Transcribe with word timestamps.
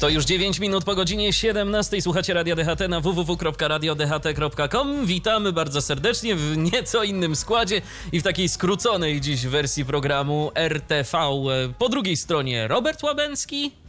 To 0.00 0.08
już 0.08 0.24
9 0.24 0.58
minut 0.58 0.84
po 0.84 0.94
godzinie 0.94 1.32
17. 1.32 2.02
Słuchacie 2.02 2.34
Radia 2.34 2.56
DHT 2.56 2.88
na 2.88 3.00
www.radiodht.com. 3.00 5.06
Witamy 5.06 5.52
bardzo 5.52 5.82
serdecznie 5.82 6.36
w 6.36 6.56
nieco 6.56 7.04
innym 7.04 7.36
składzie 7.36 7.82
i 8.12 8.20
w 8.20 8.22
takiej 8.22 8.48
skróconej 8.48 9.20
dziś 9.20 9.46
wersji 9.46 9.84
programu 9.84 10.50
RTV. 10.54 11.18
Po 11.78 11.88
drugiej 11.88 12.16
stronie 12.16 12.68
Robert 12.68 13.02
Łabęcki. 13.02 13.79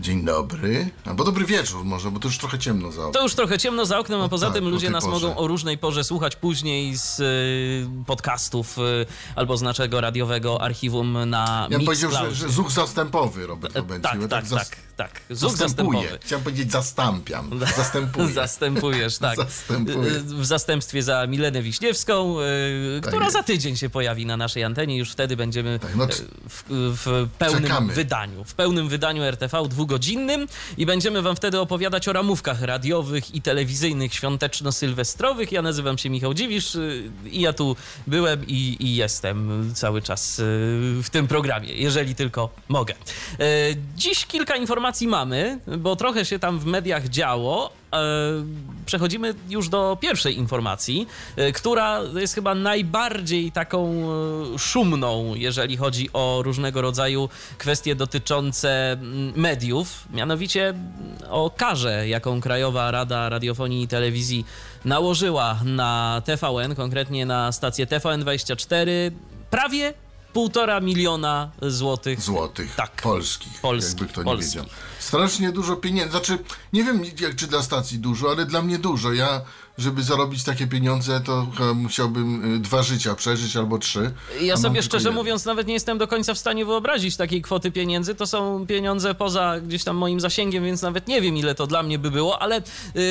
Dzień 0.00 0.24
dobry. 0.24 0.90
Albo 1.04 1.24
dobry 1.24 1.44
wieczór 1.44 1.84
może, 1.84 2.10
bo 2.10 2.20
to 2.20 2.28
już 2.28 2.38
trochę 2.38 2.58
ciemno 2.58 2.92
za 2.92 3.00
oknem. 3.00 3.12
To 3.12 3.22
już 3.22 3.34
trochę 3.34 3.58
ciemno 3.58 3.86
za 3.86 3.98
oknem, 3.98 4.20
a 4.20 4.28
poza 4.28 4.46
tak, 4.46 4.54
tym 4.54 4.68
ludzie 4.68 4.90
nas 4.90 5.04
porze. 5.04 5.26
mogą 5.26 5.36
o 5.36 5.46
różnej 5.46 5.78
porze 5.78 6.04
słuchać 6.04 6.36
później 6.36 6.96
z 6.96 7.20
y, 7.20 8.04
podcastów 8.06 8.78
y, 8.78 9.06
albo 9.36 9.56
z 9.56 9.62
naszego 9.62 10.00
radiowego 10.00 10.62
archiwum 10.62 11.30
na 11.30 11.66
Ja 11.70 11.76
bym 11.78 11.86
powiedział, 11.86 12.10
że, 12.12 12.34
że 12.34 12.48
zuch 12.48 12.70
zastępowy 12.70 13.46
Robert 13.46 13.76
E, 13.76 13.80
Łabęcki. 13.80 14.10
Tak, 14.10 14.20
bo 14.20 14.28
tak, 14.28 14.44
zas- 14.44 14.58
tak, 14.58 14.76
tak. 14.96 15.20
Zuch 15.30 15.56
Zastępuje. 15.56 15.98
zastępowy. 16.00 16.26
Chciałem 16.26 16.44
powiedzieć 16.44 16.72
zastąpiam. 16.72 17.50
Zastępuję. 17.76 18.28
Zastępujesz, 18.28 19.18
tak. 19.18 19.36
Zastępuję. 19.46 20.10
Y, 20.10 20.20
W 20.22 20.46
zastępstwie 20.46 21.02
za 21.02 21.26
Milenę 21.26 21.62
Wiśniewską, 21.62 22.36
y, 22.40 23.00
która 23.00 23.24
jest. 23.24 23.32
za 23.36 23.42
tydzień 23.42 23.76
się 23.76 23.90
pojawi 23.90 24.26
na 24.26 24.36
naszej 24.36 24.64
antenie. 24.64 24.96
Już 24.96 25.10
wtedy 25.12 25.36
będziemy 25.36 25.78
Tak, 25.78 25.96
no 25.96 26.04
y, 26.04 26.08
w, 26.48 26.64
w 27.04 27.28
pełnym 27.38 27.62
Czekamy. 27.62 27.92
wydaniu. 27.94 28.44
W 28.44 28.54
pełnym 28.54 28.88
wydaniu 28.88 29.22
RTV 29.22 29.68
dwugodzinnym 29.90 30.48
i 30.78 30.86
będziemy 30.86 31.22
wam 31.22 31.36
wtedy 31.36 31.60
opowiadać 31.60 32.08
o 32.08 32.12
ramówkach 32.12 32.62
radiowych 32.62 33.34
i 33.34 33.42
telewizyjnych 33.42 34.14
świąteczno-sylwestrowych. 34.14 35.52
Ja 35.52 35.62
nazywam 35.62 35.98
się 35.98 36.10
Michał 36.10 36.34
Dziwisz 36.34 36.74
y, 36.74 37.10
i 37.24 37.40
ja 37.40 37.52
tu 37.52 37.76
byłem 38.06 38.46
i, 38.46 38.76
i 38.80 38.96
jestem 38.96 39.70
cały 39.74 40.02
czas 40.02 40.38
y, 40.38 40.42
w 41.02 41.06
tym 41.10 41.26
programie, 41.28 41.74
jeżeli 41.74 42.14
tylko 42.14 42.50
mogę. 42.68 42.94
Y, 42.94 43.76
Dziś 43.96 44.26
kilka 44.26 44.56
informacji 44.56 45.08
mamy, 45.08 45.58
bo 45.78 45.96
trochę 45.96 46.24
się 46.24 46.38
tam 46.38 46.58
w 46.58 46.66
mediach 46.66 47.08
działo. 47.08 47.79
E, 47.92 48.70
Przechodzimy 48.86 49.34
już 49.48 49.68
do 49.68 49.98
pierwszej 50.00 50.38
informacji, 50.38 51.06
e, 51.36 51.52
która 51.52 52.00
jest 52.14 52.34
chyba 52.34 52.54
najbardziej 52.54 53.52
taką 53.52 53.88
e, 54.54 54.58
szumną, 54.58 55.34
jeżeli 55.34 55.76
chodzi 55.76 56.08
o 56.12 56.40
różnego 56.44 56.80
rodzaju 56.80 57.28
kwestie 57.58 57.94
dotyczące 57.94 58.92
mm, 58.92 59.32
mediów, 59.36 60.08
mianowicie 60.12 60.68
mm, 60.68 60.82
o 61.28 61.50
karze, 61.50 62.08
jaką 62.08 62.40
Krajowa 62.40 62.90
Rada 62.90 63.28
Radiofonii 63.28 63.82
i 63.82 63.88
Telewizji 63.88 64.44
nałożyła 64.84 65.60
na 65.64 66.22
TVN, 66.24 66.74
konkretnie 66.74 67.26
na 67.26 67.52
stację 67.52 67.86
TVN24, 67.86 68.90
prawie 69.50 69.94
półtora 70.32 70.80
miliona 70.80 71.50
złotych. 71.62 72.20
Złotych. 72.20 72.74
Tak. 72.74 73.02
Polskich. 73.02 73.60
Polskich, 73.60 74.00
Jakby 74.00 74.12
kto 74.12 74.22
nie 74.22 74.42
wiedział. 74.42 74.64
Strasznie 74.98 75.52
dużo 75.52 75.76
pieniędzy. 75.76 76.10
Znaczy, 76.10 76.38
nie 76.72 76.84
wiem 76.84 77.02
jak, 77.20 77.36
czy 77.36 77.46
dla 77.46 77.62
stacji 77.62 77.98
dużo, 77.98 78.30
ale 78.30 78.46
dla 78.46 78.62
mnie 78.62 78.78
dużo. 78.78 79.12
Ja, 79.12 79.40
żeby 79.80 80.02
zarobić 80.02 80.44
takie 80.44 80.66
pieniądze, 80.66 81.20
to 81.20 81.46
musiałbym 81.74 82.54
y, 82.54 82.58
dwa 82.58 82.82
życia 82.82 83.14
przeżyć 83.14 83.56
albo 83.56 83.78
trzy. 83.78 84.10
Ja 84.42 84.56
sobie 84.56 84.82
szczerze 84.82 85.08
jedno. 85.08 85.20
mówiąc 85.20 85.44
nawet 85.44 85.66
nie 85.66 85.74
jestem 85.74 85.98
do 85.98 86.08
końca 86.08 86.34
w 86.34 86.38
stanie 86.38 86.64
wyobrazić 86.64 87.16
takiej 87.16 87.42
kwoty 87.42 87.70
pieniędzy. 87.70 88.14
To 88.14 88.26
są 88.26 88.66
pieniądze 88.66 89.14
poza 89.14 89.60
gdzieś 89.60 89.84
tam 89.84 89.96
moim 89.96 90.20
zasięgiem, 90.20 90.64
więc 90.64 90.82
nawet 90.82 91.08
nie 91.08 91.20
wiem 91.20 91.36
ile 91.36 91.54
to 91.54 91.66
dla 91.66 91.82
mnie 91.82 91.98
by 91.98 92.10
było, 92.10 92.42
ale 92.42 92.62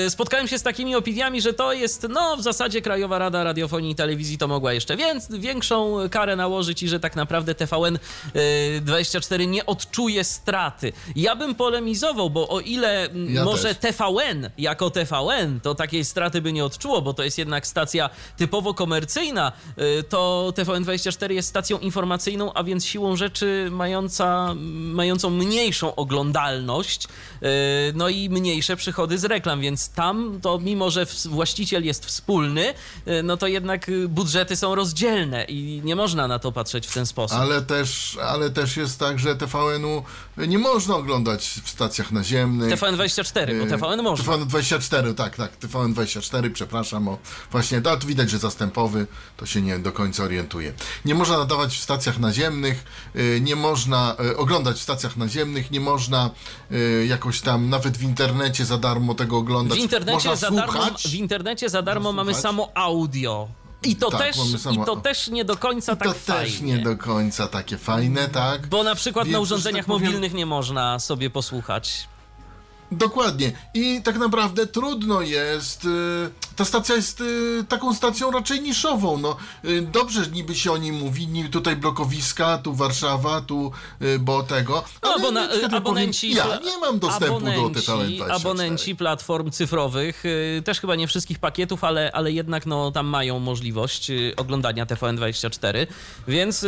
y, 0.06 0.10
spotkałem 0.10 0.48
się 0.48 0.60
z 0.60 0.64
takimi 0.64 0.96
opiniami, 0.96 1.42
że 1.42 1.54
to 1.54 1.74
jest 1.74 2.08
no 2.10 2.38
w 2.38 2.42
zasadzie 2.42 2.82
Krajowa 2.82 3.20
Rada 3.20 3.44
Radiofonii 3.44 3.92
i 3.92 3.96
Telewizji 3.96 4.38
to 4.38 4.48
mogła 4.48 4.74
jeszcze 4.74 4.98
więc, 4.98 5.32
większą 5.32 5.96
karę 6.12 6.36
nałożyć 6.36 6.84
i 6.84 6.88
że 6.90 7.00
tak 7.00 7.16
naprawdę 7.16 7.56
TVN 7.56 7.96
y, 8.36 8.82
24 8.82 9.48
nie 9.48 9.66
odczuje 9.66 10.24
straty. 10.24 10.94
Ja 11.16 11.36
bym 11.36 11.56
polemizował, 11.56 12.30
bo 12.30 12.50
o 12.50 12.60
ile 12.60 13.10
Ja 13.30 13.44
może 13.44 13.76
też. 13.76 13.96
TVN 13.96 14.50
jako 14.58 14.90
TVN 14.90 15.60
to 15.60 15.76
takiej 15.76 16.06
straty 16.06 16.42
by 16.42 16.54
nie 16.54 16.59
odczuło, 16.66 17.02
bo 17.02 17.14
to 17.14 17.24
jest 17.24 17.38
jednak 17.38 17.68
stacja 17.68 18.10
typowo 18.38 18.74
komercyjna, 18.74 19.52
y, 20.00 20.04
to 20.04 20.54
TVN24 20.56 21.32
jest 21.32 21.50
stacją 21.50 21.80
informacyjną, 21.80 22.54
a 22.54 22.64
więc 22.64 22.86
siłą 22.86 23.16
rzeczy 23.16 23.68
mająca, 23.72 24.56
mającą 24.94 25.30
mniejszą 25.30 25.96
oglądalność, 25.96 27.06
y, 27.06 27.48
no 27.96 28.10
i 28.10 28.30
mniejsze 28.30 28.76
przychody 28.76 29.18
z 29.18 29.26
reklam, 29.26 29.62
więc 29.62 29.90
tam 29.90 30.40
to 30.42 30.60
mimo, 30.60 30.92
że 30.92 31.06
właściciel 31.26 31.86
jest 31.86 32.06
wspólny, 32.06 32.74
y, 33.08 33.24
no 33.24 33.38
to 33.38 33.48
jednak 33.48 33.92
budżety 34.08 34.56
są 34.56 34.76
rozdzielne 34.76 35.44
i 35.44 35.82
nie 35.84 35.96
można 35.96 36.28
na 36.28 36.40
to 36.40 36.52
patrzeć 36.52 36.88
w 36.88 36.94
ten 36.94 37.06
sposób. 37.06 37.38
Ale 37.38 37.62
też, 37.62 38.18
ale 38.24 38.50
też 38.50 38.78
jest 38.78 39.00
tak, 39.00 39.20
że 39.20 39.36
TVN-u 39.36 40.04
nie 40.38 40.60
można 40.60 40.96
oglądać 40.96 41.48
w 41.64 41.70
stacjach 41.70 42.12
naziemnych. 42.12 42.74
TVN24, 42.74 43.60
bo 43.60 43.78
TVN 43.78 44.04
można. 44.04 44.34
TVN24, 44.34 45.14
tak, 45.14 45.36
tak, 45.36 45.52
TVN24, 45.60 46.49
przepraszam, 46.52 47.08
o 47.08 47.18
właśnie, 47.52 47.82
ale 47.86 47.98
tu 47.98 48.08
widać, 48.08 48.30
że 48.30 48.38
zastępowy, 48.40 49.08
to 49.38 49.46
się 49.46 49.62
nie 49.62 49.80
do 49.80 49.92
końca 49.92 50.24
orientuje. 50.24 50.74
Nie 51.06 51.16
można 51.16 51.38
nadawać 51.38 51.78
w 51.78 51.82
stacjach 51.84 52.20
naziemnych, 52.20 52.84
y, 53.16 53.40
nie 53.42 53.56
można 53.56 54.16
y, 54.32 54.38
oglądać 54.38 54.78
w 54.78 54.82
stacjach 54.82 55.18
naziemnych, 55.18 55.72
nie 55.72 55.80
można 55.80 56.30
y, 56.72 57.06
jakoś 57.10 57.42
tam 57.42 57.70
nawet 57.70 57.98
w 57.98 58.04
internecie 58.04 58.66
za 58.66 58.78
darmo 58.78 59.14
tego 59.16 59.38
oglądać. 59.38 59.78
W 59.78 59.82
internecie, 59.82 60.14
można 60.14 60.36
za 60.36 60.52
darmo, 60.52 60.72
słuchać. 60.74 61.08
w 61.08 61.14
internecie 61.14 61.70
za 61.70 61.82
darmo 61.82 62.12
mamy 62.12 62.34
samo 62.36 62.70
audio. 62.76 63.48
I 63.84 63.96
to, 63.96 64.12
Tak, 64.12 64.20
też, 64.22 64.36
samo- 64.36 64.84
I 64.84 64.86
to 64.86 64.96
też 64.96 65.28
nie 65.28 65.46
do 65.46 65.58
końca 65.58 65.94
I 65.94 65.98
to 65.98 66.04
tak 66.04 66.14
też 66.14 66.26
fajnie. 66.26 66.78
nie 66.78 66.84
do 66.84 66.98
końca 66.98 67.48
takie 67.48 67.78
fajne, 67.78 68.28
tak? 68.30 68.68
Bo 68.68 68.84
na 68.84 68.96
przykład 68.96 69.26
Więc, 69.26 69.34
na 69.34 69.40
urządzeniach 69.40 69.86
tak 69.86 69.88
powiem- 69.88 70.08
mobilnych 70.08 70.34
nie 70.34 70.46
można 70.46 71.00
sobie 71.00 71.30
posłuchać. 71.30 72.08
Dokładnie. 72.92 73.52
I 73.74 74.02
tak 74.04 74.18
naprawdę 74.18 74.68
trudno 74.68 75.22
jest. 75.22 75.86
y, 75.86 75.88
Ta 76.56 76.66
stacja 76.66 76.96
jest 76.96 77.22
y, 77.22 77.64
taką 77.70 77.94
stacją 77.94 78.32
raczej 78.32 78.62
niszową. 78.62 79.18
No, 79.18 79.38
y, 79.66 79.82
dobrze 79.82 80.28
niby 80.28 80.56
się 80.56 80.72
o 80.72 80.78
niej 80.78 80.92
mówi, 80.92 81.28
niby 81.28 81.50
tutaj 81.50 81.76
blokowiska, 81.76 82.58
tu 82.58 82.74
Warszawa, 82.74 83.42
tu 83.42 83.72
bo 84.20 84.44
tego. 84.44 84.84
No, 85.04 85.10
ale 85.10 85.24
abona- 85.24 85.76
abonenci, 85.78 86.36
powiem, 86.36 86.50
ja 86.64 86.72
nie 86.72 86.78
mam 86.78 87.00
dostępu 87.00 87.40
do 87.40 87.52
abonenci, 87.52 87.82
TVN24. 87.88 88.32
abonenci 88.32 88.96
platform 88.96 89.52
cyfrowych, 89.52 90.24
też 90.64 90.80
chyba 90.82 90.96
nie 90.96 91.08
wszystkich 91.08 91.40
pakietów, 91.40 91.84
ale, 91.84 92.12
ale 92.14 92.32
jednak 92.32 92.66
no, 92.66 92.92
tam 92.92 93.08
mają 93.08 93.40
możliwość 93.40 94.12
oglądania 94.38 94.86
TVN24, 94.86 95.88
więc 96.28 96.66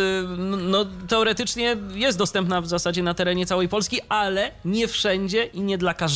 no, 0.48 0.86
teoretycznie 1.08 1.78
jest 1.94 2.18
dostępna 2.18 2.62
w 2.62 2.68
zasadzie 2.68 3.04
na 3.04 3.14
terenie 3.14 3.46
całej 3.46 3.70
Polski, 3.70 4.00
ale 4.10 4.52
nie 4.66 4.88
wszędzie 4.88 5.44
i 5.44 5.62
nie 5.62 5.78
dla 5.78 5.94
każdego. 5.94 6.11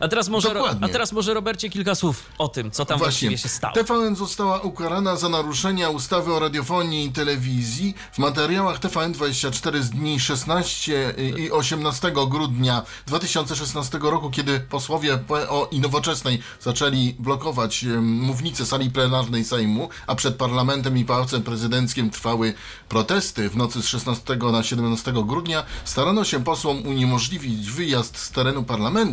A 0.00 0.08
teraz 0.08 0.28
może, 0.28 0.54
Dokładnie. 0.54 0.86
a 0.86 0.88
teraz 0.88 1.12
może 1.12 1.34
Robercie 1.34 1.70
kilka 1.70 1.94
słów 1.94 2.22
o 2.38 2.48
tym, 2.48 2.70
co 2.70 2.84
tam 2.84 2.98
właściwie 2.98 3.38
się 3.38 3.48
stało. 3.48 3.74
TVN 3.74 4.16
została 4.16 4.60
ukarana 4.60 5.16
za 5.16 5.28
naruszenia 5.28 5.90
ustawy 5.90 6.34
o 6.34 6.38
radiofonii 6.38 7.06
i 7.06 7.12
telewizji 7.12 7.94
w 8.12 8.18
materiałach 8.18 8.80
TVN24 8.80 9.82
z 9.82 9.90
dni 9.90 10.20
16 10.20 11.14
i 11.36 11.50
18 11.50 12.12
grudnia 12.28 12.82
2016 13.06 13.98
roku, 14.02 14.30
kiedy 14.30 14.60
posłowie 14.60 15.18
PO 15.18 15.68
i 15.70 15.80
Nowoczesnej 15.80 16.42
zaczęli 16.60 17.14
blokować 17.18 17.84
em, 17.84 18.04
mównicę 18.04 18.66
sali 18.66 18.90
plenarnej 18.90 19.44
Sejmu, 19.44 19.88
a 20.06 20.14
przed 20.14 20.36
parlamentem 20.36 20.98
i 20.98 21.04
pałacem 21.04 21.42
prezydenckim 21.42 22.10
trwały 22.10 22.54
protesty 22.88 23.48
w 23.50 23.56
nocy 23.56 23.82
z 23.82 23.86
16 23.86 24.36
na 24.36 24.62
17 24.62 25.12
grudnia, 25.12 25.64
starano 25.84 26.24
się 26.24 26.44
posłom 26.44 26.86
uniemożliwić 26.86 27.70
wyjazd 27.70 28.18
z 28.18 28.30
terenu 28.30 28.62
parlamentu. 28.62 29.05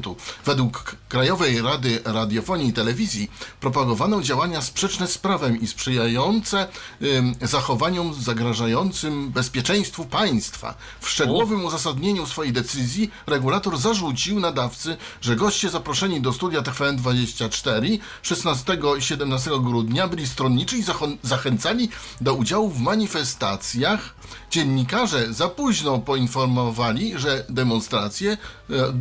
Według 0.45 0.95
Krajowej 1.09 1.61
Rady 1.61 2.01
Radiofonii 2.05 2.69
i 2.69 2.73
Telewizji 2.73 3.31
propagowano 3.59 4.21
działania 4.21 4.61
sprzeczne 4.61 5.07
z 5.07 5.17
prawem 5.17 5.61
i 5.61 5.67
sprzyjające 5.67 6.67
ym, 7.01 7.35
zachowaniom 7.41 8.13
zagrażającym 8.13 9.29
bezpieczeństwu 9.29 10.05
państwa. 10.05 10.75
W 10.99 11.09
szczegółowym 11.09 11.65
uzasadnieniu 11.65 12.25
swojej 12.25 12.53
decyzji 12.53 13.11
regulator 13.27 13.77
zarzucił 13.77 14.39
nadawcy, 14.39 14.97
że 15.21 15.35
goście 15.35 15.69
zaproszeni 15.69 16.21
do 16.21 16.33
studia 16.33 16.61
TVN24 16.61 17.99
16 18.21 18.77
i 18.97 19.01
17 19.01 19.51
grudnia 19.61 20.07
byli 20.07 20.27
stronniczy 20.27 20.77
i 20.77 20.83
zachęcali 21.23 21.89
do 22.21 22.33
udziału 22.33 22.69
w 22.69 22.79
manifestacjach. 22.79 24.15
Dziennikarze 24.51 25.33
za 25.33 25.49
późno 25.49 25.99
poinformowali, 25.99 27.19
że 27.19 27.45
demonstracje, 27.49 28.37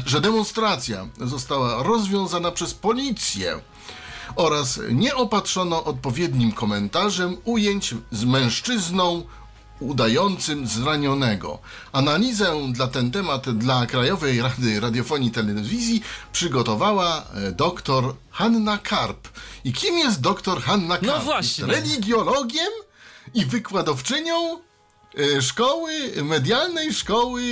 że 0.06 0.20
demonstracja 0.20 1.08
została 1.20 1.82
rozwiązana 1.82 2.50
przez 2.50 2.74
policję 2.74 3.60
oraz 4.36 4.80
nie 4.90 5.14
opatrzono 5.14 5.84
odpowiednim 5.84 6.52
komentarzem 6.52 7.36
ujęć 7.44 7.94
z 8.10 8.24
mężczyzną 8.24 9.22
udającym 9.82 10.66
zranionego. 10.66 11.58
Analizę 11.92 12.72
dla 12.72 12.86
ten 12.86 13.10
temat 13.10 13.50
dla 13.50 13.86
Krajowej 13.86 14.42
Rady 14.42 14.80
Radiofonii 14.80 15.28
i 15.28 15.32
Telewizji 15.32 16.02
przygotowała 16.32 17.24
e, 17.34 17.52
doktor 17.52 18.14
Hanna 18.30 18.78
Karp. 18.78 19.28
I 19.64 19.72
kim 19.72 19.98
jest 19.98 20.20
doktor 20.20 20.62
Hanna 20.62 20.98
Karp? 20.98 21.06
No 21.06 21.18
właśnie. 21.20 21.66
Religiologiem 21.66 22.72
i 23.34 23.46
wykładowczynią 23.46 24.34
e, 24.54 24.71
szkoły 25.40 25.92
medialnej, 26.22 26.92
szkoły 26.94 27.42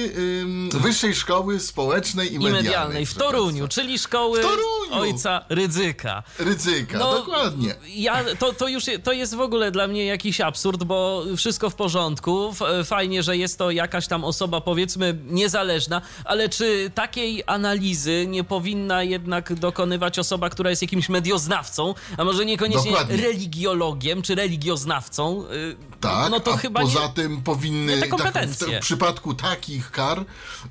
wyższej 0.72 1.14
szkoły 1.14 1.60
społecznej 1.60 2.28
i 2.32 2.34
I 2.34 2.38
medialnej. 2.38 2.62
medialnej 2.62 3.06
w 3.06 3.14
Toruniu, 3.14 3.68
czyli 3.68 3.98
szkoły 3.98 4.38
W 4.38 4.42
Toruniu! 4.42 4.60
ojca 4.90 5.44
Rydzyka. 5.48 6.22
Rydzyka, 6.38 6.98
No, 6.98 7.14
dokładnie. 7.14 7.74
Ja, 7.94 8.24
to, 8.38 8.52
to 8.52 8.68
już 8.68 8.84
to 9.04 9.12
jest 9.12 9.34
w 9.34 9.40
ogóle 9.40 9.70
dla 9.70 9.86
mnie 9.88 10.04
jakiś 10.06 10.40
absurd, 10.40 10.84
bo 10.84 11.24
wszystko 11.36 11.70
w 11.70 11.74
porządku. 11.74 12.54
Fajnie, 12.84 13.22
że 13.22 13.36
jest 13.36 13.58
to 13.58 13.70
jakaś 13.70 14.06
tam 14.06 14.24
osoba, 14.24 14.60
powiedzmy, 14.60 15.18
niezależna, 15.26 16.02
ale 16.24 16.48
czy 16.48 16.90
takiej 16.94 17.42
analizy 17.46 18.24
nie 18.28 18.44
powinna 18.44 19.02
jednak 19.02 19.54
dokonywać 19.54 20.18
osoba, 20.18 20.50
która 20.50 20.70
jest 20.70 20.82
jakimś 20.82 21.08
medioznawcą, 21.08 21.94
a 22.16 22.24
może 22.24 22.44
niekoniecznie 22.46 22.90
Dokładnie. 22.90 23.16
religiologiem 23.16 24.22
czy 24.22 24.34
religioznawcą? 24.34 25.44
Y, 25.52 25.76
Tak, 26.00 26.30
no 26.30 26.40
to 26.40 26.56
chyba 26.56 26.80
poza 26.80 27.00
nie... 27.06 27.12
tym 27.12 27.42
powinny, 27.54 28.00
te 28.00 28.32
tak, 28.32 28.48
w, 28.48 28.58
w 28.58 28.80
przypadku 28.80 29.34
takich 29.34 29.90
kar 29.90 30.24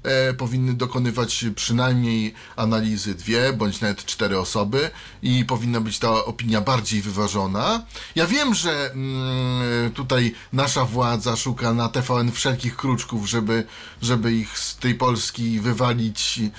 e, 0.03 0.33
powinny 0.33 0.73
dokonywać 0.73 1.45
przynajmniej 1.55 2.33
analizy 2.55 3.15
dwie, 3.15 3.53
bądź 3.53 3.81
nawet 3.81 4.05
cztery 4.05 4.39
osoby 4.39 4.91
i 5.21 5.45
powinna 5.45 5.81
być 5.81 5.99
ta 5.99 6.25
opinia 6.25 6.61
bardziej 6.61 7.01
wyważona. 7.01 7.85
Ja 8.15 8.27
wiem, 8.27 8.53
że 8.53 8.91
mm, 8.91 9.91
tutaj 9.91 10.33
nasza 10.53 10.85
władza 10.85 11.35
szuka 11.35 11.73
na 11.73 11.89
TVN 11.89 12.31
wszelkich 12.31 12.75
kruczków, 12.75 13.29
żeby, 13.29 13.63
żeby 14.01 14.33
ich 14.33 14.59
z 14.59 14.77
tej 14.77 14.95
Polski 14.95 15.59
wywalić 15.59 16.37
i, 16.37 16.51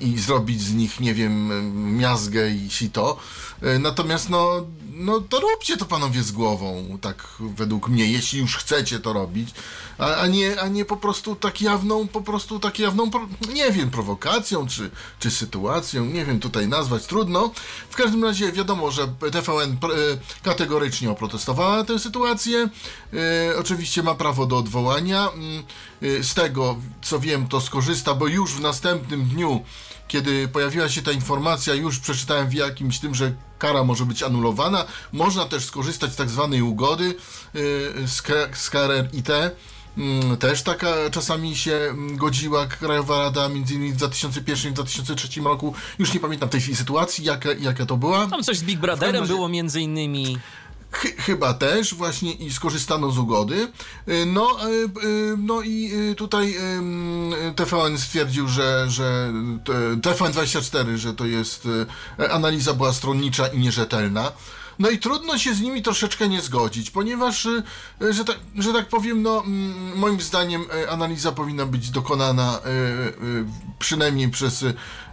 i 0.00 0.18
zrobić 0.18 0.60
z 0.60 0.74
nich, 0.74 1.00
nie 1.00 1.14
wiem, 1.14 1.52
miazgę 1.98 2.50
i 2.50 2.70
sito. 2.70 3.16
E, 3.62 3.78
Natomiast 3.78 4.30
no, 4.30 4.66
no 5.04 5.20
to 5.20 5.40
róbcie 5.40 5.76
to 5.76 5.84
panowie 5.84 6.22
z 6.22 6.32
głową, 6.32 6.98
tak 7.00 7.28
według 7.40 7.88
mnie, 7.88 8.06
jeśli 8.06 8.38
już 8.38 8.56
chcecie 8.56 9.00
to 9.00 9.12
robić, 9.12 9.48
a, 9.98 10.14
a, 10.14 10.26
nie, 10.26 10.60
a 10.60 10.68
nie 10.68 10.84
po 10.84 10.96
prostu 10.96 11.36
tak 11.36 11.60
jawną, 11.60 12.08
po 12.08 12.20
prostu 12.22 12.60
tak 12.60 12.78
jawną, 12.78 13.10
nie 13.54 13.72
wiem, 13.72 13.90
prowokacją 13.90 14.66
czy, 14.66 14.90
czy 15.18 15.30
sytuacją, 15.30 16.04
nie 16.04 16.24
wiem 16.24 16.40
tutaj 16.40 16.68
nazwać, 16.68 17.06
trudno. 17.06 17.50
W 17.90 17.96
każdym 17.96 18.24
razie 18.24 18.52
wiadomo, 18.52 18.90
że 18.90 19.08
TVN 19.32 19.72
e, 19.72 19.76
kategorycznie 20.42 21.10
oprotestowała 21.10 21.84
tę 21.84 21.98
sytuację, 21.98 22.68
e, 23.12 23.58
oczywiście 23.58 24.02
ma 24.02 24.14
prawo 24.14 24.46
do 24.46 24.56
odwołania, 24.56 25.22
Mm, 25.34 25.62
e, 26.02 26.22
z 26.22 26.34
tego 26.34 26.76
co 27.02 27.20
wiem 27.20 27.48
to 27.48 27.60
skorzysta, 27.60 28.14
bo 28.14 28.26
już 28.26 28.54
w 28.54 28.60
następnym 28.60 29.24
dniu 29.24 29.64
kiedy 30.12 30.48
pojawiła 30.48 30.88
się 30.88 31.02
ta 31.02 31.12
informacja, 31.12 31.74
już 31.74 31.98
przeczytałem 31.98 32.48
w 32.48 32.54
jakimś 32.54 32.98
tym, 32.98 33.14
że 33.14 33.32
kara 33.58 33.84
może 33.84 34.04
być 34.06 34.22
anulowana. 34.22 34.84
Można 35.12 35.44
też 35.44 35.64
skorzystać 35.64 36.12
z 36.12 36.16
tak 36.16 36.30
zwanej 36.30 36.62
ugody 36.62 37.04
yy, 37.54 37.62
z, 38.06 38.22
z 38.58 38.70
KRIT. 38.70 39.28
Mm, 39.98 40.36
Też 40.36 40.62
taka 40.62 40.94
czasami 41.10 41.56
się 41.56 41.72
mm, 41.72 42.16
godziła 42.16 42.66
Krajowa 42.66 43.18
Rada, 43.18 43.48
między 43.48 43.74
innymi 43.74 43.92
w 43.92 43.96
2001 43.96 44.72
i 44.72 44.74
2003 44.74 45.40
roku. 45.40 45.74
Już 45.98 46.14
nie 46.14 46.20
pamiętam 46.20 46.48
tej 46.48 46.60
sytuacji, 46.60 47.24
jaka, 47.24 47.48
jaka 47.52 47.86
to 47.86 47.96
była. 47.96 48.26
Tam 48.26 48.42
coś 48.42 48.56
z 48.58 48.62
Big 48.62 48.80
Brotherem 48.80 49.22
razie- 49.24 49.34
było 49.34 49.48
między 49.48 49.80
innymi... 49.80 50.38
Chy- 50.92 51.16
chyba 51.22 51.54
też 51.54 51.94
właśnie 51.94 52.32
i 52.32 52.52
skorzystano 52.52 53.10
z 53.10 53.18
ugody. 53.18 53.68
Y, 54.08 54.26
No, 54.26 54.68
y, 54.68 55.06
y, 55.06 55.36
no 55.38 55.62
i 55.62 55.90
tutaj 56.16 56.56
TVN 57.56 57.98
stwierdził, 57.98 58.48
że, 58.48 58.84
że 58.88 59.32
t- 59.64 59.72
TVN24, 60.10 60.96
że 60.96 61.14
to 61.14 61.26
jest 61.26 61.68
analiza 62.30 62.74
była 62.74 62.92
stronnicza 62.92 63.46
i 63.46 63.58
nierzetelna. 63.58 64.32
No 64.78 64.90
i 64.90 64.98
trudno 64.98 65.38
się 65.38 65.54
z 65.54 65.60
nimi 65.60 65.82
troszeczkę 65.82 66.28
nie 66.28 66.40
zgodzić, 66.42 66.90
ponieważ, 66.90 67.48
że 68.10 68.24
tak, 68.24 68.36
że 68.58 68.72
tak 68.72 68.88
powiem, 68.88 69.22
no, 69.22 69.40
mm, 69.46 69.98
moim 69.98 70.20
zdaniem 70.20 70.64
analiza 70.90 71.32
powinna 71.32 71.66
być 71.66 71.90
dokonana 71.90 72.60
przynajmniej 73.78 74.28
przez 74.28 74.64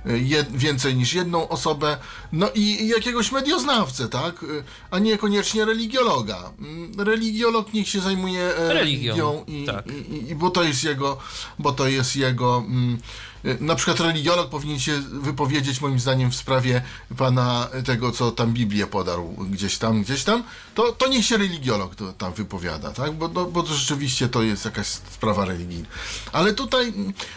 jed, 0.06 0.58
więcej 0.58 0.96
niż 0.96 1.14
jedną 1.14 1.50
osobę, 1.50 1.98
no 2.32 2.50
i 2.56 2.88
jakiegoś 2.88 3.32
medioznawcę, 3.32 4.10
tak? 4.10 4.46
A 4.92 5.00
niekoniecznie 5.00 5.66
religiologa. 5.66 6.52
Mm, 6.60 6.92
Religiolog 7.02 7.74
niech 7.74 7.90
się 7.90 8.02
zajmuje 8.02 8.42
e, 8.58 8.74
Religią, 8.74 9.14
religią 9.14 9.44
i, 9.48 9.66
tak. 9.66 9.86
i, 9.88 10.30
i 10.32 10.36
bo 10.36 10.50
to 10.50 10.64
jest 10.64 10.84
jego, 10.84 11.18
bo 11.60 11.72
to 11.72 11.88
jest 11.88 12.16
jego. 12.16 12.58
mm, 12.68 12.98
y, 13.46 13.58
Na 13.60 13.76
przykład 13.76 14.00
religiolog 14.00 14.50
powinien 14.50 14.80
się 14.80 15.00
wypowiedzieć 15.02 15.82
moim 15.82 16.00
zdaniem 16.00 16.32
w 16.32 16.36
sprawie 16.36 16.82
pana 17.18 17.68
tego, 17.86 18.12
co 18.12 18.32
tam 18.32 18.54
Biblię 18.54 18.88
podarł 18.88 19.36
gdzieś 19.52 19.78
tam, 19.78 20.04
gdzieś 20.04 20.24
tam, 20.24 20.44
to, 20.76 20.92
to 20.92 21.08
niech 21.08 21.26
się 21.26 21.38
religiolog 21.38 21.96
to 21.96 22.14
tam 22.14 22.34
wypowiada, 22.34 22.92
tak? 22.92 23.12
Bo, 23.14 23.28
no, 23.28 23.46
bo 23.46 23.64
to 23.64 23.74
rzeczywiście 23.74 24.28
to 24.30 24.42
jest 24.44 24.66
jakaś 24.66 24.88
sprawa 24.88 25.46
religijna. 25.46 25.88
Ale 26.32 26.54
tutaj, 26.54 26.94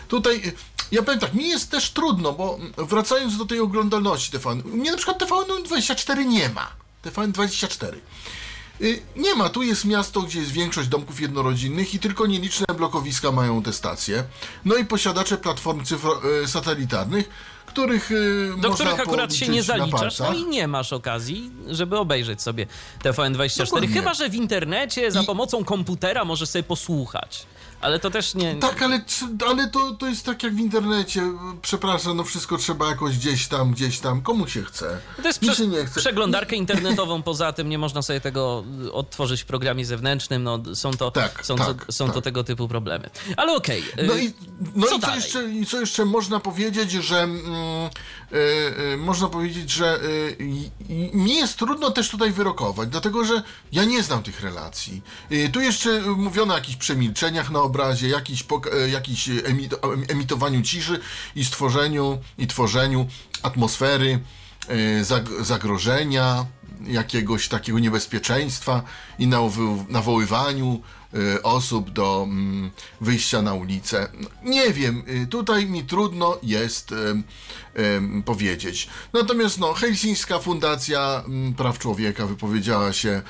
tutaj 0.09 0.37
y, 0.37 0.53
ja 0.93 1.03
powiem 1.03 1.21
tak, 1.21 1.35
mi 1.35 1.49
jest 1.49 1.71
też 1.71 1.91
trudno, 1.91 2.33
bo 2.33 2.52
mm, 2.55 2.73
wracając 2.79 3.37
do 3.39 3.45
tej 3.47 3.61
oglądalności 3.61 4.33
TVN, 4.33 4.63
mnie 4.65 4.91
na 4.91 4.97
przykład 4.97 5.23
TVN24 5.23 6.27
nie 6.27 6.49
ma. 6.49 6.71
TVN24. 7.05 7.93
Y, 8.81 9.03
Nie 9.17 9.35
ma, 9.35 9.49
tu 9.49 9.63
jest 9.63 9.85
miasto, 9.85 10.23
gdzie 10.23 10.39
jest 10.41 10.51
większość 10.53 10.89
domków 10.89 11.21
jednorodzinnych 11.21 11.95
i 11.95 11.99
tylko 11.99 12.27
nieliczne 12.27 12.67
blokowiska 12.77 13.33
mają 13.33 13.63
te 13.63 13.73
stacje. 13.73 14.25
No 14.65 14.77
i 14.77 14.85
posiadacze 14.85 15.39
platform 15.39 15.81
cyfro- 15.85 16.27
y, 16.45 16.49
satelitarnych, 16.49 17.29
których 17.67 18.11
y, 18.13 18.53
do 18.61 18.71
których 18.71 19.01
akurat 19.01 19.35
się 19.35 19.49
nie 19.49 19.63
zaliczasz, 19.63 20.19
no 20.19 20.33
i 20.35 20.45
nie 20.47 20.69
masz 20.69 20.93
okazji, 20.93 21.51
żeby 21.69 21.99
obejrzeć 21.99 22.43
sobie 22.43 22.67
TVN24. 23.05 23.65
Dokładnie. 23.65 23.89
Chyba, 23.89 24.15
że 24.15 24.29
w 24.29 24.35
internecie 24.35 25.11
za 25.13 25.23
I- 25.23 25.27
pomocą 25.27 25.65
komputera 25.65 26.25
możesz 26.25 26.49
sobie 26.49 26.63
posłuchać. 26.63 27.47
Ale 27.83 27.99
to 27.99 28.11
też 28.11 28.35
nie... 28.35 28.55
Tak, 28.57 28.83
ale, 28.83 29.01
ale 29.49 29.69
to, 29.71 29.95
to 29.95 30.07
jest 30.07 30.27
tak 30.27 30.43
jak 30.43 30.55
w 30.55 30.59
internecie. 30.59 31.23
Przepraszam, 31.63 32.17
no 32.17 32.25
wszystko 32.25 32.57
trzeba 32.59 32.89
jakoś 32.89 33.19
gdzieś 33.19 33.49
tam, 33.49 33.73
gdzieś 33.73 34.01
tam. 34.01 34.23
Komu 34.23 34.49
się 34.49 34.63
chce? 34.63 34.99
To 35.23 35.29
jest 35.29 35.41
prze- 35.41 35.67
nie 35.67 35.85
chce. 35.87 36.01
przeglądarkę 36.01 36.57
internetową, 36.57 37.23
poza 37.23 37.53
tym 37.53 37.69
nie 37.69 37.79
można 37.79 38.03
sobie 38.03 38.21
tego 38.21 38.65
y, 38.85 38.93
odtworzyć 38.93 39.43
w 39.43 39.47
programie 39.47 39.85
zewnętrznym, 39.85 40.43
no 40.43 40.59
są 40.75 40.91
to, 40.93 41.11
Tak, 41.11 41.47
są 41.47 41.57
tak, 41.57 41.85
to, 41.87 41.93
są 41.93 42.07
to 42.07 42.13
tak. 42.15 42.25
tego 42.25 42.45
typu 42.45 42.69
problemy. 42.69 43.11
Ale 43.37 43.53
okej. 43.55 43.81
y, 43.99 44.07
No 44.07 44.17
i, 44.17 44.33
no 44.75 44.87
co 44.87 44.97
i 44.97 45.01
co, 45.01 45.15
jeszcze, 45.15 45.43
co 45.69 45.81
jeszcze 45.81 46.05
można 46.05 46.41
powiedzieć, 46.41 46.91
że 46.91 47.19
mm, 47.21 47.37
y, 47.37 47.41
y, 47.41 47.91
można 48.99 49.29
powiedzieć, 49.29 49.71
że 49.71 50.01
y, 50.03 50.37
mi 51.15 51.35
jest 51.35 51.57
trudno 51.59 51.91
też 51.91 52.09
tutaj 52.11 52.33
wyrokować, 52.33 52.89
dlatego 52.89 53.25
że 53.25 53.43
ja 53.73 53.85
nie 53.85 54.03
znam 54.03 54.23
tych 54.23 54.41
relacji. 54.41 55.03
Tu 55.53 55.61
jeszcze 55.61 56.01
mówiono 56.01 56.55
o 56.55 56.57
jakichś 56.57 56.77
przemilczeniach 56.77 57.51
na 57.51 57.63
obrazie, 57.63 58.09
jakiś, 58.09 58.45
jakiś 58.93 59.29
emito, 59.45 59.79
emitowaniu 60.09 60.63
ciszy 60.63 61.01
i 61.37 61.45
stworzeniu 61.45 62.19
i 62.39 62.47
tworzeniu 62.47 63.07
atmosfery 63.43 64.21
zag- 65.03 65.43
zagrożenia, 65.45 66.47
jakiegoś 66.87 67.49
takiego 67.49 67.79
niebezpieczeństwa 67.79 68.83
i 69.19 69.27
nawoły- 69.27 69.85
nawoływaniu 69.89 70.83
osób 71.43 71.91
do 71.91 72.23
mm, 72.29 72.71
wyjścia 73.01 73.43
na 73.43 73.55
ulicę. 73.55 74.09
Nie 74.43 74.73
wiem, 74.73 75.03
y, 75.09 75.27
tutaj 75.27 75.67
mi 75.67 75.85
trudno 75.85 76.39
jest 76.43 76.93
y, 76.93 76.97
y, 77.81 78.23
powiedzieć. 78.25 78.89
Natomiast 79.13 79.59
no, 79.59 79.73
Helsińska 79.73 80.39
Fundacja 80.39 81.23
mm, 81.27 81.55
Praw 81.55 81.79
Człowieka 81.79 82.27
wypowiedziała 82.27 82.93
się 82.93 83.23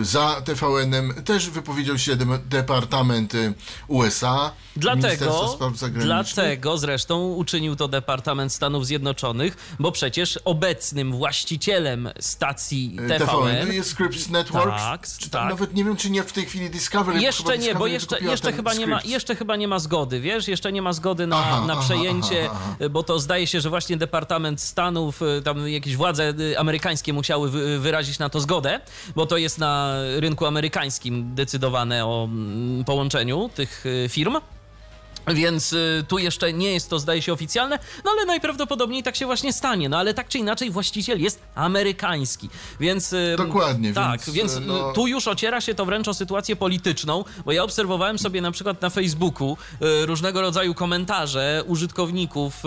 y, 0.00 0.04
za 0.04 0.42
TVN-em, 0.44 1.14
też 1.24 1.50
wypowiedział 1.50 1.98
się 1.98 2.16
Departament 2.46 3.34
y, 3.34 3.54
USA. 3.88 4.52
Dlatego, 4.76 5.56
dlatego 5.90 6.78
zresztą 6.78 7.28
uczynił 7.28 7.76
to 7.76 7.88
Departament 7.88 8.52
Stanów 8.52 8.86
Zjednoczonych, 8.86 9.76
bo 9.78 9.92
przecież 9.92 10.38
obecnym 10.44 11.12
właścicielem 11.12 12.08
stacji 12.20 12.96
Y, 13.00 13.18
TVN 13.18 13.66
to 13.66 13.72
jest 13.72 13.90
Scripps 13.90 14.28
Networks. 14.28 14.82
Tak, 14.82 15.06
tak. 15.30 15.48
nawet 15.50 15.74
nie 15.74 15.84
wiem, 15.84 15.96
czy 15.96 16.10
nie 16.10 16.22
w 16.22 16.32
tej 16.32 16.46
chwili 16.46 16.70
Discovery. 16.70 16.87
Bo 16.92 17.04
chyba 17.04 17.18
Jeszcze 17.18 17.58
nie, 17.58 17.58
bo 17.58 17.64
Discovery 17.64 17.92
jeszcze, 17.92 18.08
wykupiła 18.08 18.30
jeszcze, 18.32 18.46
ten 18.46 18.56
chyba 18.56 18.74
nie 18.74 18.86
ma, 18.86 19.00
jeszcze 19.04 19.36
chyba 19.36 19.56
nie 19.56 19.68
ma 19.68 19.78
zgody, 19.78 20.20
wiesz? 20.20 20.48
Jeszcze 20.48 20.72
nie 20.72 20.82
ma 20.82 20.92
zgody 20.92 21.26
na, 21.26 21.38
Aha, 21.38 21.66
na 21.66 21.76
przejęcie, 21.76 22.48
aha, 22.50 22.60
aha. 22.78 22.88
bo 22.88 23.02
to 23.02 23.18
zdaje 23.18 23.46
się, 23.46 23.60
że 23.60 23.70
właśnie 23.70 23.96
Departament 23.96 24.60
Stanów, 24.60 25.22
y, 25.22 25.42
tam 25.42 25.68
jakieś 25.68 25.96
władze 25.96 26.34
y, 26.40 26.58
amerykańskie 26.58 27.12
musiały 27.12 27.50
wy, 27.50 27.78
wyrazić 27.78 28.18
na 28.18 28.28
to 28.28 28.40
zgodę, 28.40 28.80
bo 29.16 29.26
to 29.26 29.36
jest 29.36 29.58
na 29.58 29.94
rynku 30.16 30.46
amerykańskim 30.46 31.34
decydowane 31.34 32.06
o 32.06 32.24
mm, 32.24 32.84
połączeniu 32.84 33.50
tych 33.54 33.86
y, 33.86 34.08
firm. 34.08 34.36
Więc 35.34 35.72
y, 35.72 36.04
tu 36.08 36.18
jeszcze 36.18 36.52
nie 36.52 36.72
jest 36.72 36.90
to, 36.90 36.98
zdaje 36.98 37.22
się, 37.22 37.32
oficjalne, 37.32 37.78
no 38.04 38.10
ale 38.10 38.24
najprawdopodobniej 38.24 39.02
tak 39.02 39.16
się 39.16 39.26
właśnie 39.26 39.52
stanie. 39.52 39.88
No 39.88 39.98
ale 39.98 40.14
tak 40.14 40.28
czy 40.28 40.38
inaczej 40.38 40.70
właściciel 40.70 41.20
jest 41.22 41.40
amerykański, 41.54 42.50
więc... 42.80 43.12
y, 43.12 43.34
Dokładnie, 43.38 43.92
Tak, 43.94 44.20
więc, 44.20 44.36
więc, 44.36 44.56
y, 44.56 44.60
no- 44.60 44.92
tu 44.92 45.06
już 45.06 45.28
ociera 45.28 45.60
się 45.60 45.74
to 45.74 45.84
wręcz 45.84 46.08
o 46.08 46.14
sytuację 46.14 46.56
polityczną, 46.56 47.24
bo 47.44 47.52
ja 47.52 47.64
obserwowałem 47.64 48.18
sobie 48.18 48.40
na 48.40 48.50
przykład 48.50 48.82
na 48.82 48.90
Facebooku 48.90 49.56
różnego 50.06 50.40
rodzaju 50.40 50.74
komentarze 50.74 51.64
użytkowników, 51.66 52.62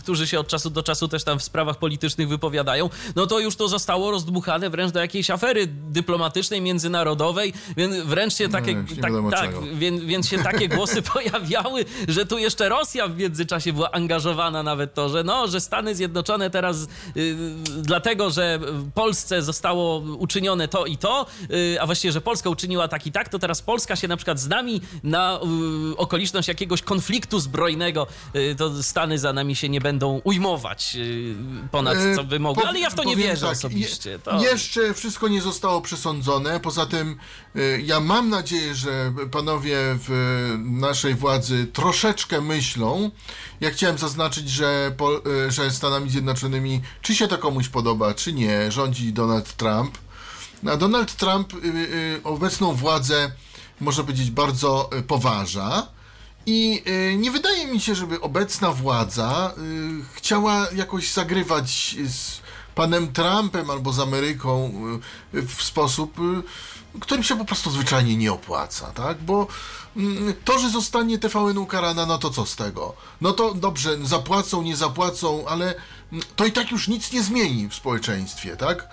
którzy 0.00 0.26
się 0.26 0.40
od 0.40 0.48
czasu 0.48 0.70
do 0.70 0.82
czasu 0.82 1.08
też 1.08 1.24
tam 1.24 1.38
w 1.38 1.42
sprawach 1.42 1.76
politycznych 1.78 2.28
wypowiadają, 2.28 2.90
no 3.16 3.26
to 3.26 3.40
już 3.40 3.56
to 3.56 3.68
zostało 3.68 4.10
rozdmuchane 4.10 4.70
wręcz 4.70 4.92
do 4.92 5.00
jakiejś 5.00 5.30
afery 5.30 5.66
dyplomatycznej, 5.66 6.60
międzynarodowej, 6.60 7.52
więc 7.76 7.96
wręcz 7.96 8.34
się 8.34 8.48
takie... 8.48 8.74
No, 8.74 8.80
już 8.80 8.90
nie 8.90 9.02
tak, 9.02 9.12
tak, 9.30 9.50
więc, 9.74 10.04
więc 10.04 10.28
się 10.28 10.38
takie 10.38 10.68
głosy 10.68 11.02
pojawiały, 11.12 11.81
że 12.08 12.26
tu 12.26 12.38
jeszcze 12.38 12.68
Rosja 12.68 13.08
w 13.08 13.16
międzyczasie 13.16 13.72
była 13.72 13.90
angażowana 13.90 14.62
nawet 14.62 14.94
to, 14.94 15.08
że 15.08 15.24
no, 15.24 15.48
że 15.48 15.60
Stany 15.60 15.94
Zjednoczone 15.94 16.50
teraz 16.50 16.88
y, 17.16 17.36
dlatego, 17.76 18.30
że 18.30 18.60
Polsce 18.94 19.42
zostało 19.42 19.98
uczynione 19.98 20.68
to 20.68 20.86
i 20.86 20.96
to, 20.96 21.26
y, 21.50 21.80
a 21.80 21.86
właściwie, 21.86 22.12
że 22.12 22.20
Polska 22.20 22.50
uczyniła 22.50 22.88
tak 22.88 23.06
i 23.06 23.12
tak, 23.12 23.28
to 23.28 23.38
teraz 23.38 23.62
Polska 23.62 23.96
się 23.96 24.08
na 24.08 24.16
przykład 24.16 24.40
z 24.40 24.48
nami 24.48 24.80
na 25.02 25.40
y, 25.92 25.96
okoliczność 25.96 26.48
jakiegoś 26.48 26.82
konfliktu 26.82 27.40
zbrojnego, 27.40 28.06
to 28.58 28.82
Stany 28.82 29.18
za 29.18 29.32
nami 29.32 29.56
się 29.56 29.68
nie 29.68 29.80
będą 29.80 30.20
ujmować 30.24 30.96
ponad 31.70 31.96
E, 31.96 32.16
co 32.16 32.24
by 32.24 32.40
mogły, 32.40 32.64
ale 32.64 32.80
ja 32.80 32.90
w 32.90 32.94
to 32.94 33.04
nie 33.04 33.16
wierzę 33.16 33.46
tak, 33.46 33.56
osobiście. 33.56 34.18
To... 34.18 34.42
Jeszcze 34.42 34.94
wszystko 34.94 35.28
nie 35.28 35.42
zostało 35.42 35.80
przesądzone. 35.80 36.60
Poza 36.60 36.86
tym 36.86 37.16
ja 37.82 38.00
mam 38.00 38.28
nadzieję, 38.28 38.74
że 38.74 39.12
panowie 39.30 39.76
w 40.08 40.10
naszej 40.64 41.14
władzy 41.14 41.61
troszeczkę 41.66 42.40
myślą. 42.40 43.10
Ja 43.60 43.70
chciałem 43.70 43.98
zaznaczyć, 43.98 44.50
że, 44.50 44.94
po, 44.96 45.26
y, 45.46 45.50
że 45.50 45.70
Stanami 45.70 46.10
Zjednoczonymi, 46.10 46.80
czy 47.02 47.14
się 47.14 47.28
to 47.28 47.38
komuś 47.38 47.68
podoba, 47.68 48.14
czy 48.14 48.32
nie, 48.32 48.72
rządzi 48.72 49.12
Donald 49.12 49.52
Trump. 49.56 49.98
A 50.72 50.76
Donald 50.76 51.16
Trump 51.16 51.54
y, 51.54 51.56
y, 51.66 52.20
obecną 52.24 52.74
władzę, 52.74 53.32
można 53.80 54.04
powiedzieć, 54.04 54.30
bardzo 54.30 54.90
y, 54.98 55.02
poważa. 55.02 55.86
I 56.46 56.82
y, 56.86 57.16
nie 57.16 57.30
wydaje 57.30 57.66
mi 57.66 57.80
się, 57.80 57.94
żeby 57.94 58.20
obecna 58.20 58.72
władza 58.72 59.54
y, 59.58 60.14
chciała 60.14 60.66
jakoś 60.74 61.12
zagrywać 61.12 61.96
z 62.06 62.40
panem 62.74 63.12
Trumpem 63.12 63.70
albo 63.70 63.92
z 63.92 63.98
Ameryką 63.98 64.72
w 65.32 65.62
sposób, 65.62 66.16
którym 67.00 67.24
się 67.24 67.36
po 67.36 67.44
prostu 67.44 67.70
zwyczajnie 67.70 68.16
nie 68.16 68.32
opłaca, 68.32 68.86
tak? 68.86 69.18
Bo 69.22 69.46
mm, 69.96 70.34
to, 70.44 70.58
że 70.58 70.70
zostanie 70.70 71.18
TVN 71.18 71.58
ukarana, 71.58 72.06
no 72.06 72.18
to 72.18 72.30
co 72.30 72.46
z 72.46 72.56
tego? 72.56 72.94
No 73.20 73.32
to 73.32 73.54
dobrze, 73.54 73.98
zapłacą, 74.02 74.62
nie 74.62 74.76
zapłacą, 74.76 75.44
ale 75.48 75.74
mm, 76.12 76.24
to 76.36 76.46
i 76.46 76.52
tak 76.52 76.70
już 76.70 76.88
nic 76.88 77.12
nie 77.12 77.22
zmieni 77.22 77.68
w 77.68 77.74
społeczeństwie, 77.74 78.56
tak? 78.56 78.88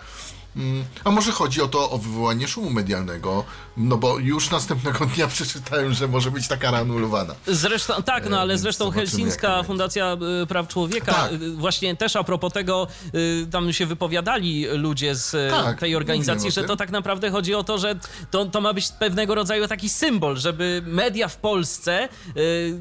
Mm, 0.59 0.85
A 1.03 1.11
może 1.11 1.31
chodzi 1.31 1.61
o 1.61 1.67
to, 1.67 1.89
o 1.91 1.97
wywołanie 1.97 2.47
szumu 2.47 2.69
medialnego, 2.69 3.43
no 3.77 3.97
bo 3.97 4.19
już 4.19 4.49
następnego 4.51 5.05
dnia 5.05 5.27
przeczytałem, 5.37 5.93
że 5.93 6.07
może 6.07 6.31
być 6.31 6.47
ta 6.47 6.57
kara 6.57 6.77
anulowana. 6.77 7.35
Zresztą, 7.47 8.03
tak, 8.03 8.29
no 8.29 8.39
ale 8.39 8.49
więc 8.53 8.61
zresztą 8.61 8.91
Helsińska. 8.91 9.63
Fundacja 9.63 10.17
y, 10.43 10.47
Praw 10.47 10.67
Człowieka, 10.67 11.13
Tak. 11.13 11.31
y, 11.33 11.51
właśnie 11.51 11.95
też 11.95 12.15
a 12.15 12.23
propos 12.23 12.53
tego, 12.53 12.87
y, 13.15 13.47
tam 13.51 13.73
się 13.73 13.85
wypowiadali 13.85 14.65
ludzie 14.65 15.15
z 15.15 15.51
Tak, 15.51 15.79
tej 15.79 15.95
organizacji, 15.95 16.51
że 16.51 16.63
to 16.63 16.75
tak 16.75 16.91
naprawdę 16.91 17.31
chodzi 17.31 17.55
o 17.55 17.63
to, 17.63 17.77
że 17.77 17.95
to, 18.31 18.45
to 18.45 18.61
ma 18.61 18.73
być 18.73 18.87
pewnego 18.99 19.35
rodzaju 19.35 19.67
taki 19.67 19.89
symbol, 19.89 20.37
żeby 20.37 20.81
media 20.85 21.27
w 21.27 21.37
Polsce 21.37 22.09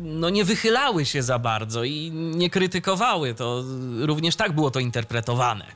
no, 0.00 0.30
nie 0.30 0.44
wychylały 0.44 1.06
się 1.06 1.22
za 1.22 1.38
bardzo 1.38 1.84
i 1.84 2.10
nie 2.12 2.50
krytykowały. 2.50 3.34
To 3.34 3.64
również 4.00 4.36
tak 4.36 4.52
było 4.52 4.70
to 4.70 4.80
interpretowane 4.80 5.66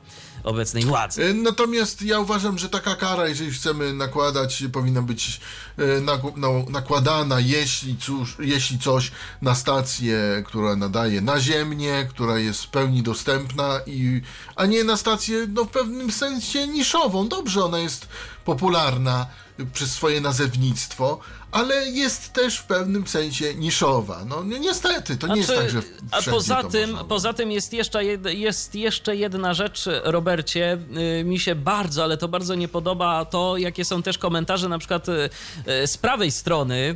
obecnej 0.43 0.83
władzy. 0.83 1.25
E, 1.25 1.33
Natomiast 1.33 2.01
ja 2.01 2.19
uważam, 2.19 2.57
że 2.57 2.69
taka 2.69 2.95
kara, 2.95 3.27
jeżeli 3.27 3.51
chcemy 3.51 3.93
nakładać, 3.93 4.63
powinna 4.73 5.01
być 5.01 5.41
e, 5.77 5.83
no, 6.35 6.65
nakładana, 6.69 7.39
jeśli, 7.39 7.97
cóż, 7.97 8.37
jeśli 8.39 8.79
coś 8.79 9.11
na 9.41 9.55
stację, 9.55 10.43
która 10.45 10.75
nadaje 10.75 11.21
naziemnie, 11.21 12.07
która 12.09 12.39
jest 12.39 12.63
w 12.63 12.67
pełni 12.67 13.03
dostępna, 13.03 13.79
i, 13.85 14.21
a 14.55 14.65
nie 14.65 14.83
na 14.83 14.97
stację 14.97 15.47
no, 15.53 15.65
w 15.65 15.69
pewnym 15.69 16.11
sensie 16.11 16.67
niszową. 16.67 17.27
Dobrze, 17.27 17.65
ona 17.65 17.79
jest 17.79 18.07
popularna 18.45 19.27
przez 19.73 19.91
swoje 19.91 20.21
nazewnictwo, 20.21 21.19
ale 21.53 21.89
jest 21.89 22.33
też 22.33 22.57
w 22.57 22.63
pewnym 22.63 23.07
sensie 23.07 23.55
niszowa. 23.55 24.25
No 24.25 24.43
ni- 24.43 24.59
niestety, 24.59 25.17
to 25.17 25.27
nie 25.27 25.35
jest 25.35 25.49
Znaczy, 25.49 25.61
tak, 25.61 25.71
że 25.71 25.81
A 26.11 26.21
poza 26.31 26.63
tym, 26.63 26.97
poza 27.07 27.33
tym 27.33 27.51
jest, 27.51 27.73
jeszcze 27.73 28.05
jed, 28.05 28.25
jest 28.25 28.75
jeszcze 28.75 29.15
jedna 29.15 29.53
rzecz, 29.53 29.85
Robercie, 30.03 30.77
y, 31.19 31.23
mi 31.23 31.39
się 31.39 31.55
bardzo, 31.55 32.03
ale 32.03 32.17
to 32.17 32.27
bardzo 32.27 32.55
nie 32.55 32.67
podoba 32.67 33.25
to, 33.25 33.57
jakie 33.57 33.85
są 33.85 34.03
też 34.03 34.17
komentarze 34.17 34.69
na 34.69 34.79
przykład 34.79 35.09
y, 35.09 35.29
y, 35.83 35.87
z 35.87 35.97
prawej 35.97 36.31
strony, 36.31 36.95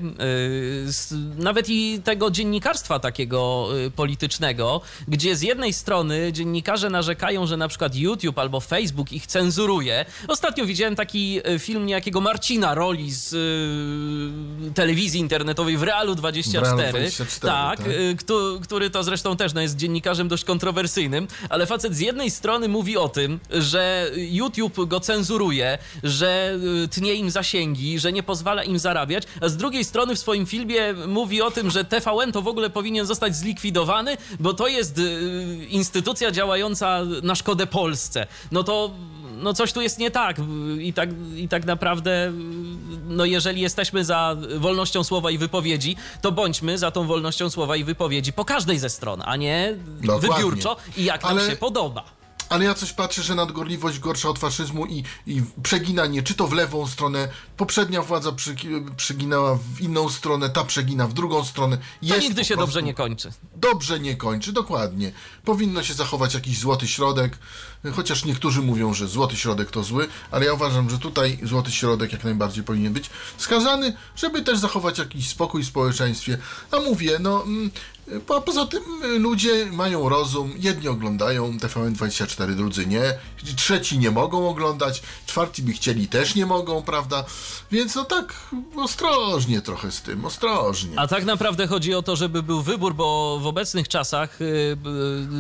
z, 0.86 1.14
nawet 1.38 1.70
i 1.70 2.02
tego 2.04 2.32
dziennikarstwa 2.32 3.00
takiego 3.00 3.68
politycznego, 3.96 4.82
gdzie 5.08 5.36
z 5.36 5.42
jednej 5.42 5.74
strony 5.74 6.34
dziennikarze 6.34 6.90
narzekają, 6.90 7.48
że 7.48 7.58
na 7.58 7.68
przykład 7.68 7.96
YouTube 7.96 8.40
albo 8.40 8.60
Facebook 8.60 9.12
ich 9.12 9.28
cenzuruje. 9.28 10.06
Ostatnio 10.28 10.66
widziałem 10.66 10.96
taki 10.96 11.42
film 11.60 11.86
niejakiego 11.86 12.22
Marcina 12.22 12.74
Roli 12.76 13.12
z 13.12 13.36
telewizji 14.76 15.20
internetowej 15.20 15.78
w 15.78 15.84
Realu 15.84 16.16
24. 16.16 16.66
W 16.76 16.80
Realu 16.80 16.90
24, 16.92 17.40
tak, 17.42 17.78
tak. 17.80 17.88
y, 17.88 18.16
któ- 18.20 18.60
który 18.64 18.90
to 18.90 19.04
zresztą 19.04 19.38
też 19.38 19.54
no, 19.54 19.62
jest 19.62 19.76
dziennikarzem 19.76 20.28
dość 20.28 20.44
kontrowersyjnym, 20.44 21.28
ale 21.50 21.66
facet 21.66 21.96
z 21.96 22.00
jednej 22.00 22.32
strony 22.32 22.68
mówi 22.68 22.98
o 22.98 23.10
tym, 23.10 23.40
że 23.52 24.12
YouTube 24.16 24.88
go 24.88 25.00
cenzuruje, 25.00 25.78
że 26.04 26.58
y, 26.84 26.88
tnie 26.88 27.14
im 27.14 27.32
zasięgi, 27.32 28.00
że 28.00 28.12
nie 28.14 28.24
pozwala 28.24 28.64
im 28.64 28.80
zarabiać, 28.80 29.24
a 29.42 29.50
z 29.50 29.58
drugiej 29.58 29.84
strony 29.86 30.16
w 30.16 30.20
swoim 30.20 30.46
filmie 30.46 30.94
mówi 31.08 31.42
o 31.42 31.52
tym, 31.52 31.72
że 31.72 31.86
TVN 31.86 32.32
to 32.32 32.42
w 32.42 32.48
ogóle 32.48 32.70
powinien 32.70 33.06
zostać 33.06 33.36
zlikwidowany, 33.36 34.18
bo 34.40 34.54
to 34.54 34.68
jest 34.68 34.98
y, 35.00 35.66
instytucja 35.70 36.32
działająca 36.32 37.02
na 37.24 37.36
szkodę 37.36 37.68
Polsce. 37.68 38.28
No 38.52 38.64
to 38.64 38.92
no 39.44 39.54
coś 39.54 39.74
tu 39.74 39.82
jest 39.82 40.00
nie 40.00 40.12
tak 40.12 40.38
i 40.80 40.94
tak, 40.94 41.10
i 41.36 41.48
tak 41.48 41.66
naprawdę 41.66 42.32
no 43.08 43.26
jeżeli 43.26 43.62
jesteśmy 43.62 44.06
za 44.06 44.36
wolnością 44.58 45.04
słowa 45.04 45.32
i 45.32 45.38
wypowiedzi, 45.38 45.96
to 46.22 46.32
bądźmy 46.32 46.78
za 46.78 46.92
tą 46.92 47.08
wolnością 47.08 47.50
słowa 47.50 47.76
i 47.76 47.84
wypowiedzi 47.84 48.34
po 48.34 48.46
każdej 48.46 48.80
ze 48.80 48.90
stron, 48.90 49.22
a 49.26 49.36
nie 49.36 49.76
Dokładnie. 50.02 50.30
wybiórczo 50.30 50.78
i 50.98 51.04
jak 51.04 51.24
nam 51.24 51.32
Ale- 51.38 51.50
się 51.50 51.56
podoba. 51.56 52.04
Ale 52.50 52.66
ja 52.66 52.74
coś 52.74 52.94
patrzę, 52.94 53.24
że 53.24 53.36
nadgorliwość 53.36 54.00
gorsza 54.00 54.30
od 54.30 54.40
faszyzmu 54.40 54.86
i, 54.86 55.04
i 55.28 55.42
przeginanie, 55.64 56.24
czy 56.24 56.34
to 56.34 56.48
w 56.48 56.54
lewą 56.54 56.88
stronę, 56.88 57.28
poprzednia 57.58 58.02
władza 58.02 58.32
przy, 58.32 58.56
przeginała 58.98 59.60
w 59.76 59.82
inną 59.82 60.10
stronę, 60.10 60.50
ta 60.50 60.64
przegina 60.64 61.08
w 61.08 61.14
drugą 61.14 61.44
stronę. 61.44 61.78
To 61.78 61.84
Jest 62.02 62.22
nigdy 62.22 62.42
po 62.42 62.48
się 62.48 62.56
prostu- 62.56 62.68
dobrze 62.74 62.84
nie 62.84 62.94
kończy. 62.94 63.32
Dobrze 63.56 64.00
nie 64.00 64.16
kończy, 64.16 64.54
dokładnie. 64.54 65.12
Powinno 65.46 65.84
się 65.84 65.94
zachować 65.94 66.34
jakiś 66.34 66.60
złoty 66.60 66.88
środek, 66.88 67.38
chociaż 67.94 68.26
niektórzy 68.26 68.62
mówią, 68.62 68.94
że 68.94 69.08
złoty 69.08 69.36
środek 69.36 69.72
to 69.72 69.84
zły, 69.84 70.08
ale 70.32 70.46
ja 70.46 70.54
uważam, 70.54 70.90
że 70.90 71.00
tutaj 71.00 71.40
złoty 71.44 71.72
środek 71.72 72.14
jak 72.14 72.24
najbardziej 72.24 72.64
powinien 72.64 72.94
być 72.94 73.10
wskazany, 73.38 73.94
żeby 74.16 74.42
też 74.42 74.58
zachować 74.58 74.98
jakiś 74.98 75.30
spokój 75.30 75.64
w 75.64 75.68
społeczeństwie. 75.68 76.38
A 76.72 76.80
mówię, 76.80 77.18
no... 77.20 77.46
Po, 78.28 78.42
poza 78.42 78.66
tym 78.66 78.84
y, 79.04 79.20
ludzie 79.20 79.66
mają 79.66 80.10
rozum, 80.10 80.54
jedni 80.60 80.88
oglądają 80.88 81.58
TVN24, 81.58 82.56
drudzy 82.56 82.88
nie, 82.88 83.02
trzeci 83.56 84.00
nie 84.00 84.12
mogą 84.12 84.50
oglądać, 84.50 85.02
czwarci 85.26 85.64
by 85.64 85.74
chcieli, 85.74 86.08
też 86.08 86.36
nie 86.36 86.46
mogą, 86.46 86.82
prawda? 86.84 87.26
Więc 87.72 87.96
no 87.96 88.06
tak 88.06 88.34
ostrożnie 88.76 89.62
trochę 89.62 89.92
z 89.92 90.02
tym, 90.02 90.26
ostrożnie. 90.26 91.00
A 91.00 91.08
tak 91.08 91.26
naprawdę 91.26 91.68
chodzi 91.68 91.94
o 91.94 92.02
to, 92.02 92.16
żeby 92.16 92.44
był 92.44 92.62
wybór, 92.62 92.96
bo 92.96 93.40
w 93.42 93.48
obecnych 93.48 93.88
czasach 93.88 94.42
y, 94.42 94.46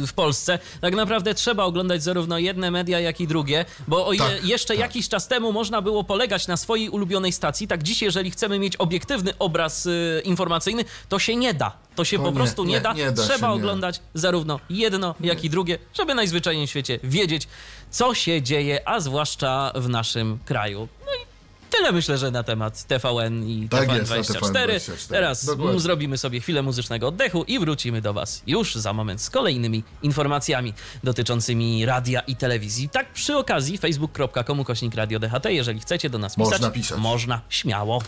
y, 0.04 0.08
w 0.08 0.14
Polsce 0.16 0.60
tak 0.82 0.96
naprawdę 0.96 1.34
trzeba 1.34 1.64
oglądać 1.64 2.04
zarówno 2.04 2.38
jedne 2.38 2.72
media, 2.72 3.00
jak 3.00 3.22
i 3.22 3.28
drugie, 3.28 3.66
bo 3.88 4.08
o 4.08 4.14
je, 4.14 4.20
Tak, 4.20 4.46
jeszcze 4.46 4.74
tak. 4.74 4.80
jakiś 4.80 5.10
czas 5.10 5.28
temu 5.28 5.54
można 5.54 5.82
było 5.82 6.04
polegać 6.04 6.48
na 6.48 6.58
swojej 6.58 6.90
ulubionej 6.90 7.32
stacji, 7.32 7.68
tak 7.68 7.84
dzisiaj, 7.84 8.08
jeżeli 8.08 8.32
chcemy 8.32 8.60
mieć 8.60 8.76
obiektywny 8.76 9.34
obraz 9.40 9.88
informacyjny, 10.24 10.86
to 11.10 11.20
się 11.20 11.36
nie 11.36 11.54
da. 11.54 11.87
To 11.98 12.06
się 12.06 12.18
To 12.18 12.24
po 12.24 12.30
nie, 12.30 12.36
prostu 12.36 12.64
nie, 12.66 12.74
nie, 12.74 12.82
da. 12.82 12.94
nie 12.94 13.12
da 13.12 13.24
Trzeba 13.24 13.38
się, 13.40 13.48
nie. 13.48 13.54
oglądać 13.54 14.00
zarówno 14.14 14.60
jedno, 14.70 15.16
jak 15.20 15.44
i 15.44 15.50
drugie, 15.50 15.78
żeby 15.94 16.16
najzwyczajniej 16.16 16.68
w 16.68 16.70
świecie 16.70 17.00
wiedzieć, 17.04 17.48
co 17.92 18.14
się 18.14 18.42
dzieje, 18.42 18.90
a 18.90 19.00
zwłaszcza 19.00 19.72
w 19.76 19.90
naszym 19.90 20.40
kraju. 20.46 20.88
No 21.06 21.12
i 21.12 21.26
tyle 21.70 21.92
myślę, 21.92 22.18
że 22.18 22.32
na 22.32 22.44
temat 22.44 22.84
TVN 22.84 23.44
i 23.50 23.70
Tak 23.70 23.92
jest, 23.94 24.10
na 24.12 24.18
TVN24. 24.18 24.52
TVN24. 24.52 25.10
Teraz 25.10 25.46
Dokładnie. 25.46 25.80
zrobimy 25.80 26.18
sobie 26.18 26.40
chwilę 26.40 26.62
muzycznego 26.62 27.08
oddechu 27.08 27.44
i 27.44 27.60
wrócimy 27.60 28.02
do 28.02 28.14
Was 28.14 28.42
już 28.48 28.76
za 28.76 28.94
moment 28.94 29.22
z 29.22 29.30
kolejnymi 29.30 29.84
informacjami 30.04 30.74
dotyczącymi 31.04 31.86
radia 31.86 32.20
i 32.20 32.36
telewizji. 32.36 32.90
Tak 32.90 33.14
przy 33.14 33.38
okazji 33.38 33.78
facebook.com 33.78 34.64
kośnik 34.64 34.96
radio 34.96 35.20
DHT, 35.20 35.46
jeżeli 35.46 35.80
chcecie 35.80 36.10
do 36.10 36.18
nas 36.18 36.36
pisać, 36.36 36.52
Można 36.52 36.72
pisać. 36.72 37.00
można 37.00 37.42
śmiało. 37.50 38.02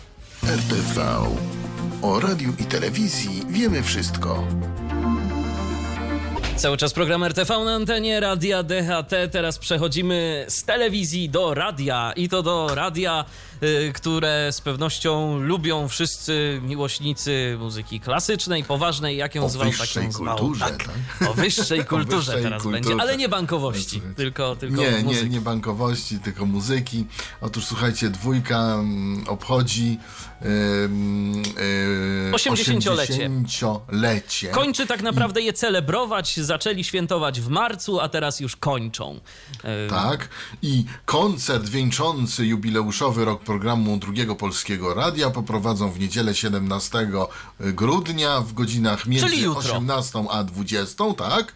RTV. 0.44 1.06
O 2.02 2.20
radiu 2.20 2.54
i 2.60 2.66
telewizji 2.66 3.44
wiemy 3.50 3.84
wszystko. 3.84 4.44
Cały 6.56 6.78
czas 6.78 6.94
program 6.94 7.24
RTV 7.24 7.66
na 7.66 7.76
antenie 7.76 8.20
Radia 8.20 8.64
DHT. 8.64 9.32
Teraz 9.32 9.60
przechodzimy 9.60 10.46
z 10.48 10.64
telewizji 10.64 11.30
do 11.30 11.54
radia 11.54 12.14
i 12.16 12.30
to 12.30 12.44
do 12.44 12.76
radia, 12.76 13.26
które 13.94 14.50
z 14.52 14.62
pewnością 14.62 15.40
lubią 15.40 15.88
wszyscy 15.88 16.62
miłośnicy 16.64 17.58
muzyki 17.60 18.00
klasycznej, 18.00 18.64
poważnej, 18.64 19.18
jak 19.18 19.36
ją 19.36 19.46
O 19.46 19.50
zwał, 19.50 19.72
tak 19.72 19.96
ją 19.96 20.12
zwał. 20.12 20.38
kulturze, 20.38 20.66
Tak. 20.66 20.84
tak? 21.20 21.30
O 21.30 21.34
wyższej 21.34 21.86
kulturze 21.86 22.18
wyższej 22.32 22.44
teraz 22.44 22.62
kulturze. 22.64 22.82
będzie, 22.90 23.02
ale 23.04 23.18
nie 23.18 23.30
bankowości, 23.30 24.02
tylko, 24.16 24.56
tylko 24.56 24.82
Nie, 24.82 24.92
nie, 24.92 25.04
muzyki. 25.04 25.30
nie 25.30 25.42
bankowości, 25.42 26.20
tylko 26.20 26.46
muzyki. 26.46 27.06
Otóż 27.42 27.66
słuchajcie, 27.66 28.10
dwójka 28.10 28.58
mm, 28.60 29.24
obchodzi 29.28 29.98
yy, 30.42 32.32
80-lecie. 32.32 33.30
80-lecie. 33.30 34.48
Kończy 34.48 34.88
tak 34.88 35.02
naprawdę 35.02 35.42
je 35.42 35.54
celebrować, 35.54 36.38
zaczęli 36.40 36.84
świętować 36.84 37.42
w 37.42 37.48
marcu, 37.50 38.00
a 38.00 38.10
teraz 38.10 38.40
już 38.40 38.56
kończą. 38.56 39.20
Y, 39.86 39.90
Tak. 39.90 40.30
I 40.62 40.86
koncert 41.06 41.70
wieńczący 41.70 42.46
jubileuszowy 42.46 43.26
rok 43.26 43.44
programu 43.50 43.98
Drugiego 43.98 44.36
Polskiego 44.36 44.94
Radia 44.94 45.30
poprowadzą 45.30 45.92
w 45.92 46.00
niedzielę 46.00 46.36
17 46.36 47.10
grudnia 47.60 48.42
w 48.42 48.54
godzinach 48.54 49.08
między 49.08 49.36
jutro. 49.36 49.60
18 49.60 50.26
a 50.30 50.44
20, 50.44 51.14
tak? 51.18 51.54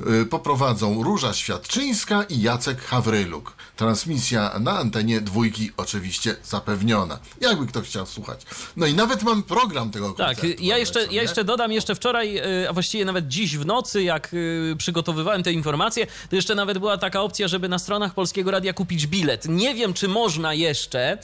Y, 0.00 0.26
Poprowadzą 0.26 1.02
Róża 1.02 1.32
Świadczyńska 1.34 2.22
i 2.22 2.40
Jacek 2.40 2.80
Hawryluk. 2.80 3.56
Transmisja 3.76 4.58
na 4.60 4.78
antenie 4.78 5.20
dwójki 5.20 5.70
oczywiście 5.76 6.36
zapewniona. 6.44 7.18
Jakby 7.40 7.66
ktoś 7.66 7.88
chciał 7.88 8.06
słuchać. 8.06 8.40
No 8.76 8.86
i 8.86 8.94
nawet 8.94 9.22
mam 9.22 9.42
program 9.42 9.90
tego 9.90 10.12
Tak, 10.12 10.26
koncertu. 10.26 10.46
ja 10.46 10.54
wyobraź 10.56 10.80
jeszcze, 10.80 11.14
ja 11.14 11.22
jeszcze 11.22 11.44
dodam, 11.44 11.72
jeszcze 11.72 11.94
wczoraj, 11.94 12.38
y, 12.62 12.68
a 12.68 12.72
właściwie 12.72 13.04
nawet 13.04 13.28
dziś 13.28 13.56
w 13.58 13.66
nocy, 13.66 14.02
jak 14.02 14.30
przygotowywałem 14.78 15.42
te 15.42 15.52
informacje, 15.52 16.06
to 16.30 16.36
jeszcze 16.36 16.54
nawet 16.54 16.78
była 16.78 16.98
taka 16.98 17.22
opcja, 17.22 17.48
żeby 17.48 17.68
na 17.68 17.78
stronach 17.78 18.14
Polskiego 18.14 18.50
Radia 18.50 18.72
kupić 18.72 19.06
bilet. 19.06 19.48
Nie 19.48 19.74
wiem, 19.74 19.94
czy 19.94 20.08
można 20.08 20.54
jeszcze, 20.54 21.18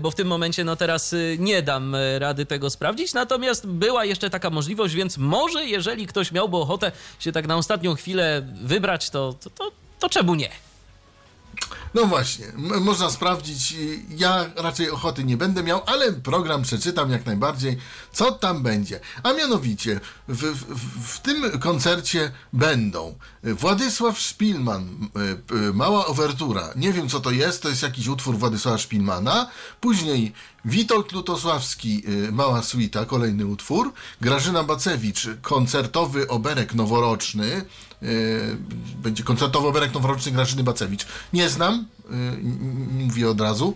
bo 0.00 0.10
w 0.10 0.14
tym 0.14 0.28
momencie 0.28 0.64
no 0.64 0.76
teraz 0.76 1.14
nie 1.38 1.62
dam 1.62 1.96
rady 2.18 2.46
tego 2.46 2.70
sprawdzić, 2.70 3.14
natomiast 3.14 3.66
była 3.66 4.04
jeszcze 4.04 4.30
taka 4.30 4.50
możliwość, 4.50 4.94
więc 4.94 5.18
może 5.18 5.64
jeżeli 5.64 6.06
ktoś 6.06 6.32
miałby 6.32 6.56
ochotę 6.56 6.92
się 7.18 7.32
tak 7.32 7.46
na 7.46 7.56
ostatnią 7.56 7.94
chwilę 7.94 8.07
wybrać, 8.62 9.10
to, 9.10 9.32
to, 9.40 9.50
to, 9.50 9.72
to 9.98 10.08
czemu 10.08 10.34
nie? 10.34 10.50
No 11.94 12.06
właśnie, 12.06 12.46
można 12.80 13.10
sprawdzić. 13.10 13.74
Ja 14.16 14.46
raczej 14.56 14.90
ochoty 14.90 15.24
nie 15.24 15.36
będę 15.36 15.62
miał, 15.62 15.80
ale 15.86 16.12
program 16.12 16.62
przeczytam 16.62 17.10
jak 17.10 17.26
najbardziej, 17.26 17.78
co 18.12 18.32
tam 18.32 18.62
będzie. 18.62 19.00
A 19.22 19.32
mianowicie, 19.32 20.00
w, 20.28 20.42
w, 20.42 21.14
w 21.14 21.20
tym 21.20 21.60
koncercie 21.60 22.32
będą 22.52 23.14
Władysław 23.42 24.18
Szpilman, 24.18 25.08
y, 25.50 25.54
y, 25.54 25.72
Mała 25.72 26.06
Owertura. 26.06 26.68
Nie 26.76 26.92
wiem, 26.92 27.08
co 27.08 27.20
to 27.20 27.30
jest, 27.30 27.62
to 27.62 27.68
jest 27.68 27.82
jakiś 27.82 28.08
utwór 28.08 28.38
Władysława 28.38 28.78
Szpilmana. 28.78 29.50
Później 29.80 30.32
Witold 30.64 31.12
Lutosławski, 31.12 32.02
y, 32.08 32.32
Mała 32.32 32.62
Suita, 32.62 33.04
kolejny 33.04 33.46
utwór. 33.46 33.92
Grażyna 34.20 34.64
Bacewicz, 34.64 35.26
koncertowy 35.42 36.28
oberek 36.28 36.74
noworoczny. 36.74 37.64
Y, 38.02 38.56
Będzie 39.02 39.22
koncertowy 39.24 39.68
oberek 39.68 39.94
noworoczny 39.94 40.32
Grażyny 40.32 40.64
Bacewicz. 40.64 41.06
Nie 41.32 41.48
znam, 41.48 41.86
n- 42.10 42.88
mówię 43.04 43.30
od 43.30 43.40
razu. 43.40 43.74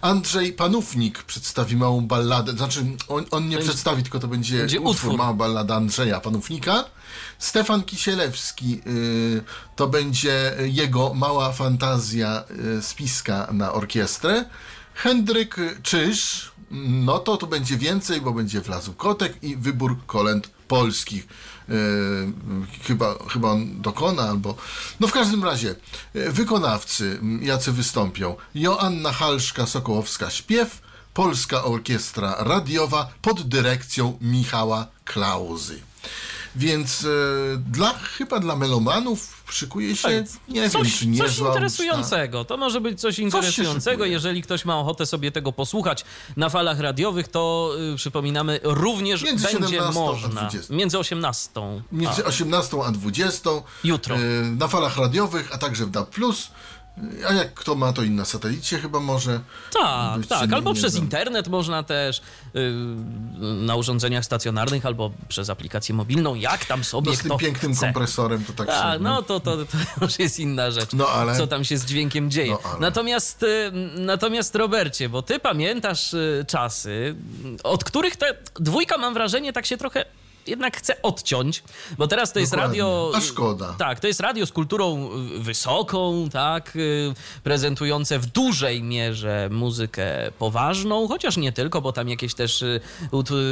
Andrzej 0.00 0.52
Panównik 0.52 1.22
przedstawi 1.22 1.76
małą 1.76 2.00
balladę, 2.06 2.52
znaczy 2.52 2.84
on, 3.08 3.24
on 3.30 3.48
nie 3.48 3.58
przedstawi, 3.58 4.02
tylko 4.02 4.18
to 4.18 4.28
będzie, 4.28 4.58
Będzie 4.58 4.80
utwór, 4.80 4.90
utwór. 4.94 5.16
mała 5.18 5.34
ballada 5.34 5.74
Andrzeja 5.76 6.20
Panównika. 6.20 6.84
Stefan 7.38 7.82
Kisielewski 7.82 8.80
y, 8.86 9.42
to 9.76 9.86
będzie 9.88 10.54
jego 10.64 11.14
mała 11.14 11.52
fantazja 11.52 12.44
spiska 12.80 13.48
na 13.52 13.72
orkiestrę. 13.72 14.44
Hendryk 14.94 15.56
Czyż, 15.82 16.50
no 17.04 17.18
to 17.18 17.36
tu 17.36 17.46
będzie 17.46 17.76
więcej, 17.76 18.20
bo 18.20 18.32
będzie 18.32 18.60
wlazł 18.60 18.92
kotek 18.92 19.42
i 19.42 19.56
wybór 19.56 19.96
kolęd 20.06 20.50
polskich. 20.68 21.26
Yy, 21.68 22.32
chyba, 22.82 23.14
chyba 23.28 23.48
on 23.48 23.82
dokona, 23.82 24.22
albo. 24.22 24.56
No 25.00 25.08
w 25.08 25.12
każdym 25.12 25.44
razie, 25.44 25.74
yy, 26.14 26.32
wykonawcy, 26.32 27.20
jacy 27.40 27.72
wystąpią: 27.72 28.36
Joanna 28.54 29.12
Halszka-Sokołowska 29.12 30.30
śpiew, 30.30 30.80
Polska 31.14 31.64
Orkiestra 31.64 32.36
Radiowa 32.38 33.08
pod 33.22 33.42
dyrekcją 33.42 34.18
Michała 34.20 34.86
Klauzy. 35.04 35.80
Więc 36.56 37.04
e, 37.04 37.08
dla, 37.56 37.94
chyba 37.94 38.40
dla 38.40 38.56
melomanów 38.56 39.44
szykuje 39.50 39.96
się, 39.96 40.08
nie 40.48 40.60
wiem, 40.60 40.70
Tak, 40.70 40.82
coś, 40.82 40.98
czy 40.98 41.06
nie 41.06 41.18
coś 41.18 41.38
interesującego. 41.38 42.44
To 42.44 42.56
może 42.56 42.80
być 42.80 43.00
coś 43.00 43.18
interesującego. 43.18 43.94
szykuje. 43.96 44.12
Jeżeli 44.12 44.42
ktoś 44.42 44.64
ma 44.64 44.78
ochotę 44.78 45.06
sobie 45.06 45.32
tego 45.32 45.52
posłuchać 45.52 46.04
na 46.36 46.48
falach 46.48 46.80
radiowych, 46.80 47.28
to 47.28 47.70
y, 47.92 47.96
przypominamy, 47.96 48.60
również 48.62 49.22
Między 49.22 49.44
będzie 49.44 49.58
17 49.58 49.88
a 49.88 49.92
można. 49.92 50.28
20. 50.40 50.74
Między 50.74 50.98
18. 50.98 51.50
Między 51.92 52.24
18 52.24 52.76
a 52.84 52.90
20. 52.92 53.50
Jutro. 53.84 54.16
e, 54.16 54.20
Na 54.58 54.68
falach 54.68 54.96
radiowych, 54.96 55.54
a 55.54 55.58
także 55.58 55.86
w 55.86 55.90
DAB+. 55.90 56.10
A 57.28 57.32
jak 57.32 57.54
kto 57.54 57.74
ma, 57.74 57.92
to 57.92 58.02
i 58.02 58.10
na 58.10 58.24
satelicie 58.24 58.78
chyba 58.78 59.00
może. 59.00 59.40
Tak, 59.72 60.26
tak. 60.26 60.50
nie- 60.50 60.56
Albo 60.56 60.70
nie 60.70 60.76
przez 60.76 60.92
znam. 60.92 61.04
internet 61.04 61.48
można 61.48 61.82
też 61.82 62.18
y, 62.18 62.72
na 63.40 63.76
urządzeniach 63.76 64.24
stacjonarnych, 64.24 64.86
albo 64.86 65.10
przez 65.28 65.50
aplikację 65.50 65.94
mobilną, 65.94 66.34
jak 66.34 66.64
tam 66.64 66.84
sobie 66.84 67.10
No 67.10 67.16
z 67.16 67.20
tym 67.22 67.38
pięknym 67.38 67.74
chce. 67.74 67.86
kompresorem 67.86 68.44
to 68.44 68.52
tak 68.52 68.68
A, 68.70 68.82
sobie, 68.92 69.04
no 69.04 69.22
to, 69.22 69.40
to, 69.40 69.56
to 69.56 69.64
już 70.04 70.18
jest 70.18 70.38
inna 70.38 70.70
rzecz, 70.70 70.90
No, 70.92 71.06
ale- 71.08 71.36
co 71.36 71.46
tam 71.46 71.64
się 71.64 71.78
z 71.78 71.84
dźwiękiem 71.84 72.30
dzieje. 72.30 72.50
No, 72.52 72.58
ale- 72.70 72.80
Natomiast, 72.80 73.42
y, 73.42 73.72
natomiast 73.96 74.54
Robercie, 74.54 75.08
bo 75.08 75.22
ty 75.22 75.38
pamiętasz 75.40 76.14
y, 76.14 76.44
czasy, 76.48 77.14
od 77.64 77.84
których 77.84 78.16
ta 78.16 78.26
dwójka, 78.60 78.98
mam 78.98 79.14
wrażenie, 79.14 79.52
tak 79.52 79.66
się 79.66 79.76
trochę 79.76 80.04
jednak 80.46 80.76
chce 80.76 81.02
odciąć, 81.02 81.62
bo 81.98 82.06
teraz 82.08 82.32
to 82.32 82.38
jest 82.40 82.52
Dokładnie. 82.52 82.78
radio... 82.78 83.12
A 83.14 83.20
szkoda. 83.20 83.74
Tak, 83.78 84.00
to 84.00 84.06
jest 84.06 84.20
radio 84.20 84.46
z 84.46 84.52
kulturą 84.52 85.10
wysoką, 85.38 86.28
tak, 86.32 86.76
y, 86.76 87.14
prezentujące 87.42 88.18
w 88.18 88.26
dużej 88.26 88.82
mierze 88.82 89.48
muzykę 89.52 90.30
poważną, 90.38 91.08
chociaż 91.08 91.36
nie 91.36 91.52
tylko, 91.52 91.80
bo 91.80 91.92
tam 91.92 92.08
jakieś 92.08 92.34
też 92.34 92.62
y, 92.62 92.80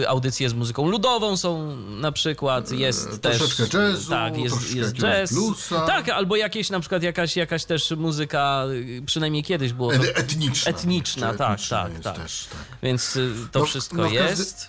audycje 0.08 0.48
z 0.48 0.54
muzyką 0.54 0.88
ludową 0.88 1.36
są 1.36 1.76
na 1.76 2.12
przykład, 2.12 2.70
jest 2.70 3.20
też... 3.22 3.36
E, 3.36 3.38
troszeczkę 3.38 3.78
jazzu, 3.78 4.10
tak, 4.10 4.36
jest, 4.38 4.74
jest 4.74 4.94
jazz. 4.94 5.32
bluesa. 5.32 5.86
Tak, 5.86 6.08
albo 6.08 6.36
jakieś 6.36 6.70
na 6.70 6.80
przykład 6.80 7.02
jakaś, 7.02 7.36
jakaś 7.36 7.64
też 7.64 7.90
muzyka, 7.90 8.64
y, 8.70 9.02
przynajmniej 9.06 9.42
kiedyś 9.42 9.72
było 9.72 9.92
to, 9.92 9.96
E- 10.04 10.14
Etniczna. 10.16 10.70
etniczna, 10.70 11.34
tak, 11.34 11.50
etniczna 11.50 11.82
tak, 11.82 11.92
jest 11.92 12.04
tak. 12.04 12.16
Też, 12.16 12.46
tak. 12.50 12.78
Więc 12.82 13.18
to 13.52 13.58
No, 13.58 13.64
wszystko 13.66 13.96
no 13.96 14.02
w 14.08 14.12
każdy- 14.14 14.28
jest. 14.42 14.68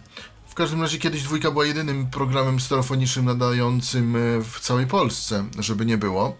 W 0.53 0.55
każdym 0.55 0.81
razie 0.81 0.97
kiedyś 0.97 1.23
dwójka 1.23 1.51
była 1.51 1.65
jedynym 1.65 2.07
programem 2.07 2.59
stereofonicznym 2.59 3.25
nadającym 3.25 4.15
e, 4.15 4.19
w 4.41 4.59
całej 4.59 4.87
Polsce, 4.87 5.45
żeby 5.59 5.85
nie 5.85 5.97
było. 5.97 6.35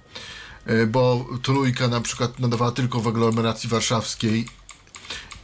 E, 0.66 0.86
Bo 0.86 1.26
trójka 1.44 1.88
na 1.88 2.02
przykład 2.02 2.40
nadawała 2.40 2.72
tylko 2.72 3.00
w 3.00 3.08
aglomeracji 3.08 3.70
warszawskiej 3.70 4.46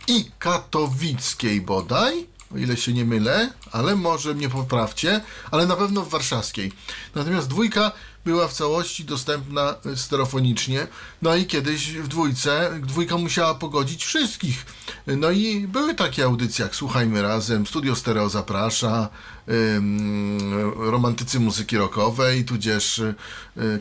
i 0.08 0.26
katowickiej 0.40 1.62
bodaj. 1.62 2.28
o 2.56 2.58
ile 2.58 2.78
się 2.78 2.94
nie 2.94 3.06
mylę, 3.06 3.54
ale 3.72 3.96
może 3.96 4.34
mnie 4.34 4.50
poprawcie, 4.50 5.22
ale 5.52 5.66
na 5.66 5.76
pewno 5.76 6.02
w 6.02 6.10
warszawskiej. 6.10 6.72
Natomiast 7.16 7.48
dwójka 7.48 7.92
była 8.26 8.48
w 8.48 8.54
całości 8.54 9.06
dostępna 9.06 9.76
e, 9.86 9.96
stereofonicznie, 9.96 10.88
no 11.22 11.36
i 11.36 11.46
kiedyś 11.46 11.92
w 11.92 12.08
dwójce, 12.08 12.80
dwójka 12.84 13.18
musiała 13.18 13.56
pogodzić 13.56 14.06
wszystkich. 14.06 14.66
No 15.08 15.32
i 15.32 15.68
były 15.68 15.96
takie 15.96 16.24
audycje 16.24 16.64
jak 16.64 16.76
Słuchajmy 16.76 17.22
Razem, 17.22 17.68
Studio 17.68 17.96
Stereo 17.96 18.30
zaprasza, 18.30 19.10
ym, 19.50 20.54
romantycy 20.76 21.40
muzyki 21.40 21.78
rockowej, 21.78 22.46
tudzież 22.46 23.00
y, 23.00 23.16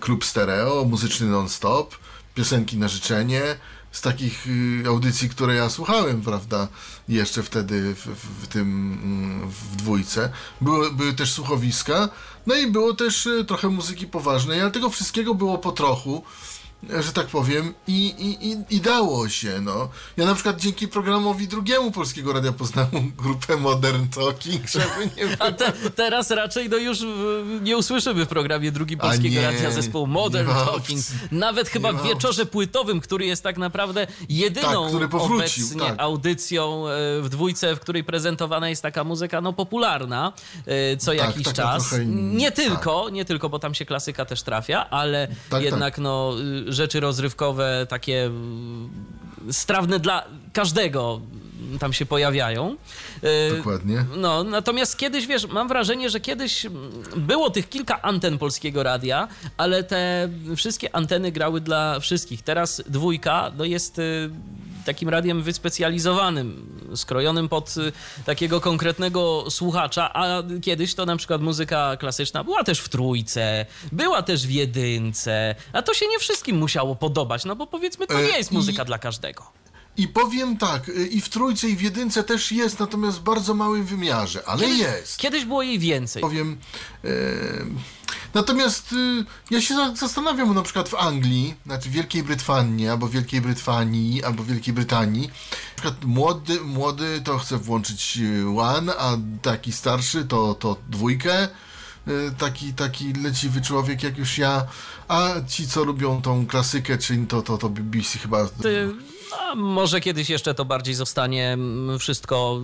Klub 0.01 0.25
Stereo, 0.25 0.85
muzyczny 0.85 1.27
non-stop, 1.27 1.95
piosenki 2.35 2.77
na 2.77 2.89
życzenie, 2.89 3.43
z 3.93 4.01
takich 4.01 4.47
y, 4.47 4.89
audycji, 4.89 5.29
które 5.29 5.55
ja 5.55 5.71
słuchałem, 5.71 6.23
prawda, 6.23 6.69
jeszcze 7.09 7.43
wtedy 7.43 7.95
w, 7.95 8.07
w, 8.07 8.45
w 8.45 8.47
tym 8.47 8.99
mm, 9.03 9.51
w 9.51 9.77
dwójce. 9.77 10.31
Były, 10.61 10.93
były 10.93 11.13
też 11.13 11.33
słuchowiska, 11.33 12.09
no 12.47 12.55
i 12.55 12.67
było 12.67 12.95
też 12.95 13.27
y, 13.27 13.45
trochę 13.45 13.69
muzyki 13.69 14.07
poważnej, 14.07 14.61
ale 14.61 14.71
tego 14.71 14.91
wszystkiego 14.91 15.35
było 15.35 15.59
po 15.59 15.73
trochu 15.73 16.23
że 16.83 17.13
tak 17.13 17.27
powiem, 17.27 17.75
i, 17.87 18.15
i, 18.19 18.49
i, 18.49 18.77
i 18.77 18.81
dało 18.81 19.29
się, 19.29 19.61
no. 19.61 19.89
Ja 20.17 20.27
na 20.27 20.35
przykład 20.35 20.61
dzięki 20.61 20.89
programowi 20.89 21.49
drugiemu 21.49 21.91
Polskiego 21.91 22.33
Radia 22.33 22.53
poznałem 22.53 23.13
grupę 23.17 23.57
Modern 23.57 24.09
Talking, 24.09 24.69
żeby 24.69 25.11
nie 25.17 25.37
A 25.47 25.53
te, 25.53 25.73
teraz 25.91 26.31
raczej 26.31 26.69
no 26.69 26.77
już 26.77 26.99
nie 27.63 27.77
usłyszymy 27.77 28.25
w 28.25 28.29
programie 28.29 28.73
drugim 28.73 28.99
Polskiego 28.99 29.35
nie, 29.35 29.43
Radia 29.43 29.71
zespołu 29.71 30.07
Modern 30.07 30.49
Talking. 30.49 31.01
Nawet 31.33 31.69
chyba 31.69 31.93
w 31.93 32.03
wieczorze 32.03 32.47
płytowym, 32.47 33.01
który 33.01 33.27
jest 33.27 33.43
tak 33.43 33.59
naprawdę 33.59 34.07
jedyną 34.29 34.83
Tak, 34.83 34.89
który 34.89 35.09
powrócił, 35.09 35.67
obecnie 35.67 35.81
tak. 35.81 35.95
audycją 36.01 36.89
e, 36.89 37.23
w 37.23 37.29
dwójce, 37.29 37.77
w 37.77 37.81
której 37.81 38.05
prezentowana 38.05 38.69
jest 38.69 38.83
taka 38.83 39.05
muzyka 39.05 39.41
no 39.41 39.53
popularna 39.53 40.33
e, 40.67 40.97
co 40.97 41.11
Tak, 41.11 41.17
jakiś 41.17 41.53
czas. 41.53 41.89
trochę 41.89 42.07
Nie 42.07 42.53
tylko, 42.53 43.09
nie 43.11 43.25
tylko, 43.25 43.49
bo 43.49 43.59
tam 43.59 43.75
się 43.75 43.85
klasyka 43.85 44.25
też 44.25 44.43
trafia, 44.43 44.91
ale 44.91 45.29
tak. 45.51 45.63
jednak 45.63 45.99
no 45.99 46.35
y, 46.68 46.68
rzeczy 46.69 47.01
rozrywkowe 47.01 47.87
takie 47.89 48.31
y, 49.49 49.53
strawne 49.53 50.01
dla 50.01 50.25
każdego 50.53 51.21
tam 51.81 51.93
się 51.93 52.07
pojawiają. 52.07 52.77
E, 53.23 53.57
Dokładnie. 53.57 54.05
no, 54.17 54.45
natomiast 54.45 54.97
kiedyś, 54.97 55.27
wiesz, 55.27 55.47
mam 55.49 55.69
wrażenie, 55.69 56.11
że 56.11 56.21
kiedyś 56.21 56.67
mm, 56.67 56.91
było 57.17 57.51
tych 57.51 57.69
kilka 57.69 58.03
anten 58.03 58.39
polskiego 58.39 58.83
radia, 58.83 59.29
ale 59.57 59.85
te 59.85 60.29
wszystkie 60.57 60.97
anteny 60.97 61.33
grały 61.33 61.61
dla 61.61 62.01
wszystkich. 62.01 62.43
Teraz 62.43 62.83
dwójka 62.87 63.53
no 63.59 63.65
jest 63.65 63.99
y, 63.99 64.31
takim 64.89 65.09
radiem 65.09 65.43
wyspecjalizowanym, 65.43 66.67
skrojonym 66.95 67.49
pod 67.49 67.75
y, 67.77 67.93
takiego 68.25 68.61
konkretnego 68.61 69.45
słuchacza, 69.51 70.11
a 70.15 70.43
kiedyś 70.63 70.95
to 70.95 71.07
na 71.07 71.17
przykład 71.17 71.43
muzyka 71.43 71.97
klasyczna 71.97 72.45
była 72.45 72.65
też 72.65 72.81
w 72.81 72.89
trójce, 72.89 73.67
była 73.93 74.23
też 74.23 74.47
w 74.47 74.51
jedynce, 74.51 75.55
a 75.73 75.83
to 75.83 75.95
się 75.95 76.07
nie 76.09 76.19
wszystkim 76.19 76.57
musiało 76.57 76.97
podobać, 76.97 77.45
no 77.45 77.57
bo 77.57 77.67
powiedzmy, 77.67 78.07
to 78.07 78.15
E, 78.21 78.23
nie 78.23 78.37
jest 78.39 78.53
i- 78.53 78.55
muzyka 78.55 78.85
dla 78.85 78.99
każdego. 78.99 79.43
I 79.97 80.09
powiem 80.09 80.57
tak, 80.57 80.89
y, 80.89 81.07
i 81.07 81.21
w 81.21 81.29
trójce, 81.29 81.69
i 81.69 81.77
w 81.77 81.81
jedynce 81.83 82.25
też 82.25 82.53
jest, 82.53 82.79
natomiast 82.81 83.19
w 83.19 83.23
bardzo 83.23 83.55
małym 83.55 83.85
wymiarze, 83.85 84.43
ale 84.47 84.61
Kiedyś, 84.63 84.79
jest. 84.79 85.17
kiedyś 85.19 85.45
było 85.45 85.63
jej 85.63 85.79
więcej. 85.79 86.23
Powiem. 86.23 86.59
e, 87.05 87.09
natomiast 88.35 88.93
y, 88.93 89.25
ja 89.51 89.61
się 89.61 89.75
za- 89.75 89.95
zastanawiam, 89.97 90.55
na 90.55 90.63
przykład 90.63 90.89
w 90.89 90.95
Anglii, 90.95 91.55
znaczy 91.67 91.89
w 91.89 91.93
Wielkiej 91.93 92.23
Brytanii, 92.23 92.89
albo 92.89 93.09
Wielkiej 93.09 93.41
Brytanii, 93.41 94.25
albo 94.25 94.45
Wielkiej 94.45 94.75
Brytanii, 94.75 95.29
na 95.29 95.75
przykład 95.83 96.05
młody, 96.05 96.61
młody 96.61 97.21
to 97.25 97.39
chce 97.39 97.59
włączyć 97.59 98.19
y, 98.23 98.61
one, 98.61 98.97
a 98.99 99.17
taki 99.43 99.73
starszy 99.73 100.25
to, 100.25 100.55
to 100.55 100.77
dwójkę. 100.89 101.49
Y, 102.09 102.35
Taki, 102.39 102.73
taki 102.73 103.13
leciwy 103.13 103.61
człowiek 103.61 104.03
jak 104.03 104.19
już 104.19 104.39
ja, 104.39 104.67
a 105.09 105.29
ci 105.49 105.69
co 105.69 105.85
lubią 105.85 106.23
tą 106.23 106.47
klasykę, 106.47 106.99
czyli 106.99 107.27
to, 107.27 107.43
to, 107.43 107.59
to 107.59 107.69
BBC 107.69 108.19
chyba 108.19 108.47
Ty, 108.47 108.89
a 109.33 109.55
może 109.55 110.01
kiedyś 110.01 110.31
jeszcze 110.31 110.55
to 110.55 110.65
bardziej 110.65 110.95
zostanie 110.95 111.53
mm, 111.53 111.99
wszystko 111.99 112.61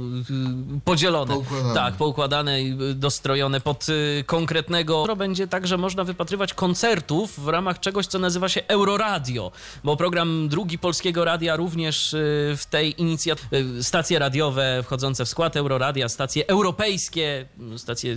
y, 0.77 0.81
podzielone. 0.85 1.35
Poukładane. 1.35 1.75
Tak, 1.75 1.95
poukładane 1.95 2.63
i 2.63 2.83
y, 2.83 2.95
dostrojone 2.95 3.61
pod 3.61 3.89
y, 3.89 4.25
konkretnego. 4.27 4.99
Jutro 5.01 5.17
będzie 5.17 5.47
tak, 5.49 5.67
że 5.67 5.79
można 5.79 6.05
wypatrywać 6.05 6.55
koncertów 6.55 7.41
w 7.45 7.49
ramach 7.49 7.81
czegoś, 7.81 8.07
co 8.07 8.19
nazywa 8.19 8.49
się 8.49 8.63
Euroradio, 8.69 9.53
bo 9.85 9.97
program 9.97 10.49
drugi 10.49 10.79
Polskiego 10.79 11.25
Radia 11.25 11.57
również 11.57 12.13
y, 12.15 12.55
w 12.57 12.67
tej 12.71 13.01
inicjatywie, 13.03 13.83
stacje 13.83 14.19
radiowe 14.19 14.83
wchodzące 14.85 15.25
w 15.25 15.29
skład 15.29 15.57
Euroradia, 15.57 16.09
stacje 16.09 16.47
europejskie, 16.47 17.47
y, 17.75 17.79
stacje 17.79 18.17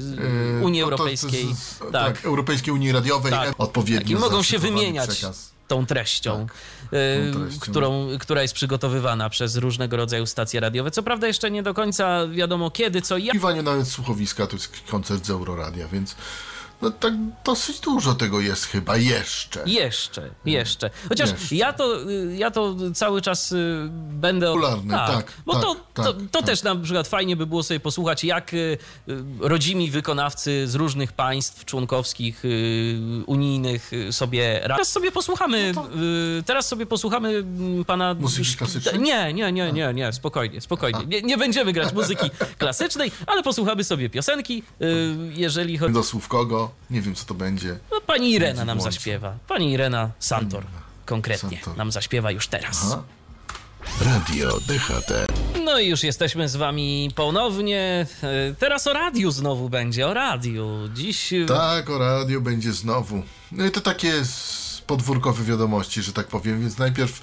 Unii 0.63 0.81
to- 0.81 0.89
to- 0.89 0.95
to 0.97 1.01
Europejskiej. 1.03 1.45
z- 1.55 1.91
tak. 1.91 2.25
Europejskiej 2.25 2.73
Unii 2.73 2.91
Radiowej, 2.91 3.31
Tak. 3.31 3.53
odpowiednio 3.57 4.17
I 4.17 4.19
mogą 4.21 4.43
się 4.43 4.59
wymieniać 4.59 5.09
Przekaz. 5.09 5.51
tą 5.67 5.85
treścią, 5.85 6.31
Tak, 6.31 6.39
tą 6.39 6.45
treścią. 6.47 6.57
Którą, 7.59 8.07
która 8.19 8.41
jest 8.41 8.53
przygotowywana 8.53 9.29
przez 9.29 9.55
różnego 9.55 9.97
rodzaju 9.97 10.25
stacje 10.25 10.59
radiowe. 10.59 10.91
Co 10.91 11.03
prawda 11.03 11.27
jeszcze 11.27 11.51
nie 11.51 11.63
do 11.63 11.73
końca 11.73 12.27
wiadomo 12.27 12.71
kiedy, 12.71 13.01
co 13.01 13.17
i 13.17 13.23
jak. 13.23 13.33
poszukiwaniu 13.33 13.63
nawet 13.63 13.87
słuchowiska, 13.87 14.47
to 14.47 14.55
jest 14.55 14.83
koncert 14.89 15.25
z 15.25 15.29
Euroradia, 15.29 15.87
więc 15.87 16.15
no 16.81 16.91
tak 16.91 17.13
dosyć 17.45 17.79
dużo 17.79 18.13
tego 18.13 18.41
jest 18.41 18.65
chyba 18.65 18.97
jeszcze. 18.97 19.63
Jeszcze, 19.65 20.29
jeszcze. 20.45 20.89
Chociaż 21.09 21.31
Jeszcze. 21.31 21.55
Ja, 21.55 21.73
to, 21.73 22.09
y, 22.09 22.35
ja 22.37 22.51
to 22.51 22.75
cały 22.95 23.21
czas 23.21 23.51
y, 23.51 23.87
będę... 24.11 24.47
Popularny, 24.47 24.93
tak, 24.93 25.33
Bo 25.45 25.53
tak, 25.53 25.61
to, 25.61 25.75
tak, 25.75 26.05
to, 26.05 26.13
to 26.13 26.19
tak. 26.31 26.45
też 26.45 26.63
na 26.63 26.75
przykład 26.75 27.07
fajnie 27.07 27.35
by 27.35 27.45
było 27.45 27.63
sobie 27.63 27.79
posłuchać, 27.79 28.23
jak 28.23 28.53
y, 28.53 28.77
rodzimi 29.39 29.91
wykonawcy 29.91 30.67
z 30.67 30.75
różnych 30.75 31.11
państw 31.11 31.65
członkowskich, 31.65 32.43
unijnych 33.25 33.91
sobie... 34.11 34.59
ra- 34.63 34.75
Teraz 34.75 34.91
sobie 34.91 35.11
posłuchamy, 35.11 35.73
y, 36.39 36.43
teraz 36.43 36.67
sobie 36.67 36.85
posłuchamy 36.85 37.29
mm, 37.29 37.85
pana... 37.85 38.13
No 38.13 38.19
Muzyki 38.21 38.55
klasycznej? 38.55 38.99
Nie, 38.99 39.33
nie, 39.33 39.51
nie, 39.51 39.71
nie, 39.71 39.93
nie, 39.93 40.13
spokojnie, 40.13 40.61
spokojnie. 40.61 40.99
Nie, 41.07 41.21
nie 41.21 41.37
będziemy 41.37 41.73
grać 41.73 41.93
muzyki 41.93 42.29
klasycznej, 42.57 43.11
ale 43.27 43.43
posłuchamy 43.43 43.83
sobie 43.83 44.09
piosenki, 44.09 44.63
jeżeli 45.33 45.77
chodzi... 45.77 45.93
Do 45.93 46.03
słów 46.03 46.27
kogo? 46.27 46.66
Nie 46.89 47.01
wiem, 47.01 47.15
co 47.15 47.25
to 47.25 47.33
będzie. 47.33 47.79
No, 47.91 48.01
pani 48.01 48.31
Irena 48.31 48.65
nam 48.65 48.81
zaśpiewa. 48.81 49.35
Pani 49.47 49.71
Irena 49.71 50.11
Santor 50.19 50.63
konkretnie 51.05 51.57
Santor. 51.57 51.77
nam 51.77 51.91
zaśpiewa 51.91 52.31
już 52.31 52.47
teraz. 52.47 52.85
Aha. 52.85 53.03
Radio 54.01 54.59
DHT. 54.59 55.11
No 55.65 55.79
i 55.79 55.87
już 55.87 56.03
jesteśmy 56.03 56.49
z 56.49 56.55
wami 56.55 57.11
ponownie. 57.15 58.05
E, 58.23 58.53
Teraz 58.59 58.87
o 58.87 58.93
radiu 58.93 59.31
znowu 59.31 59.69
będzie, 59.69 60.07
o 60.07 60.13
radiu. 60.13 60.67
Dziś 60.93 61.33
Tak, 61.47 61.89
o 61.89 61.97
radio 61.97 62.41
będzie 62.41 62.73
znowu. 62.73 63.23
No 63.51 63.65
i 63.65 63.71
to 63.71 63.81
takie 63.81 64.13
podwórkowe 64.87 65.43
wiadomości, 65.43 66.01
że 66.01 66.13
tak 66.13 66.27
powiem, 66.27 66.61
więc 66.61 66.77
najpierw 66.77 67.21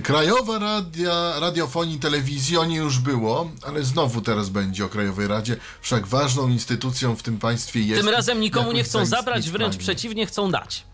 Krajowa 0.00 0.58
Radia, 0.58 1.40
Radiofonii 1.40 1.96
i 1.96 1.98
Telewizji, 1.98 2.58
o 2.58 2.64
niej 2.64 2.78
już 2.78 2.98
było, 2.98 3.50
ale 3.66 3.84
znowu 3.84 4.20
teraz 4.20 4.48
będzie 4.48 4.84
o 4.84 4.88
Krajowej 4.88 5.26
Radzie, 5.26 5.56
wszak 5.80 6.06
ważną 6.06 6.48
instytucją 6.48 7.16
w 7.16 7.22
tym 7.22 7.38
państwie 7.38 7.80
jest. 7.80 8.00
tym 8.00 8.08
razem 8.08 8.40
nikomu 8.40 8.72
nie 8.72 8.84
chcą 8.84 9.06
zabrać, 9.06 9.50
wręcz 9.50 9.76
przeciwnie, 9.76 10.26
chcą 10.26 10.50
dać. 10.50 10.84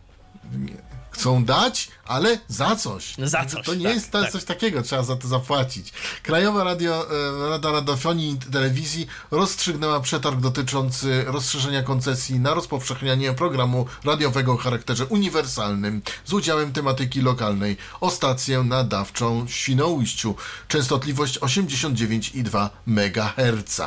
Chcą 1.11 1.45
dać, 1.45 1.89
ale 2.09 2.39
za 2.49 2.77
coś. 2.77 3.15
Za 3.19 3.45
coś, 3.45 3.67
To 3.67 3.75
nie 3.75 3.85
tak, 3.85 3.95
jest 3.95 4.11
tak. 4.11 4.33
coś 4.33 4.45
takiego, 4.45 4.83
trzeba 4.83 5.03
za 5.03 5.17
to 5.17 5.29
zapłacić. 5.29 5.93
Krajowa 6.23 6.65
Radio, 6.65 7.07
e, 7.45 7.49
Rada 7.49 7.73
Radiofonii 7.73 8.33
i 8.33 8.39
Telewizji 8.39 9.07
rozstrzygnęła 9.31 10.01
przetarg 10.01 10.41
dotyczący 10.41 11.25
rozszerzenia 11.27 11.83
koncesji 11.83 12.41
na 12.41 12.55
rozpowszechnianie 12.55 13.33
programu 13.33 13.87
radiowego 14.05 14.53
o 14.53 14.57
charakterze 14.57 15.07
uniwersalnym 15.07 16.03
z 16.25 16.33
udziałem 16.33 16.73
tematyki 16.73 17.21
lokalnej 17.21 17.77
o 18.01 18.11
stację 18.11 18.63
nadawczą 18.63 19.47
w 19.47 19.51
Świnoujściu. 19.51 20.35
Częstotliwość 20.69 21.39
89,2 21.39 22.69
MHz. 22.87 23.81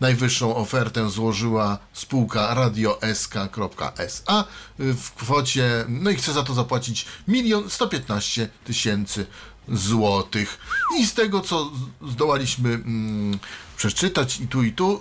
Najwyższą 0.00 0.56
ofertę 0.56 1.10
złożyła 1.10 1.78
spółka 1.92 2.54
radiosk.sa 2.54 4.44
w 4.78 5.10
kwocie, 5.14 5.84
no 5.88 6.10
i 6.10 6.16
chce 6.16 6.32
za 6.32 6.42
to 6.42 6.54
zapłacić 6.54 7.06
milion 7.28 7.65
115 7.68 8.48
tysięcy 8.64 9.26
złotych. 9.68 10.58
I 10.98 11.06
z 11.06 11.14
tego, 11.14 11.40
co 11.40 11.70
zdołaliśmy 12.08 12.68
mm, 12.68 13.38
przeczytać 13.76 14.40
i 14.40 14.48
tu, 14.48 14.62
i 14.62 14.72
tu, 14.72 14.96
y, 14.96 15.00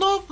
no 0.00 0.22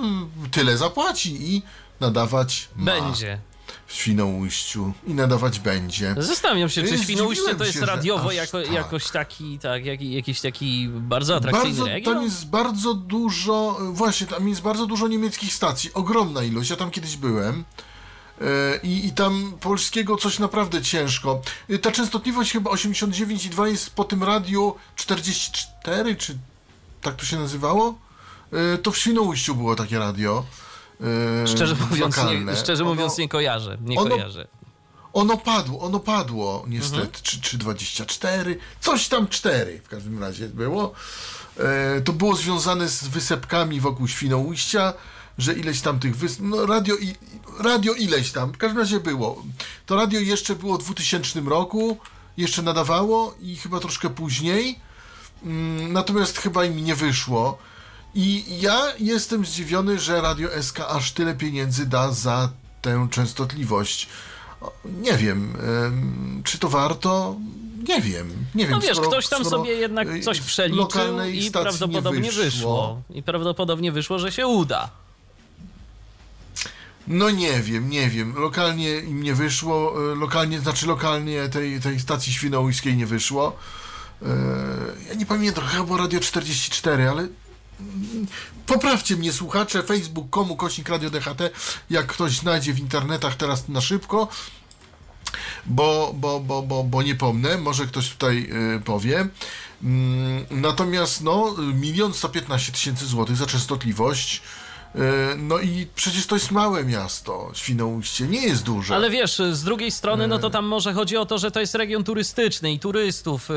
y, 0.47 0.51
tyle 0.51 0.77
zapłaci 0.77 1.55
i 1.55 1.63
nadawać 2.01 2.69
ma 2.77 2.85
Będzie. 2.85 3.41
w 3.87 3.93
Świnoujściu 3.93 4.93
i 5.07 5.15
nadawać 5.15 5.59
będzie. 5.59 6.15
Zastanawiam 6.19 6.69
się, 6.69 6.83
czy 6.83 6.87
Zdziwiłem 6.87 7.05
Świnoujście 7.05 7.55
to 7.55 7.65
się, 7.65 7.65
jest 7.65 7.79
że 7.79 7.87
radiowo 7.87 8.33
jako, 8.33 8.63
tak. 8.63 8.73
jakoś 8.73 9.11
taki, 9.11 9.59
tak, 9.59 9.85
jak, 9.85 10.03
jakiś 10.03 10.41
taki 10.41 10.89
bardzo 10.89 11.37
atrakcyjny 11.37 11.77
Bardzo, 11.77 11.85
region. 11.85 12.15
tam 12.15 12.25
jest 12.25 12.47
bardzo 12.47 12.95
dużo, 12.95 13.79
właśnie, 13.93 14.27
tam 14.27 14.49
jest 14.49 14.63
bardzo 14.63 14.87
dużo 14.87 15.09
niemieckich 15.09 15.55
stacji, 15.55 15.95
ogromna 15.95 16.43
ilość, 16.43 16.71
ja 16.71 16.77
tam 16.77 16.91
kiedyś 16.91 17.17
byłem. 17.17 17.65
E, 18.41 18.45
I, 18.83 19.07
I 19.07 19.13
tam 19.13 19.53
polskiego 19.61 20.17
coś 20.17 20.39
naprawdę 20.39 20.83
ciężko. 20.83 21.43
E, 21.71 21.79
Ta 21.79 21.93
częstotliwość 21.93 22.53
chyba 22.53 22.71
89,2 22.71 23.65
jest 23.67 23.91
po 23.91 24.05
tym 24.05 24.23
radiu 24.25 24.75
44, 24.97 26.17
czy 26.17 26.39
tak 27.03 27.15
to 27.17 27.25
się 27.25 27.39
nazywało? 27.39 27.99
e, 28.75 28.79
to 28.79 28.91
w 28.91 28.99
Świnoujściu 28.99 29.55
było 29.55 29.77
takie 29.77 29.99
radio. 29.99 30.45
e, 31.45 31.49
Szczerze 31.49 31.75
mówiąc, 31.91 32.17
lokalne. 32.17 32.53
nie, 32.53 32.59
szczerze 32.59 32.83
Ono- 32.83 32.95
mówiąc 32.95 33.19
nie 33.19 33.29
kojarzę. 33.29 33.79
Nie 33.85 33.99
ono- 33.99 34.11
kojarzę. 34.11 34.47
Ono 35.13 35.37
padło, 35.37 35.81
ono 35.81 36.01
padło 36.01 36.65
niestety, 36.69 36.97
Mhm. 37.03 37.23
czy, 37.23 37.41
czy 37.41 37.59
24, 37.59 38.59
coś 38.81 39.09
tam 39.09 39.29
4 39.29 39.81
w 39.85 39.89
każdym 39.89 40.21
razie 40.21 40.49
było. 40.49 40.93
To 42.05 42.13
było 42.13 42.37
związane 42.37 42.89
z 42.89 43.09
wysepkami 43.09 43.81
wokół 43.81 44.09
Świnoujścia, 44.09 44.93
że 45.41 45.53
ileś 45.53 45.81
tam 45.81 45.99
tych 46.01 46.17
wysp, 46.17 46.41
no 46.43 46.67
radio, 46.67 46.97
i, 46.97 47.15
radio 47.61 47.95
ileś 47.95 48.33
tam, 48.33 48.53
w 48.53 48.59
każdym 48.59 48.79
razie 48.79 49.01
było. 49.01 49.43
To 49.87 49.97
radio 49.97 50.21
jeszcze 50.21 50.57
było 50.57 50.79
w 50.79 50.83
2000 50.85 51.41
roku, 51.41 51.99
jeszcze 52.37 52.63
nadawało 52.63 53.35
i 53.43 53.57
chyba 53.57 53.81
troszkę 53.81 54.11
później, 54.11 54.79
mm, 55.43 55.93
natomiast 55.93 56.39
chyba 56.39 56.65
im 56.65 56.85
nie 56.85 56.95
wyszło. 56.95 57.59
I 58.15 58.45
ja 58.61 58.83
jestem 58.99 59.47
zdziwiony, 59.47 59.99
że 59.99 60.21
Radio 60.21 60.63
SK 60.63 60.81
aż 60.89 61.13
tyle 61.13 61.35
pieniędzy 61.35 61.87
da 61.87 62.13
za 62.13 62.51
tę 62.83 63.09
częstotliwość. 63.11 64.09
Nie 64.85 65.13
wiem, 65.17 65.57
em, 65.87 66.43
czy 66.45 66.59
to 66.59 66.69
warto? 66.69 67.37
Nie 67.89 68.01
wiem. 68.01 68.31
Nie 68.55 68.65
wiem 68.65 68.73
No 68.73 68.81
wiesz, 68.81 68.97
skoro- 68.97 69.11
ktoś 69.11 69.29
tam 69.29 69.45
sobie 69.45 69.71
jednak 69.71 70.09
coś 70.25 70.41
przeliczył 70.41 71.23
i 71.33 71.51
prawdopodobnie 71.51 72.21
nie 72.21 72.33
wyszło. 72.33 73.03
I 73.11 73.23
prawdopodobnie 73.23 73.93
wyszło, 73.93 74.19
że 74.19 74.33
się 74.33 74.47
uda. 74.47 74.91
No 77.13 77.31
nie 77.31 77.63
wiem, 77.63 77.91
nie 77.91 78.11
wiem. 78.11 78.35
Lokalnie 78.35 78.99
im 78.99 79.23
nie 79.23 79.35
wyszło, 79.35 79.95
e, 80.13 80.15
lokalnie, 80.15 80.61
znaczy 80.61 80.87
lokalnie 80.87 81.49
tej, 81.49 81.81
tej 81.81 82.01
stacji 82.01 82.33
świnoujskiej 82.33 82.97
nie 82.97 83.07
wyszło. 83.07 83.57
E, 84.23 84.27
Ja 85.09 85.15
nie 85.15 85.27
pamiętam, 85.27 85.65
chyba 85.65 85.85
było 85.85 85.99
Radio 85.99 86.21
44, 86.21 87.09
ale 87.09 87.29
poprawcie 88.67 89.17
mnie 89.17 89.33
słuchacze, 89.33 89.83
facebook.com, 89.83 90.57
kośnik 90.57 90.89
Radio 90.89 91.11
DHT, 91.11 91.51
jak 91.91 92.07
ktoś 92.07 92.37
znajdzie 92.39 92.73
w 92.73 92.79
internetach 92.79 93.37
teraz 93.37 93.69
na 93.69 93.81
szybko, 93.81 94.29
bo, 95.67 96.13
bo, 96.15 96.41
bo, 96.41 96.63
bo, 96.63 96.85
bo 96.85 97.03
nie 97.03 97.15
pomnę, 97.15 97.59
może 97.59 97.87
ktoś 97.87 98.11
tutaj 98.11 98.51
y, 98.77 98.81
powie. 98.81 99.29
Mm, 99.83 100.45
natomiast 100.51 101.21
no, 101.21 101.55
milion 101.75 102.15
115 102.15 102.73
tysięcy 102.73 103.07
złotych 103.07 103.37
za 103.37 103.47
częstotliwość. 103.47 104.43
Y, 104.95 104.99
No 105.37 105.59
i 105.59 105.87
przecież 105.95 106.27
to 106.27 106.37
jest 106.37 106.51
małe 106.51 106.85
miasto, 106.85 107.51
Świnoujście, 107.55 108.27
nie 108.27 108.43
jest 108.43 108.63
duże. 108.63 108.95
Ale 108.95 109.11
wiesz, 109.11 109.43
z 109.53 109.65
drugiej 109.65 109.91
strony, 109.91 110.29
no 110.29 110.39
to 110.39 110.51
tam 110.51 110.67
może 110.67 110.93
chodzi 110.93 111.17
o 111.17 111.27
to, 111.27 111.39
że 111.39 111.51
to 111.51 111.61
jest 111.61 111.75
region 111.75 112.05
turystyczny 112.05 112.73
i 112.73 112.79
turystów 112.79 113.51
y, 113.51 113.55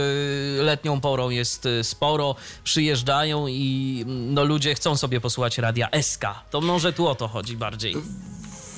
letnią 0.64 1.02
porą 1.02 1.30
jest 1.30 1.66
y, 1.66 1.84
sporo, 1.84 2.36
przyjeżdżają 2.64 3.48
i 3.48 4.04
no 4.08 4.44
ludzie 4.44 4.76
chcą 4.76 4.98
sobie 4.98 5.22
posłuchać 5.22 5.58
radia 5.58 5.90
SK. 6.02 6.26
To 6.52 6.62
może 6.62 6.94
tu 6.94 7.08
o 7.08 7.16
to 7.16 7.28
chodzi 7.28 7.58
bardziej. 7.58 7.96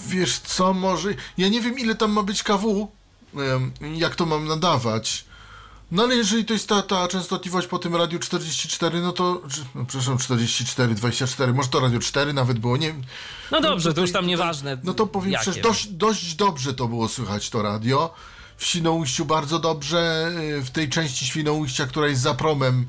Wiesz 0.07 0.39
co, 0.39 0.73
może... 0.73 1.09
Ja 1.37 1.49
nie 1.49 1.61
wiem, 1.61 1.79
ile 1.79 1.95
tam 1.95 2.11
ma 2.11 2.23
być 2.23 2.43
KW, 2.43 2.87
jak 3.97 4.15
to 4.15 4.25
mam 4.25 4.47
nadawać. 4.47 5.25
No 5.91 6.03
ale 6.03 6.15
jeżeli 6.15 6.45
to 6.45 6.53
jest 6.53 6.69
ta, 6.69 6.81
ta 6.81 7.07
częstotliwość 7.07 7.67
po 7.67 7.79
tym 7.79 7.95
radiu 7.95 8.19
44, 8.19 9.01
no 9.01 9.11
to... 9.11 9.41
No, 9.75 9.85
przepraszam, 9.85 10.17
44, 10.17 10.95
24, 10.95 11.53
może 11.53 11.69
to 11.69 11.79
radio 11.79 11.99
4 11.99 12.33
nawet 12.33 12.59
było, 12.59 12.77
nie. 12.77 12.95
No 13.51 13.61
dobrze, 13.61 13.93
to 13.93 14.01
już 14.01 14.11
tam 14.11 14.27
nieważne. 14.27 14.77
No 14.83 14.93
to 14.93 15.07
powiem 15.07 15.41
przecież 15.41 15.63
dość, 15.63 15.87
dość 15.87 16.35
dobrze 16.35 16.73
to 16.73 16.87
było 16.87 17.07
słychać 17.07 17.49
to 17.49 17.61
radio. 17.61 18.13
W 18.57 18.65
Świnoujściu 18.65 19.25
bardzo 19.25 19.59
dobrze, 19.59 20.31
y, 20.59 20.61
w 20.61 20.69
tej 20.69 20.89
części 20.89 21.25
Świnoujścia, 21.25 21.87
która 21.87 22.07
jest 22.07 22.21
za 22.21 22.33
promem, 22.33 22.87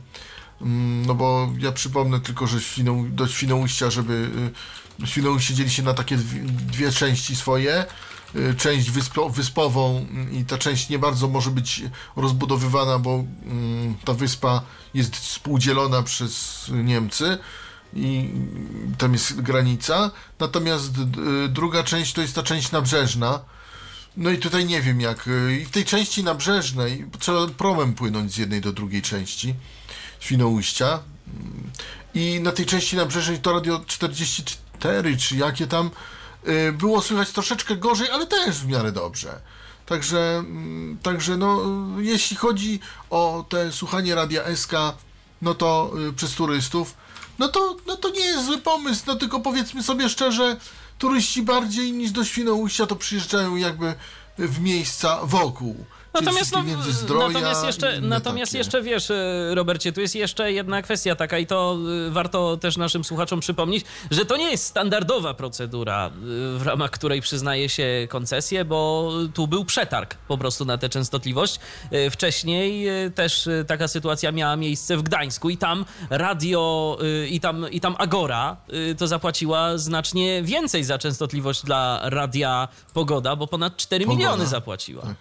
mm, 0.61 1.06
no 1.06 1.14
bo 1.14 1.52
ja 1.59 1.72
przypomnę 1.72 2.20
tylko, 2.20 2.46
że 2.46 2.61
Świną, 2.61 3.14
do 3.14 3.28
Świnoujścia, 3.28 3.90
żeby 3.90 4.30
y, 5.02 5.06
Świnoujście 5.06 5.54
dzieli 5.54 5.70
się 5.70 5.82
na 5.82 5.94
takie 5.94 6.16
dwie, 6.16 6.40
dwie 6.42 6.92
części 6.92 7.37
swoje. 7.37 7.87
Y, 8.37 8.55
Część 8.55 8.90
wyspo, 8.90 9.31
wyspową 9.31 10.07
i 10.33 10.44
ta 10.44 10.59
część 10.59 10.88
nie 10.88 10.99
bardzo 10.99 11.29
może 11.29 11.51
być 11.51 11.83
rozbudowywana, 12.16 12.99
bo 12.99 13.25
mm, 13.46 13.94
ta 14.05 14.14
wyspa 14.14 14.62
jest 14.94 15.16
współdzielona 15.16 16.03
przez 16.03 16.64
Niemcy 16.85 17.38
i 17.94 18.31
tam 18.99 19.12
jest 19.12 19.40
granica. 19.40 20.11
Natomiast 20.38 20.92
d- 20.92 21.49
druga 21.49 21.83
część 21.83 22.12
to 22.12 22.20
jest 22.22 22.35
ta 22.35 22.42
część 22.42 22.72
nabrzeżna. 22.72 23.40
No 24.16 24.31
i 24.31 24.38
tutaj 24.38 24.66
nie 24.66 24.83
wiem 24.83 25.01
jak. 25.01 25.29
y, 25.29 25.59
I 25.62 25.64
w 25.64 25.70
tej 25.70 25.85
części 25.85 26.25
nabrzeżnej 26.25 27.07
trzeba 27.18 27.46
promem 27.46 27.94
płynąć 27.94 28.33
z 28.33 28.37
jednej 28.37 28.61
do 28.61 28.72
drugiej 28.72 29.03
części 29.03 29.55
Świnoujścia. 30.20 30.87
Mm, 30.87 31.70
I 32.14 32.40
na 32.40 32.53
tej 32.53 32.66
części 32.66 32.96
nabrzeżnej 32.96 33.38
to 33.38 33.53
radio 33.53 33.81
44, 33.87 35.16
czy 35.16 35.37
jakie 35.37 35.66
tam 35.66 35.87
y, 35.87 35.90
było 36.72 37.02
słychać 37.02 37.30
troszeczkę 37.30 37.76
gorzej, 37.76 38.11
ale 38.11 38.26
też 38.26 38.56
w 38.56 38.66
miarę 38.66 38.92
dobrze. 38.92 39.40
Także, 39.87 40.18
mm, 40.38 40.98
także 41.02 41.37
no, 41.37 41.62
y, 41.98 42.04
jeśli 42.04 42.37
chodzi 42.37 42.80
o 43.11 43.44
te 43.48 43.72
słuchanie 43.72 44.14
radia 44.14 44.56
SK, 44.56 44.72
no 45.42 45.54
to 45.54 45.92
y, 46.09 46.12
przez 46.12 46.35
turystów, 46.35 46.94
no 47.38 47.48
to, 47.48 47.76
no 47.87 47.96
to 47.96 48.11
nie 48.11 48.24
jest 48.24 48.46
zły 48.46 48.59
pomysł, 48.59 49.02
no 49.06 49.16
tylko 49.16 49.40
powiedzmy 49.40 49.82
sobie 49.82 50.09
szczerze, 50.09 50.56
turyści 50.98 51.42
bardziej 51.42 51.92
niż 51.92 52.11
do 52.11 52.24
Świnoujścia 52.24 52.87
to 52.87 52.96
przyjeżdżają 52.96 53.56
jakby 53.56 53.94
w 54.38 54.61
miejsca 54.61 55.20
wokół. 55.22 55.85
Natomiast, 56.20 56.52
no, 56.52 56.64
natomiast, 57.18 57.66
jeszcze, 57.66 58.00
natomiast 58.00 58.52
takie. 58.52 58.59
jeszcze 58.59 58.83
wiesz, 58.83 59.11
e, 59.11 59.55
Robercie, 59.55 59.92
tu 59.92 60.00
jest 60.00 60.14
jeszcze 60.14 60.52
jedna 60.52 60.83
kwestia 60.83 61.16
taka 61.16 61.38
i 61.38 61.46
to 61.46 61.79
e, 62.09 62.11
warto 62.11 62.57
też 62.57 62.76
naszym 62.76 63.05
słuchaczom 63.05 63.40
przypomnieć, 63.40 63.85
że 64.11 64.24
to 64.24 64.37
nie 64.37 64.50
jest 64.50 64.64
standardowa 64.64 65.35
procedura, 65.35 66.07
e, 66.07 66.11
w 66.59 66.62
ramach 66.64 66.90
której 66.90 67.20
przyznaje 67.20 67.68
się 67.68 68.07
koncesję, 68.11 68.64
bo 68.64 69.12
tu 69.35 69.48
był 69.48 69.64
przetarg 69.64 70.14
po 70.14 70.38
prostu 70.38 70.64
na 70.64 70.79
tę 70.79 70.88
częstotliwość. 70.88 71.61
Wcześniej 72.11 72.87
też 73.14 73.48
taka 73.66 73.88
sytuacja 73.88 74.33
miała 74.33 74.57
miejsce 74.57 74.96
w 74.96 75.02
Gdańsku 75.02 75.50
i 75.50 75.57
tam 75.57 75.85
radio 76.11 76.98
i 77.31 77.40
tam, 77.40 77.70
i 77.70 77.81
tam 77.81 77.96
Agora 77.98 78.57
to 78.98 79.07
zapłaciła 79.07 79.79
znacznie 79.79 80.42
więcej 80.42 80.85
za 80.85 80.98
częstotliwość 80.98 81.62
dla 81.62 82.00
radia 82.02 82.68
Pogoda, 82.94 83.37
bo 83.37 83.46
ponad 83.46 83.76
4 83.76 84.05
Pogoda. 84.05 84.18
miliony 84.18 84.46
zapłaciła. 84.46 85.14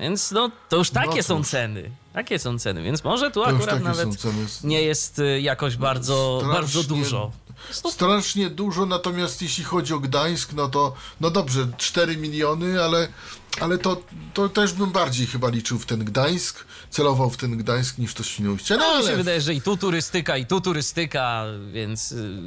Więc 0.00 0.30
no, 0.30 0.50
to 0.68 0.76
już 0.76 0.90
takie 0.90 1.16
No 1.16 1.22
są 1.22 1.44
ceny. 1.44 1.90
Takie 2.12 2.38
są 2.38 2.58
ceny, 2.58 2.82
więc 2.82 3.04
może 3.04 3.30
tu 3.30 3.40
To 3.40 3.46
akurat 3.46 3.82
nawet 3.82 4.08
nie 4.64 4.82
jest 4.82 5.18
y, 5.18 5.40
jakoś 5.40 5.76
bardzo, 5.76 6.38
strasznie- 6.40 6.60
bardzo 6.60 6.82
dużo. 6.82 7.30
Strasznie 7.70 8.50
dużo, 8.50 8.86
natomiast 8.86 9.42
jeśli 9.42 9.64
chodzi 9.64 9.94
o 9.94 9.98
Gdańsk, 10.00 10.52
no 10.52 10.68
to, 10.68 10.94
no 11.20 11.30
dobrze, 11.30 11.68
4 11.76 12.16
miliony, 12.16 12.84
ale, 12.84 13.08
ale 13.60 13.78
to, 13.78 14.02
to 14.34 14.48
też 14.48 14.72
bym 14.72 14.90
bardziej 14.90 15.26
chyba 15.26 15.48
liczył 15.48 15.78
w 15.78 15.86
ten 15.86 16.04
Gdańsk, 16.04 16.64
celował 16.90 17.30
w 17.30 17.36
ten 17.36 17.56
Gdańsk 17.56 17.98
niż 17.98 18.14
to 18.14 18.22
Świnoujście. 18.22 18.76
No 18.76 18.92
No, 18.92 18.98
mi 18.98 19.02
się 19.02 19.08
ale 19.08 19.16
wydaje, 19.16 19.40
że 19.40 19.54
i 19.54 19.60
tu 19.62 19.76
turystyka, 19.76 20.36
i 20.36 20.46
tu 20.46 20.60
turystyka, 20.60 21.44
więc 21.72 22.12
y, 22.12 22.40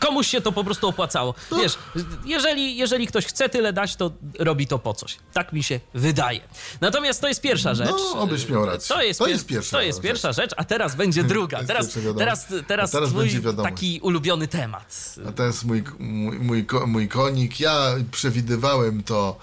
komuś 0.00 0.26
się 0.26 0.40
to 0.40 0.52
po 0.52 0.64
prostu 0.64 0.88
opłacało. 0.88 1.34
No. 1.50 1.56
Wiesz, 1.56 1.78
jeżeli, 2.24 2.76
jeżeli 2.76 3.06
ktoś 3.06 3.26
chce 3.26 3.48
tyle 3.48 3.72
dać, 3.72 3.96
to 3.96 4.12
robi 4.38 4.66
to 4.66 4.78
po 4.78 4.94
coś. 4.94 5.16
Tak 5.32 5.52
mi 5.52 5.62
się 5.62 5.80
wydaje. 5.94 6.40
Natomiast 6.80 7.20
to 7.20 7.28
jest 7.28 7.40
pierwsza 7.40 7.74
rzecz. 7.74 7.90
No, 7.90 8.20
obyś 8.20 8.48
miał 8.48 8.66
rację. 8.66 8.96
To 8.96 9.02
jest, 9.02 9.18
To 9.18 9.26
jest 9.26 9.46
pierwsza 9.46 9.76
to 9.76 9.82
jest 9.82 9.96
rzecz. 9.98 10.04
pierwsza 10.04 10.32
rzecz, 10.32 10.50
a 10.56 10.64
teraz 10.64 10.94
będzie 10.96 11.24
druga. 11.34 11.64
Teraz, 11.64 11.88
teraz, 12.18 12.46
teraz, 12.66 12.90
teraz 12.90 13.10
twój 13.10 13.30
taki 13.62 14.00
ulubiony 14.02 14.48
temat. 14.48 15.14
A 15.38 15.42
jest 15.42 15.64
mój, 15.64 15.84
mój, 15.98 16.38
mój, 16.38 16.66
mój 16.86 17.08
konik. 17.08 17.60
Ja 17.60 17.94
przewidywałem 18.12 19.02
to. 19.02 19.38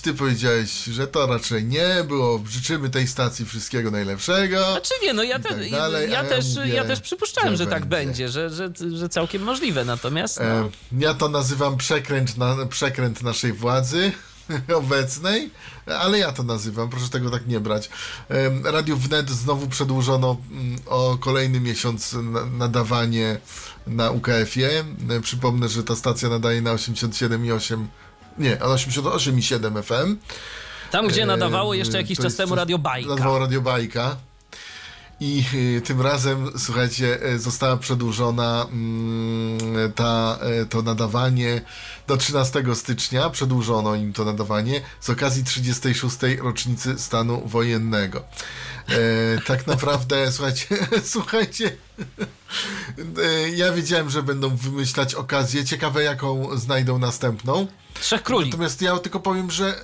Ty 0.00 0.14
powiedziałeś, 0.14 0.84
że 0.84 1.06
to 1.06 1.26
raczej 1.26 1.64
nie 1.64 2.04
było. 2.08 2.40
Życzymy 2.48 2.90
tej 2.90 3.06
stacji 3.06 3.44
wszystkiego 3.44 3.90
najlepszego. 3.90 4.70
Znaczy 4.72 4.94
wie, 5.02 5.12
no 5.12 5.22
ja, 5.22 5.38
te, 5.38 5.48
tak 5.48 5.70
dalej, 5.70 6.10
ja, 6.10 6.22
ja 6.22 6.28
też, 6.28 6.56
mówię, 6.56 6.68
ja 6.68 6.84
też 6.84 7.00
przypuszczałem, 7.00 7.56
że, 7.56 7.64
że 7.64 7.70
tak 7.70 7.84
będzie. 7.84 8.28
że, 8.28 8.50
że, 8.50 8.70
że 8.94 9.08
całkiem 9.08 9.42
możliwe, 9.42 9.84
natomiast 9.84 10.40
no, 10.40 10.44
E, 10.44 10.70
ja 10.98 11.14
to 11.14 11.28
nazywam 11.28 11.76
przekręt, 11.76 12.36
na, 12.36 12.66
przekręt 12.66 13.22
naszej 13.22 13.52
władzy 13.52 14.12
obecnej, 14.82 15.50
ale 15.86 16.18
ja 16.18 16.32
to 16.32 16.42
nazywam, 16.42 16.88
proszę 16.88 17.08
tego 17.08 17.30
tak 17.30 17.46
nie 17.46 17.60
brać. 17.60 17.90
E, 18.30 18.72
Radio 18.72 18.96
Wnet 18.96 19.30
znowu 19.30 19.66
przedłużono 19.66 20.36
mm, 20.50 20.78
o 20.86 21.18
kolejny 21.20 21.60
miesiąc 21.60 22.12
na, 22.12 22.46
nadawanie 22.46 23.40
na 23.86 24.10
UKF-ie. 24.10 24.84
E, 25.10 25.20
przypomnę, 25.20 25.68
że 25.68 25.84
ta 25.84 25.96
stacja 25.96 26.28
nadaje 26.28 26.62
na 26.62 26.74
87,8 26.74 27.86
nie, 28.38 28.56
88,7 28.56 29.82
FM. 29.82 30.16
tam 30.90 31.08
gdzie 31.08 31.22
E, 31.22 31.26
nadawało 31.26 31.74
jeszcze 31.74 31.98
jakiś 31.98 32.18
czas 32.18 32.36
temu 32.36 32.54
Radio 32.54 32.78
Bajka. 32.78 33.08
Nadawało 33.08 33.38
Radio 33.38 33.60
Bajka. 33.60 34.16
I 35.24 35.44
y, 35.54 35.80
tym 35.80 36.00
razem, 36.00 36.50
słuchajcie, 36.58 37.26
y, 37.26 37.38
została 37.38 37.76
przedłużona 37.76 38.66
mm, 38.72 39.92
ta, 39.92 40.38
y, 40.62 40.66
to 40.66 40.82
nadawanie 40.82 41.62
do 42.06 42.16
13 42.16 42.74
stycznia. 42.74 43.30
Przedłużono 43.30 43.94
im 43.94 44.12
to 44.12 44.24
nadawanie 44.24 44.80
z 45.00 45.10
okazji 45.10 45.44
36. 45.44 46.16
rocznicy 46.42 46.98
stanu 46.98 47.42
wojennego. 47.48 48.22
E, 48.88 49.40
tak 49.46 49.66
naprawdę, 49.66 50.26
słuchajcie, 50.32 50.66
słuchajcie, 51.14 51.76
e, 52.98 53.48
ja 53.48 53.72
wiedziałem, 53.72 54.10
że 54.10 54.22
będą 54.22 54.56
wymyślać 54.56 55.14
okazję. 55.14 55.64
Ciekawe, 55.64 56.02
jaką 56.02 56.58
znajdą 56.58 56.98
następną. 56.98 57.66
Trzech 58.00 58.22
króli. 58.22 58.50
Natomiast 58.50 58.82
ja 58.82 58.98
tylko 58.98 59.20
powiem, 59.20 59.50
że. 59.50 59.74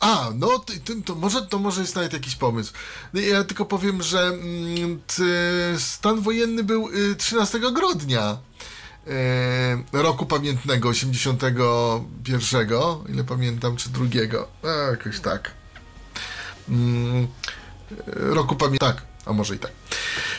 A, 0.00 0.30
no 0.34 0.58
to, 0.58 0.72
to, 1.04 1.14
może, 1.14 1.42
to 1.42 1.58
może 1.58 1.80
jest 1.80 1.94
nawet 1.94 2.12
jakiś 2.12 2.36
pomysł. 2.36 2.72
Ja 3.14 3.44
tylko 3.44 3.64
powiem, 3.64 4.02
że 4.02 4.20
mm, 4.20 5.00
stan 5.78 6.20
wojenny 6.20 6.64
był 6.64 6.88
y, 6.88 7.16
13 7.16 7.60
grudnia 7.60 8.38
e, 9.06 10.02
roku 10.02 10.26
pamiętnego 10.26 10.88
81, 10.88 12.68
ile 13.08 13.24
pamiętam, 13.24 13.76
czy 13.76 13.88
drugiego. 13.88 14.48
A, 14.62 14.90
jakoś 14.90 15.20
tak. 15.20 15.50
Mm, 16.68 17.26
roku 18.16 18.56
pamiętnego. 18.56 18.92
Tak, 18.94 19.02
a 19.26 19.32
może 19.32 19.54
i 19.54 19.58
tak. 19.58 19.72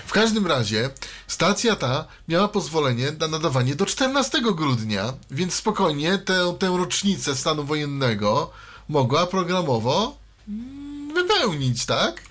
W 0.06 0.12
każdym 0.12 0.47
razie 0.47 0.89
stacja 1.28 1.76
ta 1.76 2.06
miała 2.28 2.47
pozwolenie 2.47 3.12
na 3.19 3.28
nadawanie 3.28 3.76
do 3.76 3.86
14 3.86 4.41
grudnia, 4.41 5.13
więc 5.32 5.54
spokojnie 5.54 6.17
tę, 6.17 6.56
tę 6.60 6.78
rocznicę 6.78 7.36
stanu 7.36 7.63
wojennego 7.63 8.52
mogła 8.89 9.28
programowo 9.28 10.17
wypełnić, 11.13 11.86
tak? 11.86 12.22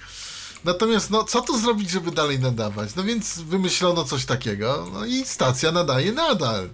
Natomiast, 0.64 1.10
no, 1.10 1.24
co 1.24 1.40
tu 1.40 1.58
zrobić, 1.58 1.90
żeby 1.90 2.10
dalej 2.10 2.38
nadawać? 2.38 2.94
No 2.94 3.04
więc 3.04 3.38
wymyślono 3.38 4.04
coś 4.04 4.24
takiego, 4.24 4.88
no 4.92 5.04
i 5.04 5.24
stacja 5.24 5.72
nadaje 5.72 6.12
nadal. 6.12 6.68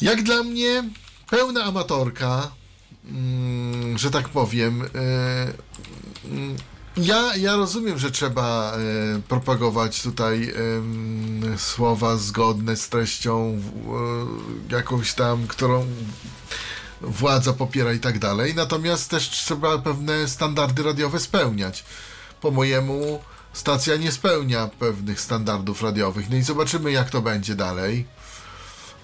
Jak 0.00 0.22
dla 0.22 0.42
mnie, 0.42 0.84
pełna 1.30 1.64
amatorka, 1.64 2.50
mm, 3.04 3.98
że 3.98 4.10
tak 4.10 4.28
powiem. 4.28 4.80
Yy, 4.80 6.76
ja, 6.96 7.36
ja 7.36 7.56
rozumiem, 7.56 7.98
że 7.98 8.10
trzeba 8.10 8.72
e, 8.72 8.78
propagować 9.28 10.02
tutaj 10.02 10.54
słowa 11.56 12.16
zgodne 12.16 12.76
z 12.76 12.88
treścią 12.88 13.62
e, 14.70 14.74
jakąś 14.74 15.14
tam, 15.14 15.46
którą 15.46 15.86
władza 17.00 17.52
popiera 17.52 17.92
i 17.92 18.00
tak 18.00 18.18
dalej, 18.18 18.54
natomiast 18.54 19.10
też 19.10 19.30
trzeba 19.30 19.78
pewne 19.78 20.28
standardy 20.28 20.82
radiowe 20.82 21.20
spełniać. 21.20 21.84
Po 22.40 22.50
mojemu 22.50 23.20
stacja 23.52 23.96
nie 23.96 24.12
spełnia 24.12 24.68
pewnych 24.78 25.20
standardów 25.20 25.82
radiowych, 25.82 26.30
no 26.30 26.36
i 26.36 26.42
zobaczymy 26.42 26.92
jak 26.92 27.10
to 27.10 27.22
będzie 27.22 27.54
dalej. 27.54 28.06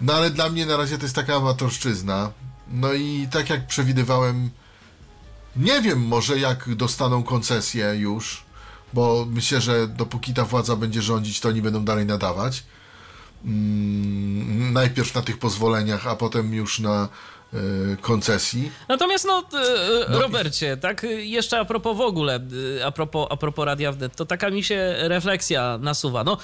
No 0.00 0.14
ale 0.14 0.30
dla 0.30 0.48
mnie 0.48 0.66
na 0.66 0.76
razie 0.76 0.98
to 0.98 1.02
jest 1.02 1.14
taka 1.14 1.36
amatorszczyzna. 1.36 2.30
No 2.68 2.92
i 2.92 3.28
tak 3.30 3.50
jak 3.50 3.66
przewidywałem 3.66 4.50
nie 5.56 5.82
wiem 5.82 6.06
może 6.06 6.38
jak 6.38 6.74
dostaną 6.74 7.22
koncesję 7.22 7.94
już, 7.98 8.44
bo 8.92 9.26
myślę, 9.30 9.60
że 9.60 9.88
dopóki 9.88 10.34
ta 10.34 10.44
władza 10.44 10.76
będzie 10.76 11.02
rządzić, 11.02 11.40
to 11.40 11.48
oni 11.48 11.62
będą 11.62 11.84
dalej 11.84 12.06
nadawać. 12.06 12.64
Mm, 13.44 14.72
najpierw 14.72 15.14
na 15.14 15.22
tych 15.22 15.38
pozwoleniach, 15.38 16.06
a 16.06 16.16
potem 16.16 16.54
już 16.54 16.78
na 16.78 17.08
koncesji. 18.00 18.72
Natomiast 18.88 19.24
no, 19.24 19.44
y, 20.10 20.20
Robercie, 20.20 20.76
tak 20.76 21.06
jeszcze 21.18 21.58
a 21.58 21.64
propos 21.64 21.96
w 21.96 22.00
ogóle, 22.00 22.40
a 22.84 22.90
propos, 22.90 23.26
a 23.30 23.36
propos 23.36 23.66
Radia 23.66 23.92
Wnet, 23.92 24.16
to 24.16 24.26
taka 24.26 24.50
mi 24.50 24.64
się 24.64 24.94
refleksja 24.98 25.78
nasuwa. 25.78 26.24
No, 26.24 26.38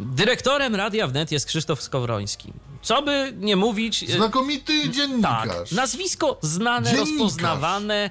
dyrektorem 0.00 0.74
Radia 0.74 1.06
Wnet 1.06 1.32
jest 1.32 1.46
Krzysztof 1.46 1.82
Skowroński. 1.82 2.52
Co 2.82 3.02
by 3.02 3.32
nie 3.36 3.56
mówić... 3.56 4.10
Znakomity 4.10 4.90
dziennikarz. 4.90 5.48
Tak, 5.48 5.72
nazwisko 5.72 6.38
znane, 6.42 6.90
dziennikarz. 6.90 7.10
rozpoznawane, 7.10 8.10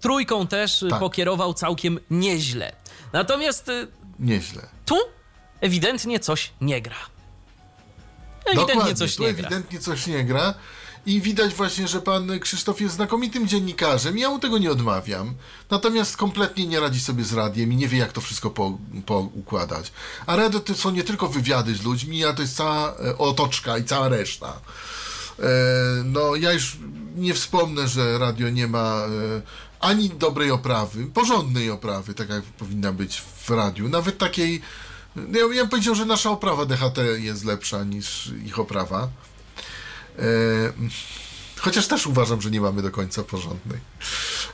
trójką 0.00 0.46
też 0.46 0.84
tak. 0.90 1.00
pokierował 1.00 1.54
całkiem 1.54 1.98
nieźle. 2.10 2.72
Natomiast... 3.12 3.70
Nieźle. 4.18 4.62
Tu 4.86 4.96
ewidentnie 5.60 6.20
coś 6.20 6.52
nie 6.60 6.82
gra. 6.82 6.96
Ewidentnie 8.44 8.74
Dokładnie, 8.74 8.94
coś 8.94 9.16
tu 9.16 9.22
nie 9.22 9.28
ewidentnie 9.28 9.78
gra. 9.78 9.84
coś 9.84 10.06
nie 10.06 10.24
gra. 10.24 10.54
I 11.06 11.20
widać 11.20 11.54
właśnie, 11.54 11.88
że 11.88 12.02
pan 12.02 12.38
Krzysztof 12.40 12.80
jest 12.80 12.94
znakomitym 12.94 13.48
dziennikarzem. 13.48 14.18
Ja 14.18 14.30
mu 14.30 14.38
tego 14.38 14.58
nie 14.58 14.70
odmawiam. 14.70 15.34
Natomiast 15.70 16.16
kompletnie 16.16 16.66
nie 16.66 16.80
radzi 16.80 17.00
sobie 17.00 17.24
z 17.24 17.32
radiem 17.32 17.72
i 17.72 17.76
nie 17.76 17.88
wie, 17.88 17.98
jak 17.98 18.12
to 18.12 18.20
wszystko 18.20 18.50
po, 18.50 18.78
poukładać. 19.06 19.92
A 20.26 20.36
radio 20.36 20.60
to 20.60 20.74
są 20.74 20.90
nie 20.90 21.04
tylko 21.04 21.28
wywiady 21.28 21.74
z 21.74 21.82
ludźmi, 21.82 22.24
a 22.24 22.32
to 22.32 22.42
jest 22.42 22.56
cała 22.56 22.94
e, 22.96 23.18
otoczka 23.18 23.78
i 23.78 23.84
cała 23.84 24.08
reszta. 24.08 24.60
E, 25.38 25.42
no, 26.04 26.36
ja 26.36 26.52
już 26.52 26.76
nie 27.16 27.34
wspomnę, 27.34 27.88
że 27.88 28.18
radio 28.18 28.50
nie 28.50 28.66
ma 28.66 29.04
e, 29.04 29.08
ani 29.80 30.10
dobrej 30.10 30.50
oprawy, 30.50 31.06
porządnej 31.06 31.70
oprawy, 31.70 32.14
tak 32.14 32.28
jak 32.28 32.42
powinna 32.42 32.92
być 32.92 33.20
w 33.20 33.50
radiu. 33.50 33.88
Nawet 33.88 34.18
takiej. 34.18 34.60
Ja, 35.16 35.40
ja 35.40 35.62
bym 35.62 35.68
powiedział, 35.68 35.94
że 35.94 36.06
nasza 36.06 36.30
oprawa 36.30 36.66
DHT 36.66 36.98
jest 37.18 37.44
lepsza 37.44 37.84
niż 37.84 38.32
ich 38.46 38.58
oprawa. 38.58 39.08
E, 40.20 40.24
chociaż 41.56 41.86
też 41.86 42.06
uważam, 42.06 42.40
że 42.40 42.50
nie 42.50 42.60
mamy 42.60 42.82
do 42.82 42.90
końca 42.90 43.22
porządnej. 43.22 43.80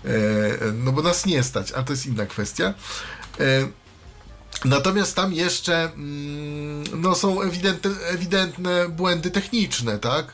E, 0.04 0.08
no 0.72 0.92
bo 0.92 1.02
nas 1.02 1.26
nie 1.26 1.42
stać, 1.42 1.72
ale 1.72 1.84
to 1.84 1.92
jest 1.92 2.06
inna 2.06 2.26
kwestia. 2.26 2.74
E, 3.40 3.68
natomiast 4.64 5.16
tam 5.16 5.32
jeszcze 5.32 5.92
mm, 5.92 6.84
no, 7.02 7.14
są 7.14 7.42
ewidentne, 7.42 7.90
ewidentne 7.90 8.88
błędy 8.88 9.30
techniczne, 9.30 9.98
tak? 9.98 10.32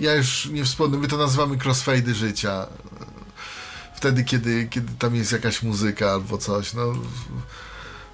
Ja 0.00 0.14
już 0.14 0.46
nie 0.46 0.64
wspomnę, 0.64 0.98
my 0.98 1.08
to 1.08 1.16
nazywamy 1.16 1.58
crossfady 1.64 2.14
życia. 2.14 2.66
Wtedy, 3.94 4.24
kiedy, 4.24 4.68
kiedy 4.70 4.92
tam 4.98 5.14
jest 5.14 5.32
jakaś 5.32 5.62
muzyka 5.62 6.10
albo 6.10 6.38
coś. 6.38 6.74
No, 6.74 6.92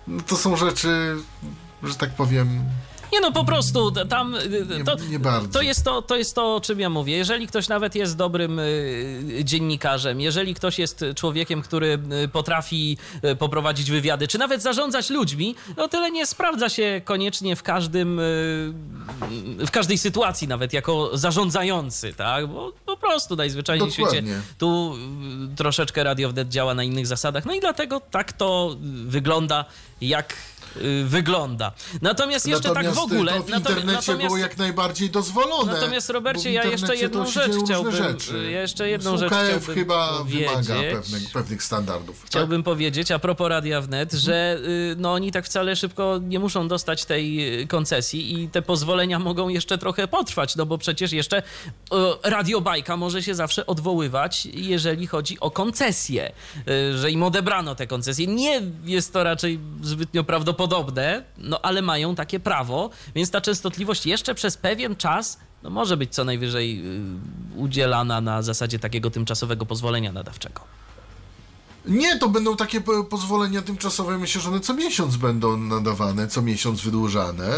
no 0.07 0.23
to 0.23 0.37
są 0.37 0.57
rzeczy, 0.57 1.17
że 1.83 1.95
tak 1.95 2.15
powiem, 2.15 2.65
nie 3.13 3.21
no, 3.21 3.33
po 3.33 3.45
prostu 3.45 3.91
tam 3.91 4.37
to, 4.85 4.95
nie, 4.95 5.09
nie 5.09 5.19
bardzo. 5.19 5.49
to, 5.59 5.63
jest 5.63 5.85
to, 5.85 6.03
to 6.03 6.17
jest 6.17 6.35
to, 6.35 6.55
o 6.57 6.61
czym 6.61 6.81
ja 6.81 6.91
mówię. 6.91 7.17
Jeżeli 7.17 7.47
ktoś 7.47 7.69
nawet 7.69 7.95
jest 7.95 8.17
dobrym 8.17 8.59
y, 8.59 9.41
dziennikarzem, 9.45 10.21
jeżeli 10.21 10.55
ktoś 10.55 10.79
jest 10.79 11.05
człowiekiem, 11.17 11.63
który 11.63 11.99
y, 12.25 12.29
potrafi 12.29 12.97
y, 13.25 13.37
poprowadzić 13.37 13.91
wywiady, 13.91 14.29
czy 14.29 14.39
nawet 14.39 14.63
zarządzać 14.63 15.11
ludźmi, 15.11 15.55
no 15.77 15.89
tyle 15.89 16.11
nie 16.11 16.27
sprawdza 16.27 16.69
się 16.69 17.01
koniecznie 17.05 17.57
w 17.57 17.63
każdym 17.63 18.21
w 19.67 19.71
każdej 19.71 19.99
sytuacji, 19.99 20.49
nawet 20.49 20.73
jako 20.73 21.19
zarządzający, 21.19 22.15
tak? 22.15 22.47
Bo 22.47 22.73
po 22.87 22.97
prostu 22.97 23.37
najzwyczajniej 23.37 23.91
w 23.91 23.93
świecie 23.93 24.23
tu 24.59 24.97
troszeczkę 25.57 26.05
Radio 26.05 26.29
Wnet 26.29 26.49
działa 26.49 26.75
na 26.75 26.85
innych 26.85 27.07
zasadach. 27.07 27.45
No 27.47 27.55
i 27.55 27.61
dlatego 27.61 28.01
tak 28.11 28.33
to 28.33 28.77
wygląda, 29.07 29.65
jak 30.01 30.35
Y, 30.60 30.60
wygląda. 31.05 31.73
Natomiast 32.03 32.47
jeszcze 32.47 32.69
natomiast 32.69 32.97
tak 32.97 33.09
w 33.09 33.13
ogóle... 33.13 33.33
To 33.33 33.43
w 33.43 33.51
internecie 33.51 33.93
natomiast, 33.93 34.27
było 34.27 34.37
jak 34.37 34.59
najbardziej 34.59 35.11
dozwolone. 35.11 35.73
Natomiast 35.73 36.11
Robercie, 36.11 36.53
ja 36.53 36.65
jeszcze 36.65 36.97
jedną 36.97 37.27
rzecz 37.27 37.53
chciałbym... 37.65 37.93
Rzeczy. 37.93 38.51
Ja 38.53 38.61
jeszcze 38.61 38.89
jedną 38.89 39.17
rzecz 39.17 39.33
chciałbym 39.33 39.75
chyba 39.75 40.19
powiedzieć. 40.19 40.49
wymaga 40.49 40.75
pewnych, 40.75 41.33
pewnych 41.33 41.63
standardów. 41.63 42.21
Tak? 42.21 42.27
Chciałbym 42.27 42.63
tak? 42.63 42.65
powiedzieć 42.65 43.11
a 43.11 43.19
propos 43.19 43.49
Radia 43.49 43.81
Wnet, 43.81 44.13
że 44.13 44.59
y, 44.93 44.97
no, 44.99 45.13
oni 45.13 45.33
tak 45.33 45.47
wcale 45.47 45.77
szybko 45.77 46.19
nie 46.23 46.39
muszą 46.39 46.69
dostać 46.69 47.05
tej 47.05 47.61
y, 47.63 47.67
koncesji 47.67 48.43
i 48.43 48.49
te 48.49 48.63
pozwolenia 48.63 49.19
mogą 49.19 49.49
jeszcze 49.49 49.79
trochę 49.79 50.09
potrwać, 50.09 50.57
no 50.57 50.67
bo 50.67 50.79
przecież 50.79 51.13
jeszcze 51.13 51.43
Radio 52.23 52.61
Bajka 52.61 52.97
może 52.97 53.23
się 53.23 53.35
zawsze 53.35 53.67
odwoływać, 53.67 54.47
jeżeli 54.47 55.07
chodzi 55.07 55.41
o 55.41 55.51
koncesję, 55.51 56.33
że 56.95 57.11
im 57.11 57.23
odebrano 57.23 57.75
te 57.75 57.87
koncesje. 57.87 58.27
Nie 58.27 58.63
jest 58.85 59.13
to 59.13 59.25
raczej 59.25 59.61
zbytnio 59.83 60.25
prawdopodobne 60.25 60.60
podobne, 60.61 61.25
no 61.39 61.61
ale 61.63 61.83
mają 61.83 62.15
takie 62.15 62.41
prawo, 62.41 62.91
więc 63.15 63.31
ta 63.31 63.41
częstotliwość 63.41 64.07
jeszcze 64.07 64.35
przez 64.35 64.57
pewien 64.57 64.97
czas 64.97 65.39
no, 65.63 65.71
może 65.71 65.97
być 65.97 66.15
co 66.15 66.25
najwyżej 66.25 66.83
y, 66.87 67.57
udzielana 67.57 68.21
na 68.21 68.43
zasadzie 68.43 68.79
takiego 68.79 69.11
tymczasowego 69.11 69.67
pozwolenia 69.67 70.13
nadawczego. 70.13 70.61
Nie, 71.87 72.19
to 72.19 72.29
będą 72.29 72.57
takie 72.57 72.81
pozwolenia 73.11 73.63
tymczasowe, 73.63 74.19
myślę, 74.19 74.41
że 74.41 74.49
one 74.49 74.61
co 74.61 74.75
miesiąc 74.75 75.17
będą 75.17 75.57
nadawane, 75.57 76.29
co 76.29 76.43
miesiąc 76.43 76.81
wydłużane 76.81 77.49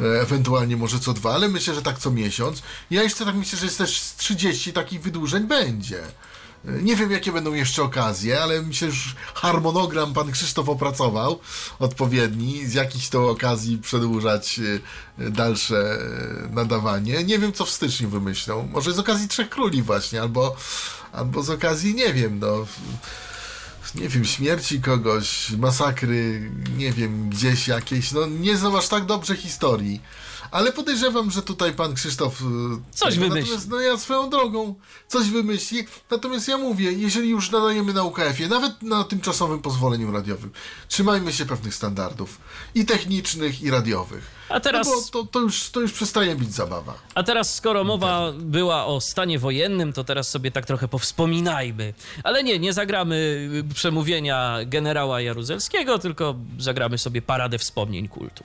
e, 0.00 0.20
ewentualnie 0.20 0.76
może 0.76 1.00
co 1.00 1.12
dwa, 1.12 1.34
ale 1.34 1.48
myślę, 1.48 1.74
że 1.74 1.82
tak 1.82 1.98
co 1.98 2.10
miesiąc. 2.10 2.62
Ja 2.90 3.02
jeszcze 3.02 3.24
tak 3.24 3.34
myślę, 3.34 3.58
że 3.58 3.64
jest 3.64 3.78
też 3.78 4.00
30 4.16 4.72
takich 4.72 5.02
wydłużeń 5.02 5.44
będzie. 5.44 6.02
Nie 6.64 6.96
wiem, 6.96 7.10
jakie 7.10 7.32
będą 7.32 7.54
jeszcze 7.54 7.82
okazje, 7.82 8.42
ale 8.42 8.62
myślę, 8.62 8.90
że 8.90 9.14
harmonogram 9.34 10.12
pan 10.14 10.32
Krzysztof 10.32 10.68
opracował 10.68 11.40
odpowiedni, 11.78 12.66
z 12.66 12.74
jakichś 12.74 13.08
to 13.08 13.30
okazji 13.30 13.78
przedłużać 13.78 14.60
e, 15.18 15.30
dalsze 15.30 15.76
e, 15.76 16.54
nadawanie. 16.54 17.24
Nie 17.24 17.38
wiem, 17.38 17.52
co 17.52 17.64
w 17.64 17.70
styczniu 17.70 18.08
wymyślą. 18.08 18.68
Może 18.72 18.92
z 18.92 18.98
okazji 18.98 19.28
Trzech 19.28 19.48
Króli 19.48 19.82
właśnie, 19.82 20.20
albo, 20.20 20.56
albo 21.12 21.42
z 21.42 21.50
okazji, 21.50 21.94
nie 21.94 22.14
wiem, 22.14 22.38
no 22.38 22.66
nie 23.94 24.08
wiem, 24.08 24.24
śmierci 24.24 24.80
kogoś, 24.80 25.50
masakry, 25.50 26.50
nie 26.76 26.92
wiem, 26.92 27.30
gdzieś 27.30 27.68
jakieś. 27.68 28.12
No 28.12 28.26
nie 28.26 28.56
znam 28.56 28.76
aż 28.76 28.88
tak 28.88 29.06
dobrze 29.06 29.36
historii. 29.36 30.00
Ale 30.50 30.72
podejrzewam, 30.72 31.30
że 31.30 31.42
tutaj 31.42 31.72
pan 31.72 31.94
Krzysztof. 31.94 32.42
e, 32.42 32.44
Coś 32.90 33.14
tego- 33.14 33.28
wymyśli. 33.28 33.50
Natomiast 33.50 33.68
no 33.70 33.80
ja 33.80 33.98
swoją 33.98 34.30
drogą 34.30 34.74
coś 35.08 35.28
wymyśli. 35.28 35.86
Natomiast 36.10 36.48
ja 36.48 36.58
mówię, 36.58 36.92
jeżeli 36.92 37.28
już 37.30 37.50
nadajemy 37.50 37.92
na 37.92 38.02
UKF-ie, 38.04 38.48
nawet 38.48 38.82
na 38.82 39.04
tymczasowym 39.04 39.62
pozwoleniu 39.62 40.12
radiowym, 40.12 40.50
trzymajmy 40.88 41.32
się 41.32 41.46
pewnych 41.46 41.74
standardów 41.74 42.38
i 42.74 42.84
technicznych, 42.84 43.62
i 43.62 43.70
radiowych. 43.70 44.30
A 44.48 44.60
teraz- 44.60 44.86
No 44.86 44.92
bo 44.94 45.02
to, 45.10 45.28
to, 45.32 45.40
już, 45.40 45.70
to 45.70 45.80
już 45.80 45.92
przestaje 45.92 46.36
być 46.36 46.54
zabawa. 46.54 46.94
A 47.14 47.22
teraz, 47.22 47.54
skoro 47.54 47.84
mowa 47.84 48.32
była 48.38 48.86
o 48.86 49.00
stanie 49.00 49.38
wojennym, 49.38 49.92
to 49.92 50.04
teraz 50.04 50.28
sobie 50.30 50.50
tak 50.50 50.66
trochę 50.66 50.88
powspominajmy. 50.88 51.94
Ale 52.24 52.44
nie, 52.44 52.58
nie 52.58 52.72
zagramy 52.72 53.14
y, 53.70 53.74
przemówienia 53.74 54.58
generała 54.66 55.20
Jaruzelskiego, 55.20 55.98
tylko 55.98 56.34
zagramy 56.58 56.98
sobie 56.98 57.22
paradę 57.22 57.58
wspomnień 57.58 58.08
kultu. 58.08 58.44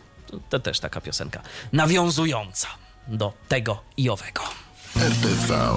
To, 0.50 0.60
też 0.60 0.80
taka 0.80 1.02
piosenka 1.02 1.42
nawiązująca 1.74 2.68
do 3.08 3.34
tego 3.48 3.82
i 3.98 4.10
owego. 4.10 4.42
RTV. 4.98 5.72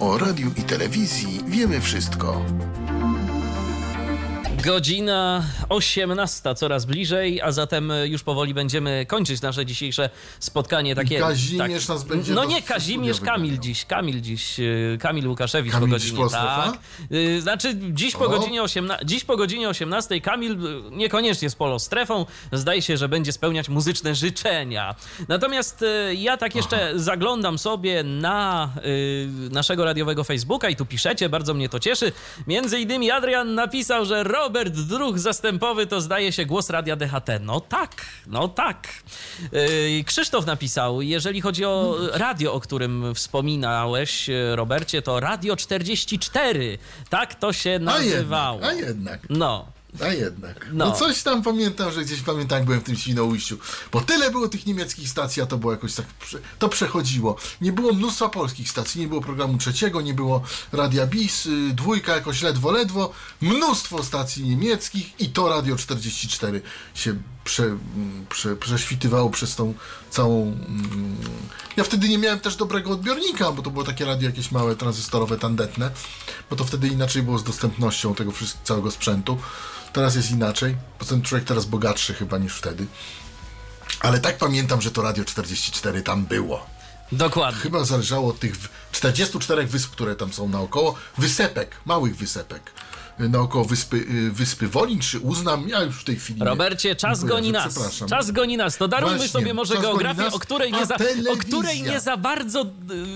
O 0.00 0.18
radiu 0.18 0.50
i 0.56 0.62
telewizji 0.62 1.40
wiemy 1.46 1.80
wszystko. 1.80 2.44
Godzina 4.64 5.42
18, 5.68 6.54
coraz 6.54 6.84
bliżej, 6.84 7.40
a 7.40 7.52
zatem 7.52 7.92
już 8.04 8.22
powoli 8.22 8.54
będziemy 8.54 9.06
kończyć 9.06 9.42
nasze 9.42 9.66
dzisiejsze 9.66 10.10
spotkanie. 10.38 10.94
Takie, 10.94 11.18
Kazimierz 11.20 11.88
nas 11.88 12.04
będzie 12.04 12.34
No 12.34 12.44
nie, 12.44 12.62
Kazimierz, 12.62 13.20
Kamil 13.20 13.58
dziś, 13.58 13.84
Kamil 13.84 14.20
dziś, 14.20 14.60
y, 14.60 14.98
Kamil 15.00 15.28
Łukaszewicz 15.28 15.72
Kamil 15.72 15.88
po 15.88 15.94
godzinie, 15.94 16.22
tak. 16.30 16.78
Y, 17.12 17.40
Znaczy 17.40 17.74
dziś 17.92 18.16
po, 18.16 18.24
O. 18.24 18.28
godzinie 18.28 18.62
18, 18.62 19.06
dziś 19.06 19.24
po 19.24 19.36
godzinie 19.36 19.68
18 19.68 20.20
Kamil 20.20 20.58
niekoniecznie 20.90 21.50
z 21.50 21.54
Polostrefą, 21.54 22.26
zdaje 22.52 22.82
się, 22.82 22.96
że 22.96 23.08
będzie 23.08 23.32
spełniać 23.32 23.68
muzyczne 23.68 24.14
życzenia. 24.14 24.94
Natomiast 25.28 25.84
ja 26.16 26.36
tak 26.36 26.54
jeszcze 26.54 26.92
zaglądam 26.94 27.58
sobie 27.58 28.02
na 28.02 28.70
y, 28.84 29.28
naszego 29.50 29.84
radiowego 29.84 30.24
Facebooka 30.24 30.68
i 30.68 30.76
tu 30.76 30.86
piszecie, 30.86 31.28
bardzo 31.28 31.54
mnie 31.54 31.68
to 31.68 31.80
cieszy. 31.80 32.12
Między 32.46 32.78
innymi 32.80 33.10
Adrian 33.10 33.54
napisał, 33.54 34.04
że 34.04 34.24
Robert 34.50 34.74
Druch 34.74 35.18
zastępowy 35.18 35.86
to 35.86 36.00
zdaje 36.00 36.32
się 36.32 36.46
głos 36.46 36.70
Radia 36.70 36.96
DHT. 36.96 37.28
No 37.40 37.60
tak, 37.60 38.06
no 38.26 38.48
tak. 38.48 38.88
Yy, 39.52 40.04
Krzysztof 40.04 40.46
napisał, 40.46 41.02
jeżeli 41.02 41.40
chodzi 41.40 41.64
o 41.64 41.96
radio, 42.12 42.52
o 42.52 42.60
którym 42.60 43.14
wspominałeś, 43.14 44.28
yy, 44.28 44.56
Robercie, 44.56 45.02
to 45.02 45.20
Radio 45.20 45.56
44. 45.56 46.78
Tak 47.10 47.34
to 47.34 47.52
się 47.52 47.74
A 47.74 47.78
nazywało. 47.78 48.60
jednak, 48.60 48.76
a 48.76 48.86
jednak. 48.88 49.20
No. 49.30 49.66
A 50.02 50.08
jednak. 50.08 50.66
No. 50.72 50.84
No. 50.86 50.92
coś 50.92 51.22
tam 51.22 51.42
pamiętam, 51.42 51.92
że 51.92 52.04
gdzieś 52.04 52.20
pamiętam, 52.20 52.58
jak 52.58 52.64
byłem 52.64 52.80
w 52.80 52.84
tym 52.84 52.96
Świnoujściu. 52.96 53.58
Bo 53.92 54.00
tyle 54.00 54.30
było 54.30 54.48
tych 54.48 54.66
niemieckich 54.66 55.08
stacji, 55.08 55.42
a 55.42 55.46
to 55.46 55.58
było 55.58 55.72
jakoś 55.72 55.94
tak. 55.94 56.06
To 56.58 56.68
przechodziło. 56.68 57.36
Nie 57.60 57.72
było 57.72 57.92
mnóstwa 57.92 58.28
polskich 58.28 58.68
stacji, 58.68 59.00
nie 59.00 59.08
było 59.08 59.20
programu 59.20 59.58
trzeciego, 59.58 60.00
nie 60.00 60.14
było 60.14 60.42
Radia 60.72 61.06
Bis, 61.06 61.46
y, 61.46 61.70
dwójka 61.72 62.14
jakoś 62.14 62.42
ledwo, 62.42 62.70
ledwo. 62.70 63.12
Mnóstwo 63.40 64.04
stacji 64.04 64.44
niemieckich 64.44 65.20
i 65.20 65.28
to 65.28 65.48
Radio 65.48 65.76
44 65.76 66.62
się 66.94 67.14
prze, 67.44 67.76
prze, 68.28 68.56
prześwitywało 68.56 69.30
przez 69.30 69.56
tą 69.56 69.74
całą. 70.10 70.42
mm, 70.42 71.16
Ja 71.76 71.84
wtedy 71.84 72.08
nie 72.08 72.18
miałem 72.18 72.40
też 72.40 72.56
dobrego 72.56 72.90
odbiornika, 72.90 73.52
bo 73.52 73.62
to 73.62 73.70
było 73.70 73.84
takie 73.84 74.04
radio 74.04 74.28
jakieś 74.28 74.50
małe, 74.52 74.76
tranzystorowe, 74.76 75.38
tandetne, 75.38 75.90
bo 76.50 76.56
to 76.56 76.64
wtedy 76.64 76.88
inaczej 76.88 77.22
było 77.22 77.38
z 77.38 77.44
dostępnością 77.44 78.14
tego 78.14 78.32
wszystkiego, 78.32 78.64
całego 78.66 78.90
sprzętu. 78.90 79.38
Teraz 79.92 80.14
jest 80.16 80.30
inaczej. 80.30 80.76
Poza 80.98 81.10
tym 81.10 81.22
człowiek 81.22 81.46
teraz 81.48 81.64
bogatszy 81.66 82.14
chyba 82.14 82.38
niż 82.38 82.56
wtedy. 82.56 82.86
Ale 84.00 84.20
tak 84.20 84.38
pamiętam, 84.38 84.80
że 84.80 84.90
to 84.90 85.02
Radio 85.02 85.24
44 85.24 86.02
tam 86.02 86.24
było. 86.26 86.66
Dokładnie. 87.12 87.60
Chyba 87.60 87.84
zależało 87.84 88.28
od 88.30 88.38
tych 88.40 88.56
w- 88.56 88.68
44 88.92 89.66
wysp, 89.66 89.90
które 89.90 90.16
tam 90.16 90.32
są 90.32 90.48
naokoło. 90.48 90.94
Wysepek, 91.18 91.76
małych 91.84 92.16
wysepek. 92.16 92.70
Naokoło 93.28 93.64
wyspy, 93.64 93.96
y, 93.96 94.30
wyspy 94.30 94.68
Wolin 94.68 94.98
czy 94.98 95.18
Uznam. 95.18 95.68
Ja 95.68 95.82
już 95.82 95.96
w 95.96 96.04
tej 96.04 96.16
chwili. 96.16 96.40
Robercie, 96.44 96.96
czas 96.96 97.24
goni 97.24 97.52
nas. 97.52 97.74
Czas 98.08 98.30
goni 98.30 98.56
nas. 98.56 98.76
To 98.76 98.88
darujmy 98.88 99.16
Właśnie, 99.16 99.32
sobie 99.32 99.54
może 99.54 99.74
geografię, 99.76 100.22
nas, 100.22 100.34
o 100.34 100.38
której, 100.38 100.72
nie 100.72 100.86
za, 100.86 100.94
o 101.32 101.36
której 101.36 101.82
nie 101.82 102.00
za 102.00 102.16
bardzo 102.16 102.62
y, 102.62 102.66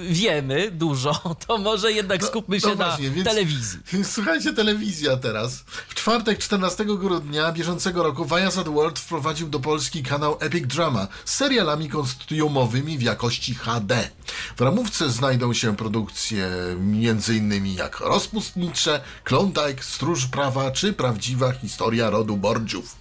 wiemy 0.09 0.71
dużo. 0.71 1.21
To 1.47 1.59
może 1.59 1.93
jednak 1.93 2.21
No, 2.21 2.27
skupmy 2.27 2.57
no 2.57 2.61
się 2.71 2.77
na 2.77 2.87
właśnie, 2.87 3.11
więc- 3.11 3.29
telewizji. 3.29 3.79
Słuchajcie, 4.15 4.53
telewizja 4.53 5.17
teraz. 5.17 5.65
W 5.89 5.95
czwartek, 5.95 6.39
14 6.39 6.85
grudnia 6.85 7.53
bieżącego 7.53 8.03
roku 8.03 8.25
Viasat 8.25 8.69
World 8.69 8.99
wprowadził 8.99 9.49
do 9.49 9.61
Polski 9.61 10.03
kanał 10.03 10.37
Epic 10.41 10.67
Drama 10.67 11.09
z 11.25 11.35
serialami 11.35 11.89
kostiumowymi 11.89 12.99
w 12.99 13.03
jakości 13.03 13.55
HD. 13.55 14.09
W 14.57 14.61
ramówce 14.61 15.11
znajdą 15.11 15.53
się 15.55 15.77
produkcje 15.77 16.47
m.in. 16.79 17.67
jak 17.67 18.01
Rozpustnicze, 18.01 19.01
Klondike, 19.25 19.83
Stróż 19.95 20.27
Prawa 20.27 20.71
czy 20.71 20.93
Prawdziwa 20.93 21.53
historia 21.53 22.11
rodu 22.11 22.37
Bordziów. 22.37 22.97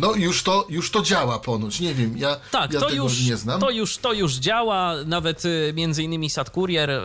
No 0.00 0.14
już 0.14 0.42
to, 0.42 0.66
już 0.68 0.90
to 0.90 1.02
działa 1.02 1.38
ponoć, 1.38 1.80
nie 1.80 1.94
wiem, 1.94 2.18
ja, 2.18 2.36
Tak, 2.50 2.72
ja 2.72 2.80
to, 2.80 2.86
tego 2.86 3.04
już, 3.04 3.26
nie 3.26 3.36
znam. 3.36 3.60
to, 3.60 3.70
już, 3.70 3.98
to 3.98 4.12
już 4.12 4.34
działa. 4.34 4.94
Nawet 5.06 5.44
y, 5.44 5.72
między 5.76 6.02
innymi 6.02 6.30
Sad 6.30 6.50
Courier 6.50 6.90
y, 6.90 7.00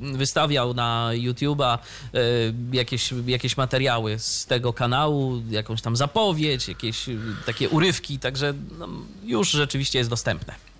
wystawiał 0.00 0.74
na 0.74 1.10
YouTube'a 1.12 1.78
y, 2.14 2.18
jakieś, 2.72 3.14
jakieś 3.26 3.56
materiały 3.56 4.18
z 4.18 4.46
tego 4.46 4.72
kanału, 4.72 5.42
jakąś 5.50 5.82
tam 5.82 5.96
zapowiedź, 5.96 6.68
jakieś 6.68 7.06
takie 7.46 7.68
urywki, 7.68 8.18
także 8.18 8.54
no, 8.78 8.88
już 9.24 9.50
rzeczywiście 9.50 9.98
jest 9.98 10.10
dostępne. 10.10 10.71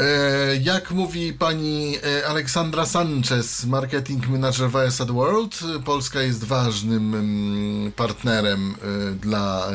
E, 0.00 0.56
jak 0.56 0.90
mówi 0.90 1.32
pani 1.32 1.96
e, 1.96 2.26
Aleksandra 2.26 2.86
Sanchez, 2.86 3.64
marketing 3.64 4.28
manager 4.28 4.70
Viasat 4.70 5.10
World, 5.10 5.60
Polska 5.84 6.22
jest 6.22 6.44
ważnym 6.44 7.14
mm, 7.14 7.92
partnerem 7.92 8.74
e, 8.74 9.12
dla 9.12 9.68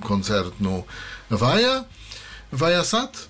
koncernu 0.00 0.84
Vaja, 1.30 1.84
Viasat. 2.52 3.28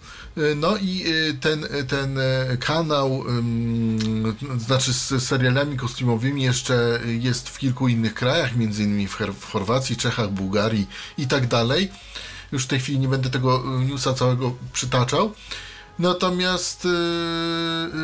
No 0.56 0.76
i 0.76 1.04
ten, 1.40 1.66
ten 1.88 2.18
kanał, 2.60 3.24
em, 3.28 4.36
znaczy 4.58 4.92
z 4.92 5.22
serialami 5.22 5.76
kostiumowymi 5.76 6.42
jeszcze 6.42 7.00
jest 7.06 7.48
w 7.48 7.58
kilku 7.58 7.88
innych 7.88 8.14
krajach, 8.14 8.56
między 8.56 8.82
innymi 8.82 9.08
w, 9.08 9.44
Chorwacji, 9.52 9.96
Czechach, 9.96 10.30
Bułgarii 10.30 10.86
i 11.18 11.26
tak 11.26 11.46
dalej. 11.46 11.90
Już 12.52 12.64
w 12.64 12.66
tej 12.66 12.80
chwili 12.80 12.98
nie 12.98 13.08
będę 13.08 13.30
tego 13.30 13.64
newsa 13.88 14.14
całego 14.14 14.52
przytaczał. 14.72 15.32
Natomiast 15.99 16.84
y, 16.84 16.88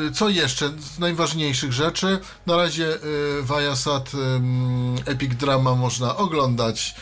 y, 0.09 0.13
co 0.13 0.29
jeszcze 0.29 0.69
z 0.69 0.99
najważniejszych 0.99 1.73
rzeczy? 1.73 2.19
Na 2.47 2.57
razie 2.57 2.95
y, 2.95 2.99
Viasat 3.43 4.11
Epic 5.07 5.35
Drama 5.35 5.75
można 5.75 6.17
oglądać 6.17 6.95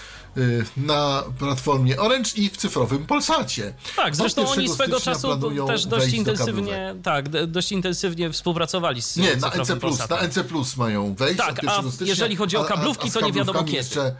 na 0.76 1.22
platformie 1.38 2.00
Orange 2.00 2.30
i 2.36 2.48
w 2.50 2.56
cyfrowym 2.56 3.06
Polsacie. 3.06 3.74
Tak, 3.96 4.16
zresztą 4.16 4.48
oni 4.48 4.62
1 4.62 4.74
swego 4.74 5.00
czasu 5.00 5.28
też 5.66 5.86
dość 5.86 5.86
wejść 5.86 6.14
do 6.14 6.16
intensywnie, 6.32 6.94
tak, 7.02 7.46
dość 7.46 7.72
intensywnie 7.72 8.30
współpracowali 8.32 9.02
z 9.02 9.16
Nie, 9.16 9.36
na 9.36 9.50
NC+, 9.50 9.76
Polsatem. 9.80 10.18
na 10.18 10.22
NC 10.28 10.44
Plus 10.44 10.76
mają 10.76 11.14
wejść 11.14 11.36
Tak, 11.38 11.50
od 11.50 11.62
1 11.62 11.70
a 12.00 12.04
jeżeli 12.04 12.36
chodzi 12.36 12.56
o 12.56 12.60
a- 12.60 12.64
a- 12.64 12.68
kablówki, 12.68 13.08
a 13.08 13.10
z 13.10 13.14
to 13.14 13.20
nie 13.20 13.32
wiadomo 13.32 13.64
kiedy. 13.64 13.76
jeszcze 13.76 14.14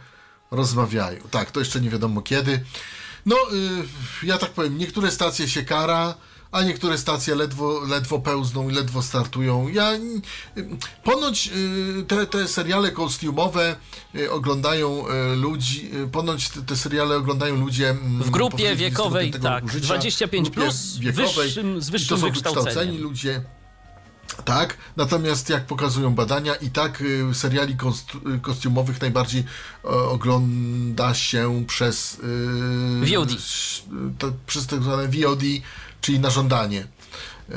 rozmawiają. 0.51 1.21
Tak, 1.31 1.51
to 1.51 1.59
jeszcze 1.59 1.81
nie 1.81 1.89
wiadomo 1.89 2.21
kiedy. 2.21 2.63
No, 3.25 3.35
ja 4.23 4.37
tak 4.37 4.51
powiem, 4.51 4.77
niektóre 4.77 5.11
stacje 5.11 5.49
się 5.49 5.63
kara, 5.63 6.15
a 6.51 6.63
niektóre 6.63 6.97
stacje 6.97 7.35
ledwo, 7.35 7.79
ledwo 7.87 8.19
pełzną 8.19 8.69
i 8.69 8.73
ledwo 8.73 9.01
startują. 9.01 9.67
Ja, 9.67 9.93
y, 9.93 10.21
ponoć 11.03 11.47
y, 11.47 12.03
te, 12.07 12.27
te 12.27 12.47
seriale 12.47 12.91
kostiumowe 12.91 13.75
y, 14.15 14.31
oglądają 14.31 15.05
y, 15.07 15.35
ludzi, 15.35 15.91
y, 15.95 16.07
ponoć 16.07 16.49
te, 16.49 16.61
te 16.61 16.75
seriale 16.75 17.17
oglądają 17.17 17.55
ludzie 17.55 17.89
mm, 17.89 18.23
W 18.23 18.29
grupie 18.29 18.75
wiekowej, 18.75 19.31
25 19.31 19.43
tak, 19.43 19.73
życia, 19.73 19.87
25 19.87 20.47
w 20.47 20.51
grupie 20.51 20.67
plus, 20.67 20.97
wiekowej, 20.97 21.49
wyższym- 21.49 21.81
z 21.81 21.89
wyższym 21.89 22.17
to 22.17 22.21
są 22.21 22.27
wykształceni 22.27 22.97
ludzie. 22.97 23.41
Tak, 24.45 24.77
natomiast 24.97 25.49
jak 25.49 25.65
pokazują 25.65 26.15
badania, 26.15 26.55
i 26.55 26.69
tak 26.69 27.01
y, 27.01 27.33
seriali 27.33 27.73
y, 28.35 28.39
kostiumowych 28.39 29.01
najbardziej 29.01 29.43
e, 29.83 29.87
ogląda 29.87 31.13
się 31.13 31.63
przez 31.67 32.19
y, 33.03 33.15
VOD. 33.15 33.29
przez 34.47 34.67
tak 34.67 34.83
zwane 34.83 35.07
VOD, 35.07 35.43
czyli 36.01 36.19
na 36.19 36.29
żądanie. 36.29 36.87
E, 37.49 37.53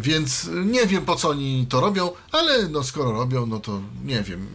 więc 0.00 0.48
nie 0.64 0.86
wiem 0.86 1.04
po 1.04 1.16
co 1.16 1.28
oni 1.28 1.66
to 1.68 1.80
robią, 1.80 2.10
ale 2.32 2.68
no 2.68 2.82
skoro 2.82 3.12
robią, 3.12 3.46
no 3.46 3.60
to 3.60 3.80
nie 4.04 4.22
wiem. 4.22 4.48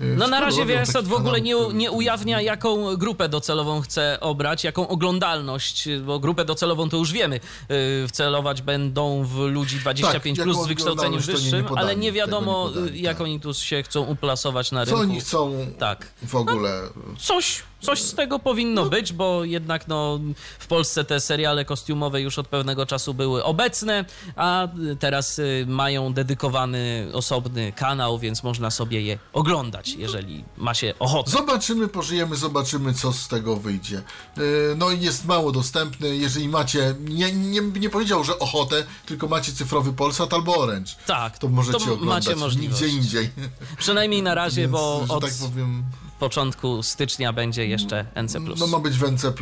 No 0.00 0.26
na 0.28 0.40
razie 0.40 0.66
Viasat 0.66 1.06
w 1.08 1.12
ogóle 1.12 1.40
nie, 1.40 1.54
nie 1.74 1.90
ujawnia, 1.90 2.40
jaką 2.40 2.96
grupę 2.96 3.28
docelową 3.28 3.80
chce 3.80 4.20
obrać, 4.20 4.64
jaką 4.64 4.88
oglądalność, 4.88 5.88
bo 6.06 6.18
grupę 6.18 6.44
docelową 6.44 6.88
to 6.88 6.96
już 6.96 7.12
wiemy. 7.12 7.40
Yy, 7.68 8.08
Wcelować 8.08 8.62
będą 8.62 9.24
w 9.24 9.36
ludzi 9.38 9.78
25 9.78 10.36
Tak, 10.38 10.44
plus 10.44 10.64
z 10.64 10.66
wykształceniem 10.66 11.22
to 11.22 11.32
nie- 11.32 11.38
wyższym, 11.38 11.66
ale 11.76 11.96
nie 11.96 12.12
wiadomo, 12.12 12.68
nie 12.68 12.74
podali, 12.74 13.02
jak 13.02 13.16
tak. 13.16 13.24
oni 13.24 13.40
tu 13.40 13.54
się 13.54 13.82
chcą 13.82 14.02
uplasować 14.04 14.72
na 14.72 14.86
Co 14.86 14.90
rynku. 14.90 15.02
oni 15.10 15.20
chcą 15.20 15.66
Tak. 15.78 16.06
w 16.26 16.34
ogóle? 16.36 16.82
Coś, 17.18 17.62
coś 17.80 18.02
z 18.02 18.14
tego 18.14 18.38
powinno 18.38 18.84
No. 18.84 18.90
być, 18.90 19.12
bo 19.12 19.44
jednak 19.44 19.88
no, 19.88 20.20
w 20.58 20.66
Polsce 20.66 21.04
te 21.04 21.20
seriale 21.20 21.64
kostiumowe 21.64 22.20
już 22.20 22.38
od 22.38 22.48
pewnego 22.48 22.86
czasu 22.86 23.14
były 23.14 23.44
obecne, 23.44 24.04
a 24.36 24.68
teraz 24.98 25.38
y, 25.38 25.64
mają 25.68 26.12
dedykowany 26.12 27.08
osobny 27.12 27.72
kanał, 27.72 28.18
więc 28.18 28.42
można 28.42 28.70
sobie 28.70 29.02
je 29.02 29.18
oglądać, 29.32 29.88
jeżeli 29.94 30.44
ma 30.56 30.74
się 30.74 30.94
ochotę. 30.98 31.30
Zobaczymy, 31.30 31.88
pożyjemy, 31.88 32.36
zobaczymy, 32.36 32.94
co 32.94 33.12
z 33.12 33.28
tego 33.28 33.56
wyjdzie. 33.56 34.02
Yy, 34.36 34.42
No 34.78 34.90
i 34.90 35.00
jest 35.00 35.24
mało 35.24 35.52
dostępny. 35.52 36.16
Jeżeli 36.16 36.48
macie, 36.48 36.94
nie, 37.00 37.32
nie, 37.32 37.60
nie 37.60 37.90
powiedział, 37.90 38.24
że 38.24 38.38
ochotę, 38.38 38.86
tylko 39.06 39.28
macie 39.28 39.52
cyfrowy 39.52 39.92
Polsat 39.92 40.32
albo 40.34 40.56
Orange. 40.56 40.92
Tak, 41.06 41.38
To 41.38 41.48
możecie 41.48 41.78
to 41.86 41.92
oglądać 41.92 42.26
macie 42.26 42.36
możliwość. 42.36 42.80
nigdzie 42.80 42.96
indziej. 42.96 43.30
Przynajmniej 43.78 44.22
na 44.22 44.34
razie, 44.34 44.60
Więc, 44.66 44.72
bo 44.72 45.04
od 45.08 45.22
tak 45.24 45.32
powiem, 45.40 45.84
początku 46.18 46.82
stycznia 46.82 47.32
będzie 47.32 47.66
jeszcze 47.66 48.06
NC+. 48.22 48.38
no 48.58 48.66
ma 48.66 48.78
być 48.78 48.98
w 48.98 49.12
NC. 49.12 49.32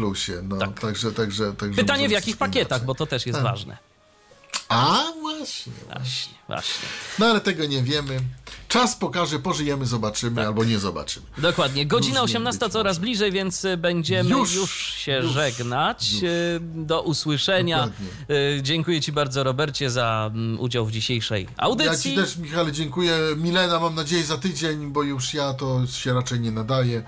No, 0.43 0.57
Tak. 0.57 0.81
także, 0.81 1.13
także, 1.13 1.53
także 1.53 1.83
Pytanie 1.83 2.09
w 2.09 2.13
jakich 2.13 2.37
pakietach, 2.37 2.85
bo 2.85 2.95
to 2.95 3.07
też 3.07 3.27
jest 3.27 3.37
Tak. 3.39 3.45
ważne. 3.45 3.77
A, 4.69 5.03
właśnie. 5.21 5.73
Właśnie, 5.93 6.35
właśnie. 6.49 6.89
No 7.19 7.27
ale 7.27 7.41
tego 7.41 7.67
nie 7.67 7.83
wiemy. 7.83 8.21
Czas 8.69 8.97
pokaże, 8.97 9.39
pożyjemy, 9.39 9.87
zobaczymy, 9.87 10.37
Tak. 10.37 10.47
albo 10.47 10.65
nie 10.65 10.79
zobaczymy. 10.79 11.27
Dokładnie. 11.39 11.87
Godzina 11.87 12.21
Różnie 12.21 12.37
18 12.39 12.61
być 12.67 12.73
coraz 12.73 12.99
bliżej, 12.99 13.33
więc 13.33 13.65
y, 13.65 13.77
będziemy 13.77 14.31
już, 14.31 14.55
Już, 14.55 14.71
się 14.95 15.13
już, 15.13 15.33
żegnać. 15.33 16.13
już. 16.13 16.23
Y, 16.23 16.61
Do 16.75 17.03
usłyszenia. 17.03 17.77
Dokładnie. 17.79 18.37
Y, 18.59 18.63
Dziękuję 18.63 19.01
Ci 19.01 19.13
bardzo, 19.13 19.45
Robercie, 19.45 19.91
za 19.91 20.31
mm, 20.35 20.61
udział 20.61 20.87
w 20.87 20.93
dzisiejszej 20.93 21.43
Ja 21.45 21.51
audycji. 21.57 22.11
ci 22.11 22.17
też, 22.17 22.37
Michale, 22.37 22.73
dziękuję. 22.73 23.19
Milena, 23.37 23.81
mam 23.81 23.95
nadzieję, 23.95 24.25
za 24.25 24.39
tydzień, 24.39 24.87
bo 24.93 25.03
już 25.03 25.35
ja 25.35 25.55
to 25.55 25.87
się 25.87 26.15
raczej 26.15 26.41
nie 26.41 26.51
nadaję. 26.51 27.03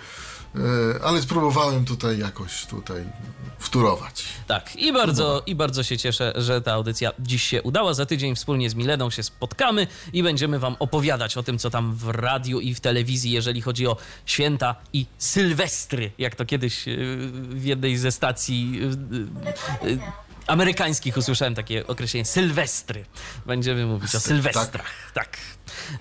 E, 0.55 1.05
Ale 1.05 1.23
spróbowałem 1.23 1.85
tutaj 1.85 2.19
jakoś 2.19 2.67
tutaj 2.67 3.05
wturować. 3.59 4.25
Tak, 4.47 4.77
i 4.77 4.93
bardzo, 4.93 5.43
i 5.47 5.55
bardzo 5.55 5.83
się 5.83 5.99
cieszę, 5.99 6.33
że 6.37 6.61
ta 6.61 6.73
audycja 6.73 7.13
dziś 7.19 7.43
się 7.43 7.63
udała. 7.63 7.95
Za 7.95 8.07
tydzień 8.07 8.37
wspólnie 8.37 8.71
z 8.71 8.75
Mileną 8.75 9.11
się 9.11 9.23
spotkamy 9.23 9.87
i 10.13 10.23
będziemy 10.23 10.59
Wam 10.59 10.77
opowiadać 10.79 11.37
o 11.37 11.43
tym, 11.43 11.59
co 11.59 11.71
tam 11.71 11.95
w 11.95 12.09
radiu 12.09 12.61
i 12.61 12.75
w 12.75 12.81
telewizji, 12.81 13.31
jeżeli 13.31 13.61
chodzi 13.61 13.87
o 13.87 13.97
święta 14.27 14.75
i 14.93 15.07
sylwestry, 15.19 16.13
jak 16.19 16.35
to 16.35 16.47
kiedyś 16.47 16.89
y, 16.89 16.97
w 17.49 17.65
jednej 17.65 17.97
ze 17.97 18.13
stacji 18.13 18.81
y, 19.85 20.26
amerykańskich 20.47 21.17
usłyszałem 21.17 21.55
takie 21.55 21.87
określenie 21.87 22.25
sylwestry. 22.25 23.05
Będziemy 23.47 23.87
mówić 23.87 24.11
o 24.11 24.13
Tak. 24.13 24.23
sylwestrach. 24.23 24.87
Tak. 25.15 25.37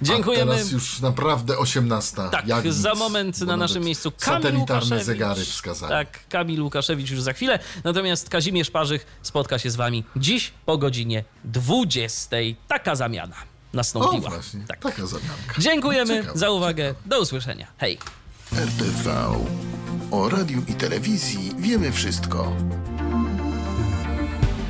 A 0.01 0.05
Dziękujemy. 0.05 0.51
teraz 0.55 0.71
już 0.71 0.99
naprawdę 0.99 1.57
18. 1.57 2.29
Tak, 2.31 2.47
jak 2.47 2.73
za 2.73 2.89
nic, 2.89 2.99
moment 2.99 3.41
na 3.41 3.57
naszym 3.57 3.83
miejscu 3.83 4.11
Kamil 4.11 4.25
Satelitarne 4.43 4.59
Łukaszewicz. 4.75 5.05
zegary 5.05 5.45
wskazane. 5.45 6.05
Tak, 6.05 6.27
Kamil 6.29 6.61
Łukaszewicz 6.63 7.09
już 7.09 7.21
za 7.21 7.33
chwilę. 7.33 7.59
Natomiast 7.83 8.29
Kazimierz 8.29 8.71
Parzych 8.71 9.05
spotka 9.21 9.59
się 9.59 9.69
z 9.69 9.75
wami 9.75 10.03
dziś 10.15 10.51
po 10.65 10.77
godzinie 10.77 11.23
20. 11.43 12.35
Taka 12.67 12.95
zamiana 12.95 13.35
O, 13.35 13.77
nastąpiła. 13.77 14.29
właśnie, 14.29 14.59
Tak. 14.67 14.79
taka 14.79 15.05
zamianka. 15.07 15.55
Dziękujemy 15.59 16.17
Ciekawe, 16.17 16.39
za 16.39 16.49
uwagę. 16.51 16.95
Do 17.05 17.21
usłyszenia. 17.21 17.67
Hej. 17.77 17.97
RTV. 18.53 19.35
O 20.11 20.29
radiu 20.29 20.63
i 20.67 20.73
telewizji 20.73 21.51
wiemy 21.59 21.91
wszystko. 21.91 22.55